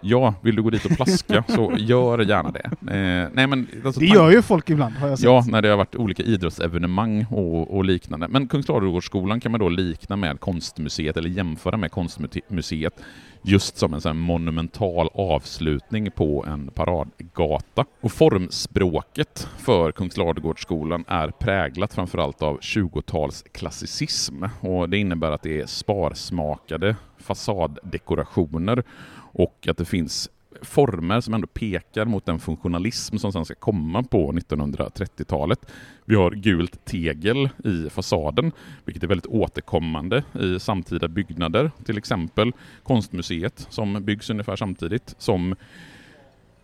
Ja, 0.00 0.34
vill 0.42 0.56
du 0.56 0.62
gå 0.62 0.70
dit 0.70 0.84
och 0.84 0.90
plaska 0.90 1.44
så 1.48 1.72
gör 1.78 2.18
gärna 2.18 2.50
det. 2.50 2.64
Eh, 2.64 3.30
nej, 3.32 3.46
men, 3.46 3.66
alltså, 3.84 4.00
Det 4.00 4.06
gör 4.06 4.30
ju 4.30 4.42
folk 4.42 4.70
ibland 4.70 4.94
har 4.94 5.08
jag 5.08 5.18
sett. 5.18 5.24
Ja, 5.24 5.44
när 5.48 5.62
det 5.62 5.68
har 5.68 5.76
varit 5.76 5.96
olika 5.96 6.22
idrottsevenemang 6.22 7.26
och, 7.30 7.76
och 7.76 7.84
liknande. 7.84 8.28
Men 8.28 8.48
Kungsladugårdsskolan 8.48 9.40
kan 9.40 9.52
man 9.52 9.60
då 9.60 9.68
likna 9.68 10.16
med 10.16 10.40
Konstmuseet, 10.40 11.16
eller 11.16 11.30
jämföra 11.30 11.76
med 11.76 11.90
Konstmuseet, 11.90 12.94
just 13.42 13.76
som 13.76 13.94
en 13.94 14.00
sån 14.00 14.18
monumental 14.18 15.08
avslutning 15.14 16.10
på 16.10 16.44
en 16.48 16.70
paradgata. 16.70 17.84
Och 18.00 18.12
formspråket 18.12 19.48
för 19.58 19.92
Kungsladugårdsskolan 19.92 21.04
är 21.08 21.28
präglat 21.30 21.94
framförallt 21.94 22.42
av 22.42 22.58
20-talsklassicism 22.58 24.50
och 24.60 24.88
det 24.88 24.98
innebär 24.98 25.32
att 25.32 25.42
det 25.42 25.60
är 25.60 25.66
sparsmakade 25.66 26.96
fasaddekorationer 27.18 28.82
och 29.32 29.68
att 29.68 29.76
det 29.76 29.84
finns 29.84 30.30
former 30.62 31.20
som 31.20 31.34
ändå 31.34 31.46
pekar 31.46 32.04
mot 32.04 32.26
den 32.26 32.38
funktionalism 32.38 33.16
som 33.16 33.32
sen 33.32 33.44
ska 33.44 33.54
komma 33.54 34.02
på 34.02 34.32
1930-talet. 34.32 35.72
Vi 36.04 36.14
har 36.14 36.30
gult 36.30 36.84
tegel 36.84 37.48
i 37.64 37.90
fasaden, 37.90 38.52
vilket 38.84 39.02
är 39.02 39.06
väldigt 39.06 39.26
återkommande 39.26 40.22
i 40.40 40.60
samtida 40.60 41.08
byggnader, 41.08 41.70
till 41.84 41.98
exempel 41.98 42.52
Konstmuseet 42.82 43.66
som 43.70 44.04
byggs 44.04 44.30
ungefär 44.30 44.56
samtidigt 44.56 45.14
som 45.18 45.54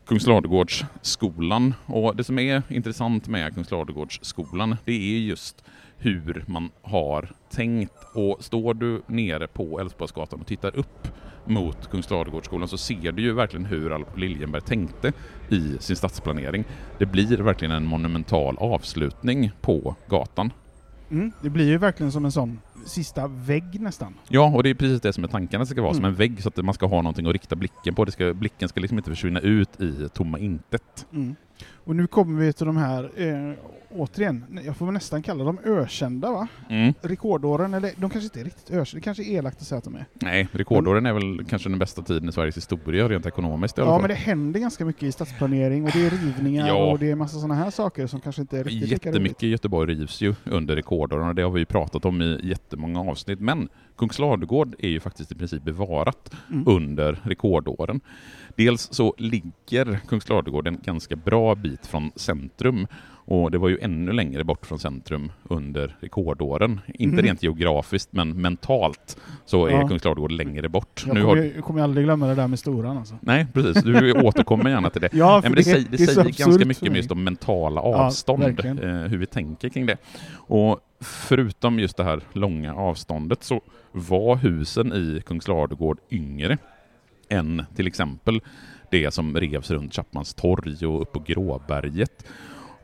Kungsladugårdsskolan. 0.07 1.75
Och 1.87 2.17
det 2.17 2.25
som 2.25 2.39
är 2.39 2.63
intressant 2.69 3.29
med 3.29 3.55
Kungsladugårdsskolan, 3.55 4.77
det 4.85 4.93
är 4.93 5.19
just 5.19 5.65
hur 5.99 6.45
man 6.47 6.71
har 6.83 7.33
tänkt. 7.51 7.93
Och 8.15 8.45
står 8.45 8.75
du 8.75 9.03
nere 9.07 9.47
på 9.47 9.81
Älvsborgsgatan 9.81 10.41
och 10.41 10.47
tittar 10.47 10.77
upp 10.79 11.09
mot 11.47 11.91
Kungsladugårdsskolan 11.91 12.69
så 12.69 12.79
ser 12.79 13.13
du 13.13 13.23
ju 13.23 13.33
verkligen 13.33 13.67
hur 13.67 13.93
Alf 13.93 14.09
Liljenberg 14.17 14.63
tänkte 14.63 15.13
i 15.49 15.77
sin 15.81 15.97
stadsplanering. 15.97 16.65
Det 16.99 17.07
blir 17.07 17.37
verkligen 17.37 17.73
en 17.73 17.85
monumental 17.87 18.57
avslutning 18.59 19.51
på 19.61 19.95
gatan. 20.09 20.51
Mm, 21.11 21.33
det 21.43 21.51
blir 21.51 21.67
ju 21.69 21.79
verkligen 21.79 22.13
som 22.13 22.25
en 22.25 22.33
sån 22.33 22.61
sista 22.87 23.27
vägg 23.27 23.81
nästan. 23.81 24.15
Ja, 24.29 24.53
och 24.55 24.63
det 24.63 24.71
är 24.71 24.75
precis 24.75 25.01
det 25.01 25.13
som 25.13 25.25
är 25.25 25.29
tanken, 25.29 25.61
att 25.61 25.69
det 25.69 25.73
ska 25.75 25.83
vara 25.83 25.95
som 25.95 26.05
Mm. 26.05 26.11
en 26.13 26.17
vägg 26.19 26.43
så 26.43 26.49
att 26.49 26.57
man 26.65 26.75
ska 26.75 26.87
ha 26.87 26.97
någonting 26.97 27.27
att 27.27 27.33
rikta 27.33 27.57
blicken 27.57 27.95
på. 27.95 28.05
Det 28.05 28.13
ska, 28.13 28.35
blicken 28.35 28.69
ska 28.69 28.81
liksom 28.81 28.99
inte 28.99 29.11
försvinna 29.11 29.41
ut 29.41 29.81
i 29.81 30.09
tomma 30.15 30.39
intet. 30.39 31.07
Mm. 31.13 31.37
Och 31.85 31.97
nu 31.97 32.07
kommer 32.07 32.41
vi 32.41 32.53
till 32.53 32.67
de 32.67 32.77
här, 32.77 33.11
eh, 33.17 33.55
återigen, 33.95 34.61
jag 34.65 34.77
får 34.77 34.93
nästan 34.93 35.23
kalla 35.23 35.45
dem 35.45 35.59
ökända 35.65 36.31
va? 36.33 36.49
Mm. 36.71 36.95
Rekordåren, 37.03 37.75
eller 37.75 37.91
de 37.97 38.11
kanske 38.11 38.25
inte 38.27 38.41
är 38.41 38.45
riktigt 38.45 38.71
ökända, 38.71 39.01
det 39.01 39.05
kanske 39.05 39.23
är 39.23 39.33
elakt 39.39 39.61
att 39.61 39.67
säga 39.67 39.79
att 39.79 39.85
de 39.85 39.95
är. 39.97 40.05
Nej, 40.15 40.49
rekordåren 40.53 41.07
är 41.07 41.13
väl 41.13 41.45
kanske 41.49 41.69
den 41.69 41.79
bästa 41.79 42.03
tiden 42.03 42.29
i 42.29 42.33
Sveriges 42.33 42.57
historia 42.57 43.09
rent 43.09 43.27
ekonomiskt 43.27 43.79
i 43.79 43.81
alla 43.81 43.91
Ja 43.91 43.99
men 43.99 44.09
det 44.09 44.15
händer 44.15 44.61
ganska 44.61 44.85
mycket 44.85 45.03
i 45.03 45.13
stadsplanering 45.13 45.85
och 45.85 45.91
det 45.93 46.07
är 46.07 46.11
rivningar 46.11 46.69
Ja. 46.69 46.91
och 46.93 46.99
det 46.99 47.11
är 47.11 47.15
massa 47.15 47.37
sådana 47.37 47.55
här 47.55 47.71
saker 47.71 48.07
som 48.07 48.21
kanske 48.21 48.43
inte 48.43 48.59
är 48.59 48.65
riktigt. 48.65 48.91
Jättemycket 49.07 49.43
i 49.43 49.49
Göteborg 49.49 49.95
rivs 49.95 50.21
ju 50.21 50.35
under 50.45 50.77
rekordåren 50.77 51.29
och 51.29 51.35
det 51.35 51.43
har 51.43 51.51
vi 51.51 51.65
pratat 51.65 52.05
om 52.05 52.23
i 52.23 52.41
jättemånga 52.43 53.01
avsnitt. 53.01 53.41
Men 53.41 53.69
Kungsladugård 53.97 54.75
är 54.79 54.89
ju 54.89 55.01
faktiskt 55.01 55.33
i 55.33 55.35
princip 55.35 55.63
bevarat 55.63 56.31
Mm. 56.51 56.65
under 56.69 57.21
rekordåren. 57.23 58.01
Dels 58.57 58.89
så 58.93 59.15
ligger 59.19 60.01
Kungsladugård 60.09 60.67
en 60.69 60.79
ganska 60.85 61.17
bra 61.17 61.55
bit 61.55 61.87
från 61.87 62.11
centrum 62.17 62.87
och 63.27 63.51
det 63.51 63.59
var 63.59 63.69
ju 63.69 63.79
ännu 63.81 64.13
längre 64.13 64.45
bort 64.45 64.67
från 64.67 64.79
centrum 64.79 65.33
under 65.49 65.97
rekordåren. 66.01 66.81
Inte 66.95 67.17
Mhm. 67.17 67.25
rent 67.25 67.43
geografiskt 67.43 68.09
men 68.13 68.43
mentalt 68.43 69.17
så 69.45 69.67
är 69.67 69.71
Ja. 69.71 69.89
Kungsladugård 69.89 70.33
längre 70.33 70.69
bort. 70.69 71.05
Jag 71.07 71.15
Nu 71.15 71.21
kommer, 71.23 71.37
har... 71.37 71.43
ju- 71.45 71.53
jag 71.55 71.65
kommer 71.65 71.83
aldrig 71.83 72.07
glömma 72.07 72.27
det 72.27 72.35
där 72.35 72.49
med 72.49 72.59
storan 72.59 72.97
alltså. 72.99 73.15
Nej, 73.21 73.47
precis. 73.53 73.83
Du 73.83 74.13
återkommer 74.13 74.71
gärna 74.71 74.91
till 74.91 75.01
det. 75.01 75.09
Ja, 75.13 75.33
Nej, 75.41 75.51
men 75.51 75.53
det, 75.57 75.65
säger, 75.65 75.87
det 75.91 76.03
är 76.03 76.07
så 76.07 76.13
säger 76.15 76.45
ganska 76.47 76.65
mycket 76.67 76.83
mig. 76.83 76.97
just 76.97 77.09
de 77.09 77.25
mentala 77.25 77.81
Ja, 77.81 77.97
avstånd, 77.97 78.43
verkligen. 78.43 78.79
eh, 78.79 79.09
hur 79.09 79.19
vi 79.19 79.27
tänker 79.27 79.69
kring 79.69 79.87
det. 79.87 79.97
Och 80.33 80.81
förutom 81.01 81.79
just 81.79 81.97
det 81.97 82.05
här 82.05 82.21
långa 82.33 82.75
avståndet 82.75 83.43
så 83.43 83.61
var 83.93 84.37
husen 84.37 84.93
i 84.93 85.23
Kungsladugård 85.27 85.99
yngre 86.11 86.59
än 87.29 87.63
till 87.77 87.87
exempel 87.87 88.41
det 88.91 89.11
som 89.15 89.37
revs 89.37 89.71
runt 89.71 89.95
Chapmans 89.95 90.35
torg 90.35 90.87
och 90.87 91.03
upp 91.03 91.13
på 91.13 91.23
Gråberget. 91.27 92.25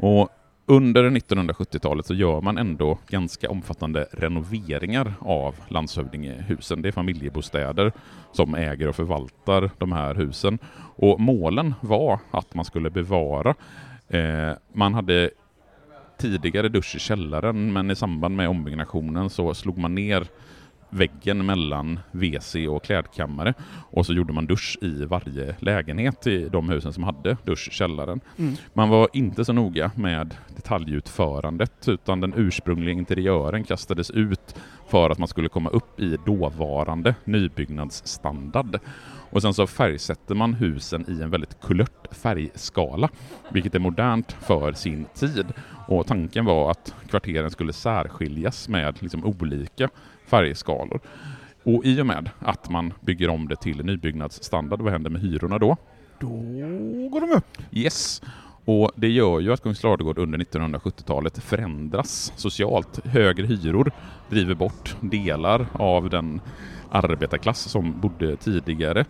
Och 0.01 0.29
under 0.67 1.11
1970-talet 1.11 2.07
så 2.07 2.15
gör 2.15 2.41
man 2.41 2.59
ändå 2.59 2.99
ganska 3.09 3.51
omfattande 3.51 4.07
renoveringar 4.13 5.15
av 5.21 5.55
landshövdingehusen. 5.69 6.83
Det 6.83 6.89
är 6.89 6.93
familjebostäder 6.93 7.93
som 8.33 8.55
äger 8.55 8.89
och 8.89 8.97
förvaltar 8.97 9.71
de 9.79 9.93
här 9.93 10.15
husen. 10.15 10.59
Och 10.97 11.21
målen 11.21 11.75
var 11.81 12.19
att 12.31 12.55
man 12.55 12.65
skulle 12.65 12.91
bevara. 12.91 13.55
Eh, 14.09 14.53
man 14.73 14.95
hade 14.95 15.31
tidigare 16.19 16.69
dusch 16.69 16.97
i 16.97 16.99
källaren, 16.99 17.73
men 17.73 17.91
i 17.91 17.97
samband 17.97 18.37
med 18.37 18.49
ombyggnationen 18.49 19.31
så 19.31 19.55
slog 19.55 19.79
man 19.79 19.95
ner 19.95 20.27
väggen 20.91 21.47
mellan 21.47 22.01
WC 22.11 22.55
och 22.69 22.85
klädkammare 22.85 23.55
och 23.91 24.07
så 24.07 24.13
gjorde 24.13 24.33
man 24.33 24.47
dusch 24.47 24.79
i 24.83 25.05
varje 25.05 25.57
lägenhet 25.59 26.27
i 26.27 26.49
de 26.49 26.69
husen 26.69 26.93
som 26.93 27.03
hade 27.03 27.37
dusch 27.45 27.69
i 27.69 27.71
källaren. 27.71 28.21
Mm. 28.37 28.55
Man 28.73 28.89
var 28.89 29.09
inte 29.13 29.45
så 29.45 29.53
noga 29.53 29.91
med 29.95 30.35
detaljutförandet 30.57 31.89
utan 31.89 32.21
den 32.21 32.35
ursprungliga 32.37 32.95
interiören 32.95 33.65
kastades 33.65 34.11
ut 34.11 34.55
för 34.89 35.11
att 35.11 35.19
man 35.19 35.29
skulle 35.29 35.49
komma 35.49 35.71
upp 35.71 36.01
i 36.01 36.17
dåvarande 36.27 37.15
nybyggnadsstandard. 37.25 38.81
Och 39.31 39.43
sen 39.43 39.55
så 39.55 39.67
färgsätter 39.67 40.35
man 40.35 40.55
husen 40.55 41.05
i 41.09 41.23
en 41.23 41.31
väldigt 41.31 41.61
kulört 41.61 42.07
färgskala, 42.11 43.09
vilket 43.51 43.75
är 43.75 43.79
modernt 43.79 44.33
för 44.33 44.73
sin 44.73 45.07
tid. 45.15 45.47
Och 45.89 46.07
tanken 46.07 46.45
var 46.45 46.71
att 46.71 46.95
kvarteren 47.09 47.51
skulle 47.51 47.73
särskiljas 47.73 48.69
med 48.69 49.03
liksom 49.03 49.25
olika 49.25 49.89
färgskalor. 50.27 51.01
Och 51.63 51.85
i 51.85 52.01
och 52.01 52.07
med 52.07 52.31
att 52.39 52.71
man 52.71 52.93
bygger 53.01 53.29
om 53.29 53.49
det 53.49 53.57
till 53.57 53.85
nybyggnadsstandard, 53.85 54.81
vad 54.81 54.93
händer 54.93 55.11
med 55.11 55.23
hyrorna 55.23 55.59
då? 55.59 55.77
Då 56.19 56.29
går 57.13 57.21
de 57.21 57.33
upp. 57.33 57.59
Yes. 57.73 58.23
Och 58.65 58.93
det 58.97 59.09
gör 59.09 59.41
ju 59.41 59.53
att 59.53 59.63
Kungsladugård 59.63 60.19
under 60.19 60.39
1970-talet 60.39 61.39
förändras 61.39 62.33
socialt. 62.37 63.07
Högre 63.07 63.47
hyror 63.47 63.93
driver 64.29 64.55
bort 64.55 64.97
delar 65.01 65.67
av 65.73 66.11
den 66.11 66.41
arbetarklass 66.91 67.61
som 67.61 68.01
bodde 68.01 68.37
tidigare. 68.37 69.05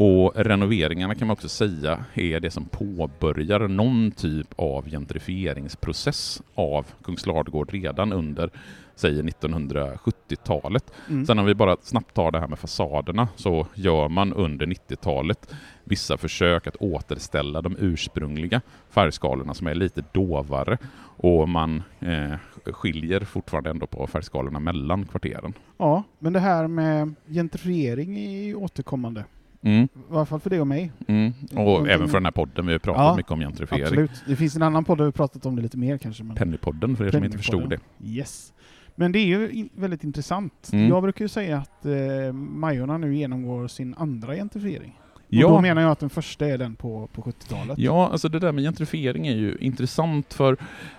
Och 0.00 0.32
renoveringarna 0.36 1.14
kan 1.14 1.28
man 1.28 1.32
också 1.32 1.48
säga 1.48 2.04
är 2.14 2.40
det 2.40 2.50
som 2.50 2.64
påbörjar 2.64 3.68
någon 3.68 4.10
typ 4.10 4.46
av 4.56 4.90
gentrifieringsprocess 4.90 6.42
av 6.54 6.86
Kungsladugård 7.04 7.72
redan 7.72 8.12
under, 8.12 8.50
säger 8.94 9.22
1970-talet. 9.22 10.92
Mm. 11.08 11.26
Sen 11.26 11.38
om 11.38 11.46
vi 11.46 11.54
bara 11.54 11.76
snabbt 11.82 12.14
tar 12.14 12.30
det 12.30 12.40
här 12.40 12.46
med 12.48 12.58
fasaderna 12.58 13.28
så 13.36 13.66
gör 13.74 14.08
man 14.08 14.32
under 14.32 14.66
90-talet 14.66 15.54
vissa 15.84 16.16
försök 16.16 16.66
att 16.66 16.76
återställa 16.76 17.62
de 17.62 17.76
ursprungliga 17.78 18.60
färgskalorna 18.90 19.54
som 19.54 19.66
är 19.66 19.74
lite 19.74 20.04
dovare 20.12 20.78
och 21.16 21.48
man 21.48 21.82
eh, 22.00 22.34
skiljer 22.64 23.20
fortfarande 23.20 23.70
ändå 23.70 23.86
på 23.86 24.06
färgskalorna 24.06 24.58
mellan 24.60 25.04
kvarteren. 25.06 25.52
Ja, 25.78 26.02
men 26.18 26.32
det 26.32 26.40
här 26.40 26.68
med 26.68 27.14
gentrifiering 27.28 28.18
är 28.18 28.54
återkommande. 28.54 29.24
Mm, 29.62 29.84
I 29.84 29.88
alla 30.14 30.26
fall 30.26 30.40
för 30.40 30.50
dig 30.50 30.60
och 30.60 30.66
mig. 30.66 30.92
mm. 31.08 31.32
Och 31.50 31.54
Någonting- 31.54 31.92
även 31.94 32.08
för 32.08 32.14
den 32.16 32.24
här 32.24 32.32
podden, 32.32 32.66
vi 32.66 32.72
har 32.72 32.78
pratat 32.78 33.02
Ja, 33.02 33.16
mycket 33.16 33.32
om 33.32 33.40
gentrifiering. 33.40 33.84
Absolut. 33.84 34.10
Det 34.26 34.36
finns 34.36 34.56
en 34.56 34.62
annan 34.62 34.84
podd 34.84 34.98
där 34.98 35.04
vi 35.04 35.12
pratat 35.12 35.46
om 35.46 35.56
det 35.56 35.62
lite 35.62 35.78
mer 35.78 35.98
kanske. 35.98 36.24
Men... 36.24 36.36
Pennypodden 36.36 36.96
för 36.96 37.04
er 37.06 37.10
som 37.10 37.24
inte 37.24 37.38
förstod 37.38 37.70
det. 37.70 37.78
Yes. 38.04 38.52
Men 38.94 39.12
det 39.12 39.18
är 39.18 39.26
ju 39.26 39.50
in- 39.50 39.68
väldigt 39.74 40.04
intressant. 40.04 40.70
Mm. 40.72 40.88
Jag 40.88 41.02
brukar 41.02 41.24
ju 41.24 41.28
säga 41.28 41.58
att 41.58 41.86
eh, 41.86 42.32
Majorna 42.32 42.98
nu 42.98 43.16
genomgår 43.16 43.68
sin 43.68 43.94
andra 43.98 44.34
gentrifiering. 44.34 44.98
Och 45.14 45.34
då 45.34 45.38
Ja, 45.40 45.60
menar 45.60 45.82
jag 45.82 45.90
att 45.90 45.98
den 46.00 46.10
första 46.10 46.46
är 46.46 46.58
den 46.58 46.74
på, 46.74 47.06
på 47.12 47.22
70-talet. 47.22 47.78
ja, 47.78 48.08
alltså 48.12 48.28
det 48.28 48.38
där 48.38 48.52
med 48.52 48.64
gentrifiering 48.64 49.26
är 49.26 49.34
ju 49.36 49.56
intressant 49.60 50.34
för 50.34 50.56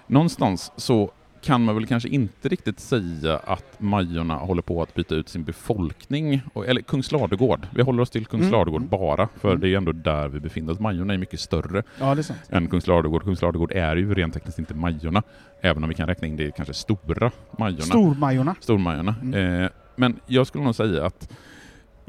någonstans 0.07 0.71
så 0.75 1.11
kan 1.41 1.65
man 1.65 1.75
väl 1.75 1.85
kanske 1.85 2.09
inte 2.09 2.49
riktigt 2.49 2.79
säga 2.79 3.37
att 3.37 3.79
Majorna 3.81 4.35
håller 4.35 4.61
på 4.61 4.81
att 4.81 4.93
byta 4.93 5.15
ut 5.15 5.29
sin 5.29 5.43
befolkning, 5.43 6.41
eller 6.67 6.81
Kungsladugård. 6.81 7.67
Vi 7.75 7.81
håller 7.81 8.01
oss 8.01 8.09
till 8.09 8.25
Kungsladugård 8.25 8.81
Mm. 8.81 8.89
bara, 8.89 9.27
för 9.39 9.49
Mm. 9.49 9.59
det 9.61 9.69
är 9.69 9.77
ändå 9.77 9.91
där 9.91 10.27
vi 10.27 10.39
befinner 10.39 10.71
oss. 10.73 10.79
Majorna 10.79 11.13
är 11.13 11.17
mycket 11.17 11.39
större 11.39 11.83
Ja, 11.99 12.11
är 12.11 12.25
än 12.49 12.67
Kungsladugård. 12.67 13.23
Kungsladugård 13.23 13.71
är 13.71 13.95
ju 13.95 14.13
rent 14.13 14.33
tekniskt 14.33 14.59
inte 14.59 14.73
Majorna, 14.73 15.23
även 15.61 15.83
om 15.83 15.89
vi 15.89 15.95
kan 15.95 16.07
räkna 16.07 16.27
in 16.27 16.35
det 16.35 16.51
kanske 16.55 16.73
stora 16.73 17.31
Majorna. 17.59 17.81
Stormajorna. 17.81 18.55
Stormajorna. 18.59 19.15
Mm. 19.21 19.63
Eh, 19.63 19.69
men 19.95 20.19
jag 20.25 20.47
skulle 20.47 20.63
nog 20.63 20.75
säga 20.75 21.05
att 21.05 21.29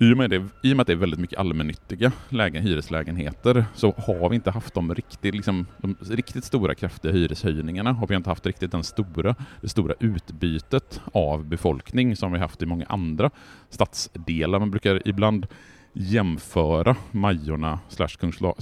I 0.02 0.12
och, 0.12 0.16
med 0.16 0.30
det, 0.30 0.36
I 0.62 0.72
och 0.72 0.76
med 0.76 0.80
att 0.80 0.86
det 0.86 0.92
är 0.92 0.96
väldigt 0.96 1.20
mycket 1.20 1.38
allmännyttiga 1.38 2.12
lägen, 2.28 2.62
hyreslägenheter 2.62 3.64
så 3.74 3.94
har 3.98 4.28
vi 4.28 4.34
inte 4.34 4.50
haft 4.50 4.74
de 4.74 4.94
riktigt, 4.94 5.34
liksom, 5.34 5.66
de 5.78 5.96
riktigt 6.10 6.44
stora 6.44 6.74
kraftiga 6.74 7.12
hyreshöjningarna. 7.12 7.92
Har 7.92 8.06
vi 8.06 8.14
inte 8.14 8.30
haft 8.30 8.46
riktigt 8.46 8.72
den 8.72 8.84
stora, 8.84 9.34
det 9.60 9.68
stora 9.68 9.94
utbytet 10.00 11.00
av 11.12 11.44
befolkning 11.44 12.16
som 12.16 12.32
vi 12.32 12.38
haft 12.38 12.62
i 12.62 12.66
många 12.66 12.86
andra 12.86 13.30
stadsdelar. 13.68 14.58
Man 14.58 14.70
brukar 14.70 15.08
ibland 15.08 15.46
jämföra 15.92 16.96
Majorna 17.10 17.78
slash 17.88 18.16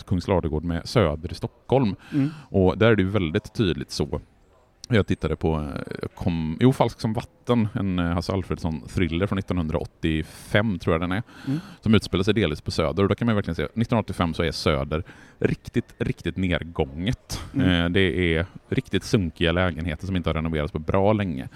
Kungsladugård 0.06 0.64
med 0.64 0.88
Söder 0.88 1.32
i 1.32 1.34
Stockholm. 1.34 1.96
Mm. 2.12 2.30
Och 2.50 2.78
där 2.78 2.90
är 2.90 2.96
det 2.96 3.04
väldigt 3.04 3.54
tydligt 3.54 3.90
så 3.90 4.20
jag 4.96 5.06
tittade 5.06 5.36
på 5.36 5.56
eh, 5.56 6.08
kom, 6.14 6.56
jo, 6.60 6.72
Falsk 6.72 7.00
som 7.00 7.12
vatten, 7.12 7.68
en 7.74 7.98
eh, 7.98 8.04
Hasse 8.04 8.32
Alfredson-thriller 8.32 9.26
från 9.26 9.38
1985 9.38 10.78
tror 10.78 10.94
jag 10.94 11.00
den 11.00 11.12
är, 11.12 11.22
Mm. 11.46 11.60
som 11.80 11.94
utspelar 11.94 12.24
sig 12.24 12.34
delvis 12.34 12.60
på 12.60 12.70
Söder. 12.70 13.02
Och 13.02 13.08
då 13.08 13.14
kan 13.14 13.26
man 13.26 13.34
verkligen 13.34 13.54
se, 13.54 13.62
1985 13.62 14.34
så 14.34 14.42
är 14.42 14.52
Söder 14.52 15.04
riktigt, 15.38 15.94
riktigt 15.98 16.36
nedgånget. 16.36 17.40
Mm. 17.54 17.68
Eh, 17.84 17.88
det 17.90 18.34
är 18.36 18.46
riktigt 18.68 19.04
sunkiga 19.04 19.52
lägenheter 19.52 20.06
som 20.06 20.16
inte 20.16 20.28
har 20.28 20.34
renoverats 20.34 20.72
på 20.72 20.78
bra 20.78 21.12
länge. 21.12 21.48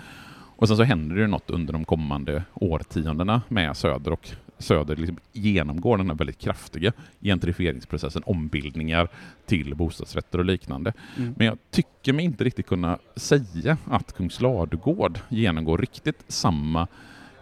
Och 0.56 0.68
sen 0.68 0.76
så 0.76 0.82
händer 0.82 1.16
det 1.16 1.26
något 1.26 1.50
under 1.50 1.72
de 1.72 1.84
kommande 1.84 2.44
årtiondena 2.54 3.42
med 3.48 3.76
Söder 3.76 4.10
och 4.12 4.28
Söder 4.62 4.96
liksom 4.96 5.16
genomgår 5.32 5.96
den 5.96 6.10
här 6.10 6.16
väldigt 6.16 6.38
kraftiga 6.38 6.92
gentrifieringsprocessen, 7.20 8.22
ombildningar 8.26 9.08
till 9.46 9.74
bostadsrätter 9.74 10.38
och 10.38 10.44
liknande. 10.44 10.92
Mm. 11.16 11.34
Men 11.36 11.46
jag 11.46 11.58
tycker 11.70 12.12
mig 12.12 12.24
inte 12.24 12.44
riktigt 12.44 12.66
kunna 12.66 12.98
säga 13.16 13.76
att 13.84 14.12
Kungsladugård 14.12 15.18
genomgår 15.28 15.78
riktigt 15.78 16.24
samma 16.28 16.86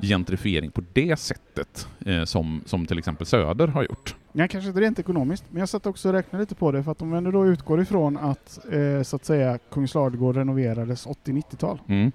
gentrifiering 0.02 0.70
på 0.70 0.82
det 0.92 1.18
sättet 1.20 1.88
eh, 2.06 2.24
som, 2.24 2.62
som 2.66 2.86
till 2.86 2.98
exempel 2.98 3.26
Söder 3.26 3.66
har 3.68 3.82
gjort. 3.82 4.14
Ja, 4.32 4.48
kanske 4.48 4.68
inte 4.68 4.80
rent 4.80 4.98
ekonomiskt, 4.98 5.44
men 5.50 5.60
jag 5.60 5.68
satt 5.68 5.86
också 5.86 6.08
och 6.08 6.14
räknade 6.14 6.42
lite 6.42 6.54
på 6.54 6.72
det 6.72 6.82
för 6.82 6.92
att 6.92 7.02
om 7.02 7.10
vi 7.10 7.16
ändå 7.16 7.30
då 7.30 7.46
utgår 7.46 7.80
ifrån 7.80 8.16
att 8.16 8.58
eh, 8.72 9.02
så 9.02 9.16
att 9.16 9.24
säga 9.24 9.58
Kungsladugård 9.70 10.36
renoverades 10.36 11.06
80-90-tal, 11.06 11.78
Mm. 11.88 12.12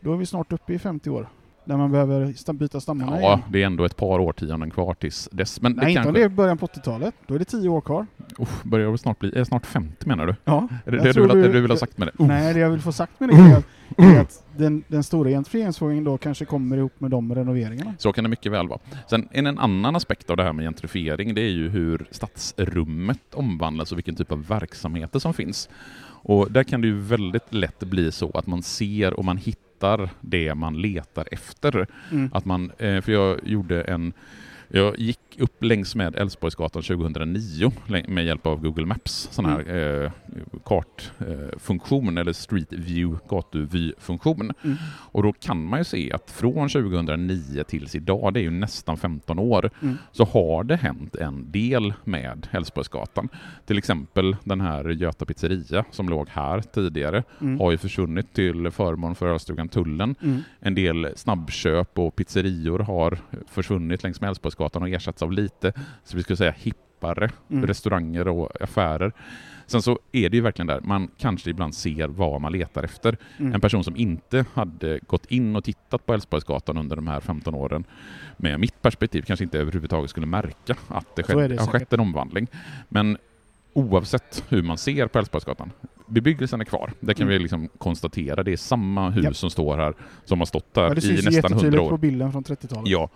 då 0.00 0.12
är 0.12 0.16
vi 0.16 0.26
snart 0.26 0.52
uppe 0.52 0.72
i 0.72 0.78
50 0.78 1.10
år. 1.10 1.28
Där 1.68 1.76
man 1.76 1.92
behöver 1.92 2.52
byta 2.52 2.80
stammarna 2.80 3.20
Ja, 3.20 3.26
igen. 3.28 3.40
det 3.52 3.62
är 3.62 3.66
ändå 3.66 3.84
ett 3.84 3.96
par 3.96 4.18
årtionden 4.18 4.70
kvar 4.70 4.94
tills 4.94 5.28
dess. 5.32 5.60
Men 5.62 5.72
Nej, 5.72 5.84
det 5.84 5.90
inte 5.90 6.00
om 6.00 6.04
kanske... 6.04 6.20
det 6.20 6.24
är 6.24 6.28
början 6.28 6.58
på 6.58 6.66
80-talet. 6.66 7.14
Då 7.26 7.34
är 7.34 7.38
det 7.38 7.44
10 7.44 7.68
år 7.68 7.80
kvar. 7.80 8.06
Uff, 8.38 8.62
börjar 8.64 8.92
det 8.92 8.98
snart 8.98 9.18
bli... 9.18 9.28
Är 9.28 9.38
det 9.38 9.44
snart 9.44 9.66
50 9.66 10.08
menar 10.08 10.26
du? 10.26 10.34
Ja, 10.44 10.68
Är 10.84 10.90
det 10.90 10.98
det 10.98 11.12
du 11.12 11.26
det 11.26 11.52
du 11.52 11.60
vill 11.60 11.70
ha 11.70 11.78
sagt 11.78 11.98
med 11.98 12.08
det? 12.08 12.12
Uff. 12.22 12.28
Nej, 12.28 12.54
det 12.54 12.60
jag 12.60 12.70
vill 12.70 12.80
få 12.80 12.92
sagt 12.92 13.20
med 13.20 13.28
det 13.28 13.34
är 13.34 13.56
att, 13.56 13.64
är 13.96 14.20
att 14.20 14.44
den, 14.56 14.82
den 14.88 15.02
stora 15.02 15.30
gentrifieringsfrågan 15.30 16.04
då 16.04 16.18
kanske 16.18 16.44
kommer 16.44 16.76
ihop 16.76 17.00
med 17.00 17.10
de 17.10 17.34
renoveringarna. 17.34 17.94
Så 17.98 18.12
kan 18.12 18.24
det 18.24 18.30
mycket 18.30 18.52
väl 18.52 18.68
vara. 18.68 18.80
Sen 19.10 19.28
en, 19.30 19.46
en 19.46 19.58
annan 19.58 19.96
aspekt 19.96 20.30
av 20.30 20.36
det 20.36 20.42
här 20.42 20.52
med 20.52 20.64
gentrifiering, 20.64 21.34
det 21.34 21.40
är 21.42 21.50
ju 21.50 21.68
hur 21.68 22.06
stadsrummet 22.10 23.34
omvandlas 23.34 23.92
och 23.92 23.98
vilken 23.98 24.16
typ 24.16 24.32
av 24.32 24.46
verksamheter 24.46 25.18
som 25.18 25.34
finns. 25.34 25.68
Och 26.22 26.52
där 26.52 26.62
kan 26.62 26.80
det 26.80 26.86
ju 26.86 26.98
väldigt 27.00 27.54
lätt 27.54 27.78
bli 27.80 28.12
så 28.12 28.30
att 28.30 28.46
man 28.46 28.62
ser 28.62 29.14
och 29.14 29.24
man 29.24 29.36
hittar 29.36 29.67
det 30.20 30.54
man 30.54 30.80
letar 30.80 31.28
efter. 31.30 31.86
Mm. 32.10 32.30
Att 32.32 32.44
man, 32.44 32.72
eh, 32.78 33.00
för 33.00 33.12
jag 33.12 33.40
gjorde 33.42 33.82
en 33.82 34.12
jag 34.68 34.98
gick 34.98 35.20
upp 35.38 35.64
längs 35.64 35.94
med 35.94 36.16
Älvsborgsgatan 36.16 36.82
2009 36.82 37.72
lä- 37.86 38.04
med 38.08 38.24
hjälp 38.24 38.46
av 38.46 38.60
Google 38.62 38.86
Maps, 38.86 39.28
sån 39.32 39.44
här 39.44 39.76
eh, 40.04 40.10
kartfunktion 40.64 42.18
eller 42.18 42.32
Street 42.32 42.72
View, 42.72 43.18
gatuvy-funktion. 43.28 44.52
Mm. 44.64 44.76
Och 44.90 45.22
då 45.22 45.32
kan 45.32 45.64
man 45.64 45.80
ju 45.80 45.84
se 45.84 46.12
att 46.12 46.30
från 46.30 46.68
2009 46.68 47.64
tills 47.68 47.94
idag, 47.94 48.34
det 48.34 48.40
är 48.40 48.42
ju 48.42 48.50
nästan 48.50 48.96
15 48.96 49.38
år, 49.38 49.70
Mm. 49.82 49.96
så 50.12 50.24
har 50.24 50.64
det 50.64 50.76
hänt 50.76 51.16
en 51.16 51.50
del 51.52 51.92
med 52.04 52.48
Älvsborgsgatan. 52.50 53.28
Till 53.66 53.78
exempel 53.78 54.36
den 54.44 54.60
här 54.60 54.84
Göta 54.88 55.24
pizzeria 55.24 55.84
som 55.90 56.08
låg 56.08 56.28
här 56.28 56.60
tidigare 56.60 57.22
Mm. 57.40 57.60
har 57.60 57.70
ju 57.70 57.78
försvunnit 57.78 58.32
till 58.34 58.70
förmån 58.70 59.14
för 59.14 59.26
ölstugan 59.26 59.68
Tullen. 59.68 60.14
Mm. 60.22 60.42
En 60.60 60.74
del 60.74 61.08
snabbköp 61.16 61.98
och 61.98 62.16
pizzerior 62.16 62.78
har 62.78 63.18
försvunnit 63.48 64.02
längs 64.02 64.20
med 64.20 64.28
Älvsborgsgatan 64.28 64.82
och 64.82 64.88
ersatts 64.88 65.22
av 65.22 65.27
lite, 65.32 65.72
så 66.04 66.16
vi 66.16 66.22
skulle 66.22 66.36
säga 66.36 66.54
hippare 66.58 67.30
Mm. 67.50 67.66
restauranger 67.66 68.28
och 68.28 68.62
affärer. 68.62 69.12
Sen 69.66 69.82
så 69.82 69.98
är 70.12 70.28
det 70.28 70.36
ju 70.36 70.40
verkligen 70.42 70.66
där, 70.66 70.80
man 70.80 71.08
kanske 71.18 71.50
ibland 71.50 71.74
ser 71.74 72.08
vad 72.08 72.40
man 72.40 72.52
letar 72.52 72.82
efter. 72.82 73.16
Mm. 73.38 73.54
En 73.54 73.60
person 73.60 73.84
som 73.84 73.96
inte 73.96 74.44
hade 74.54 74.98
gått 75.06 75.26
in 75.26 75.56
och 75.56 75.64
tittat 75.64 76.06
på 76.06 76.14
Älvsborgsgatan 76.14 76.76
under 76.78 76.96
de 76.96 77.06
här 77.06 77.20
15 77.20 77.54
åren 77.54 77.84
med 78.36 78.60
mitt 78.60 78.82
perspektiv 78.82 79.22
kanske 79.22 79.44
inte 79.44 79.58
överhuvudtaget 79.58 80.10
skulle 80.10 80.26
märka 80.26 80.76
att 80.88 81.16
det, 81.16 81.22
skett, 81.22 81.48
det 81.48 81.60
har 81.60 81.66
skett 81.66 81.92
en 81.92 82.00
omvandling. 82.00 82.46
Men 82.88 83.18
oavsett 83.72 84.44
hur 84.48 84.62
man 84.62 84.78
ser 84.78 85.06
på 85.06 85.18
Älvsborgsgatan, 85.18 85.72
bebyggelsen 86.06 86.60
är 86.60 86.64
kvar. 86.64 86.92
Det 87.00 87.14
kan 87.14 87.22
Mm. 87.26 87.32
vi 87.32 87.38
liksom 87.42 87.68
konstatera. 87.78 88.42
Det 88.42 88.52
är 88.52 88.56
samma 88.56 89.10
hus 89.10 89.24
Japp. 89.24 89.36
som 89.36 89.50
står 89.50 89.76
här 89.76 89.94
som 90.24 90.38
har 90.38 90.46
stått 90.46 90.66
Ja, 90.72 90.82
där 90.82 90.94
det 90.94 90.98
i 90.98 91.00
syns 91.00 91.24
nästan 91.24 91.34
100 91.34 91.54
jättetydligt 91.56 91.82
år. 91.82 91.90
på 91.90 91.96
bilden 91.96 92.32
från 92.32 92.44
30-talet. 92.44 92.88
Ja, 92.88 93.08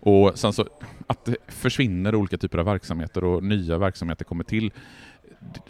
och 0.00 0.38
sen 0.38 0.52
så 0.52 0.64
att 1.06 1.24
det 1.24 1.36
försvinner 1.48 2.14
olika 2.14 2.38
typer 2.38 2.58
av 2.58 2.64
verksamheter 2.64 3.24
och 3.24 3.44
nya 3.44 3.78
verksamheter 3.78 4.24
kommer 4.24 4.44
till. 4.44 4.72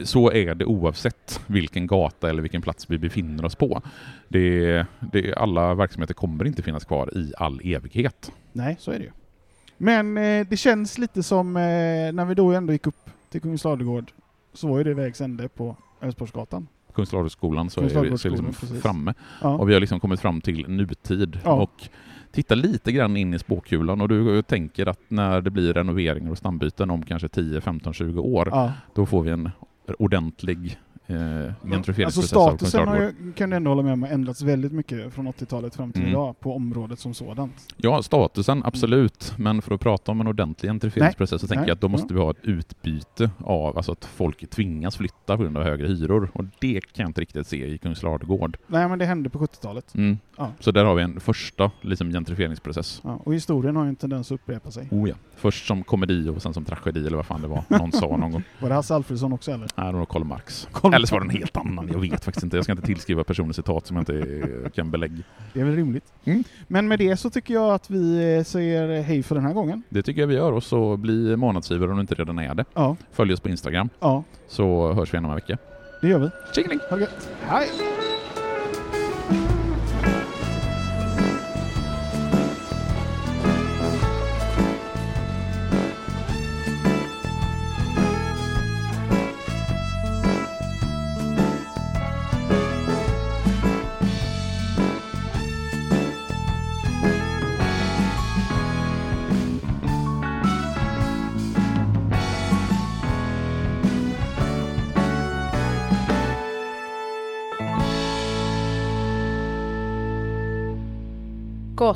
Så 0.04 0.32
är 0.32 0.54
det 0.54 0.64
oavsett 0.64 1.40
vilken 1.46 1.86
gata 1.86 2.30
eller 2.30 2.42
vilken 2.42 2.62
plats 2.62 2.90
vi 2.90 2.98
befinner 2.98 3.44
oss 3.44 3.54
på. 3.54 3.82
Det, 4.28 4.86
det, 5.12 5.34
alla 5.34 5.74
verksamheter 5.74 6.14
kommer 6.14 6.46
inte 6.46 6.62
finnas 6.62 6.84
kvar 6.84 7.18
i 7.18 7.32
all 7.36 7.60
evighet. 7.64 8.32
Nej, 8.52 8.76
så 8.78 8.90
är 8.90 8.98
det 8.98 9.04
ju. 9.04 9.10
Men 9.78 10.18
eh, 10.18 10.46
det 10.50 10.56
känns 10.56 10.98
lite 10.98 11.22
som 11.22 11.56
eh, 11.56 11.62
när 12.12 12.24
vi 12.24 12.34
då 12.34 12.52
ändå 12.52 12.72
gick 12.72 12.86
upp 12.86 13.10
till 13.30 13.40
Kungsladugård 13.40 14.12
så 14.52 14.68
var 14.68 14.78
ju 14.78 14.84
det 14.84 14.94
vägs 14.94 15.20
ände 15.20 15.48
på 15.48 15.76
Älvsborgsgatan. 16.00 16.66
Kungsladugårdsskolan 16.94 17.70
så 17.70 17.80
är 17.80 18.00
vi 18.00 18.10
liksom 18.10 18.52
framme 18.52 19.14
Ja. 19.42 19.48
och 19.48 19.68
vi 19.68 19.72
har 19.72 19.80
liksom 19.80 20.00
kommit 20.00 20.20
fram 20.20 20.40
till 20.40 20.68
nutid. 20.68 21.38
Ja. 21.44 21.52
Och 21.52 21.88
titta 22.32 22.54
lite 22.54 22.92
grann 22.92 23.16
in 23.16 23.34
i 23.34 23.38
spåkulan 23.38 24.00
och 24.00 24.08
du 24.08 24.42
tänker 24.42 24.86
att 24.86 25.00
när 25.08 25.40
det 25.40 25.50
blir 25.50 25.74
renoveringar 25.74 26.30
och 26.30 26.38
stambyten 26.38 26.90
om 26.90 27.02
kanske 27.02 27.28
10, 27.28 27.60
15, 27.60 27.94
20 27.94 28.20
år, 28.20 28.48
ja. 28.52 28.72
då 28.94 29.06
får 29.06 29.22
vi 29.22 29.30
en 29.30 29.50
ordentlig 29.98 30.78
eh, 31.10 31.44
Alltså 31.48 31.66
gentrifieringsprocess 31.68 32.32
av 32.32 32.56
statusen 32.56 32.88
har 32.88 32.96
ju, 32.96 33.32
kan 33.32 33.50
du 33.50 33.56
ändå 33.56 33.70
hålla 33.70 33.82
med 33.82 33.92
om, 33.92 34.04
ändrats 34.04 34.42
väldigt 34.42 34.72
mycket 34.72 35.14
från 35.14 35.28
80-talet 35.28 35.74
fram 35.74 35.92
till 35.92 36.00
Mm. 36.02 36.12
idag 36.12 36.40
på 36.40 36.54
området 36.56 36.98
som 36.98 37.14
sådant. 37.14 37.74
Ja, 37.76 38.02
statusen 38.02 38.62
absolut, 38.64 39.32
men 39.36 39.62
för 39.62 39.74
att 39.74 39.80
prata 39.80 40.12
om 40.12 40.20
en 40.20 40.26
ordentlig 40.26 40.68
gentrifieringsprocess 40.70 41.40
så 41.40 41.46
tänker 41.46 41.66
jag 41.68 41.74
att 41.74 41.80
då 41.80 41.88
måste 41.88 42.14
vi 42.14 42.20
ha 42.20 42.30
ett 42.30 42.36
utbyte 42.42 43.30
av 43.38 43.76
alltså 43.76 43.92
att 43.92 44.04
folk 44.04 44.50
tvingas 44.50 44.96
flytta 44.96 45.36
på 45.36 45.42
grund 45.42 45.56
av 45.56 45.62
högre 45.62 45.86
hyror 45.86 46.30
och 46.32 46.44
det 46.60 46.80
kan 46.80 47.02
jag 47.02 47.08
inte 47.08 47.20
riktigt 47.20 47.46
se 47.46 47.66
i 47.66 47.78
Kungsladugård. 47.78 48.56
Nej, 48.66 48.88
men 48.88 48.98
det 48.98 49.04
hände 49.04 49.30
på 49.30 49.38
70-talet. 49.38 49.94
Mm. 49.94 50.18
Ja. 50.38 50.50
Så 50.60 50.70
där 50.70 50.84
har 50.84 50.94
vi 50.94 51.02
en 51.02 51.20
första 51.20 51.70
liksom, 51.80 52.10
gentrifieringsprocess. 52.10 53.00
Ja, 53.04 53.20
och 53.24 53.34
historien 53.34 53.76
har 53.76 53.82
ju 53.84 53.88
en 53.88 53.96
tendens 53.96 54.32
att 54.32 54.34
upprepa 54.34 54.70
sig. 54.70 54.88
Oh 54.90 55.08
ja. 55.08 55.14
Först 55.36 55.66
som 55.66 55.82
komedi 55.84 56.28
och 56.28 56.42
sen 56.42 56.54
som 56.54 56.64
tragedi 56.64 57.06
eller 57.06 57.16
vad 57.16 57.26
fan 57.26 57.42
det 57.42 57.48
var 57.48 57.62
någon 57.68 57.92
sa 57.92 58.16
någon 58.16 58.32
gång. 58.32 58.42
Var 58.60 58.68
det 58.68 58.74
Hasse 58.74 58.94
Alfredsson 58.94 59.32
också 59.32 59.50
eller? 59.52 59.68
Nej, 59.76 59.92
det 59.92 59.98
var 59.98 60.06
Karl 60.06 60.24
Marx. 60.24 60.68
Karl 60.72 60.94
Eller 61.00 61.06
så 61.06 61.14
var 61.14 61.20
det 61.20 61.26
en 61.26 61.30
helt 61.30 61.56
annan, 61.56 61.88
jag 61.92 62.00
vet 62.00 62.24
faktiskt 62.24 62.44
inte. 62.44 62.56
Jag 62.56 62.64
ska 62.64 62.72
inte 62.72 62.86
tillskriva 62.86 63.24
personer 63.24 63.52
citat 63.52 63.86
som 63.86 63.96
jag 63.96 64.02
inte 64.02 64.18
eh, 64.64 64.70
kan 64.70 64.90
belägga. 64.90 65.22
Det 65.52 65.60
är 65.60 65.64
väl 65.64 65.76
rimligt. 65.76 66.04
Mm. 66.24 66.44
Men 66.68 66.88
med 66.88 66.98
det 66.98 67.16
så 67.16 67.30
tycker 67.30 67.54
jag 67.54 67.74
att 67.74 67.90
vi 67.90 68.34
eh, 68.36 68.44
säger 68.44 69.02
hej 69.02 69.22
för 69.22 69.34
den 69.34 69.44
här 69.44 69.52
gången. 69.52 69.82
Det 69.88 70.02
tycker 70.02 70.20
jag 70.20 70.28
vi 70.28 70.34
gör 70.34 70.52
och 70.52 70.62
så 70.62 70.96
bli 70.96 71.36
månadsgivare 71.36 71.90
om 71.90 71.96
du 71.96 72.00
inte 72.00 72.14
redan 72.14 72.38
är 72.38 72.54
det. 72.54 72.64
Ja, 72.74 72.96
Följ 73.12 73.32
oss 73.32 73.40
på 73.40 73.48
Instagram 73.48 73.88
ja, 74.00 74.24
så 74.48 74.92
hörs 74.92 75.12
vi 75.12 75.16
igen 75.16 75.24
om 75.24 75.30
en 75.30 75.34
vecka. 75.34 75.58
det 76.00 76.08
gör 76.08 76.18
vi. 76.18 76.30
Tjingeling! 76.54 76.78
Ha 76.90 76.96
det 76.96 77.02
gött. 77.02 77.28
Hej! 77.42 77.89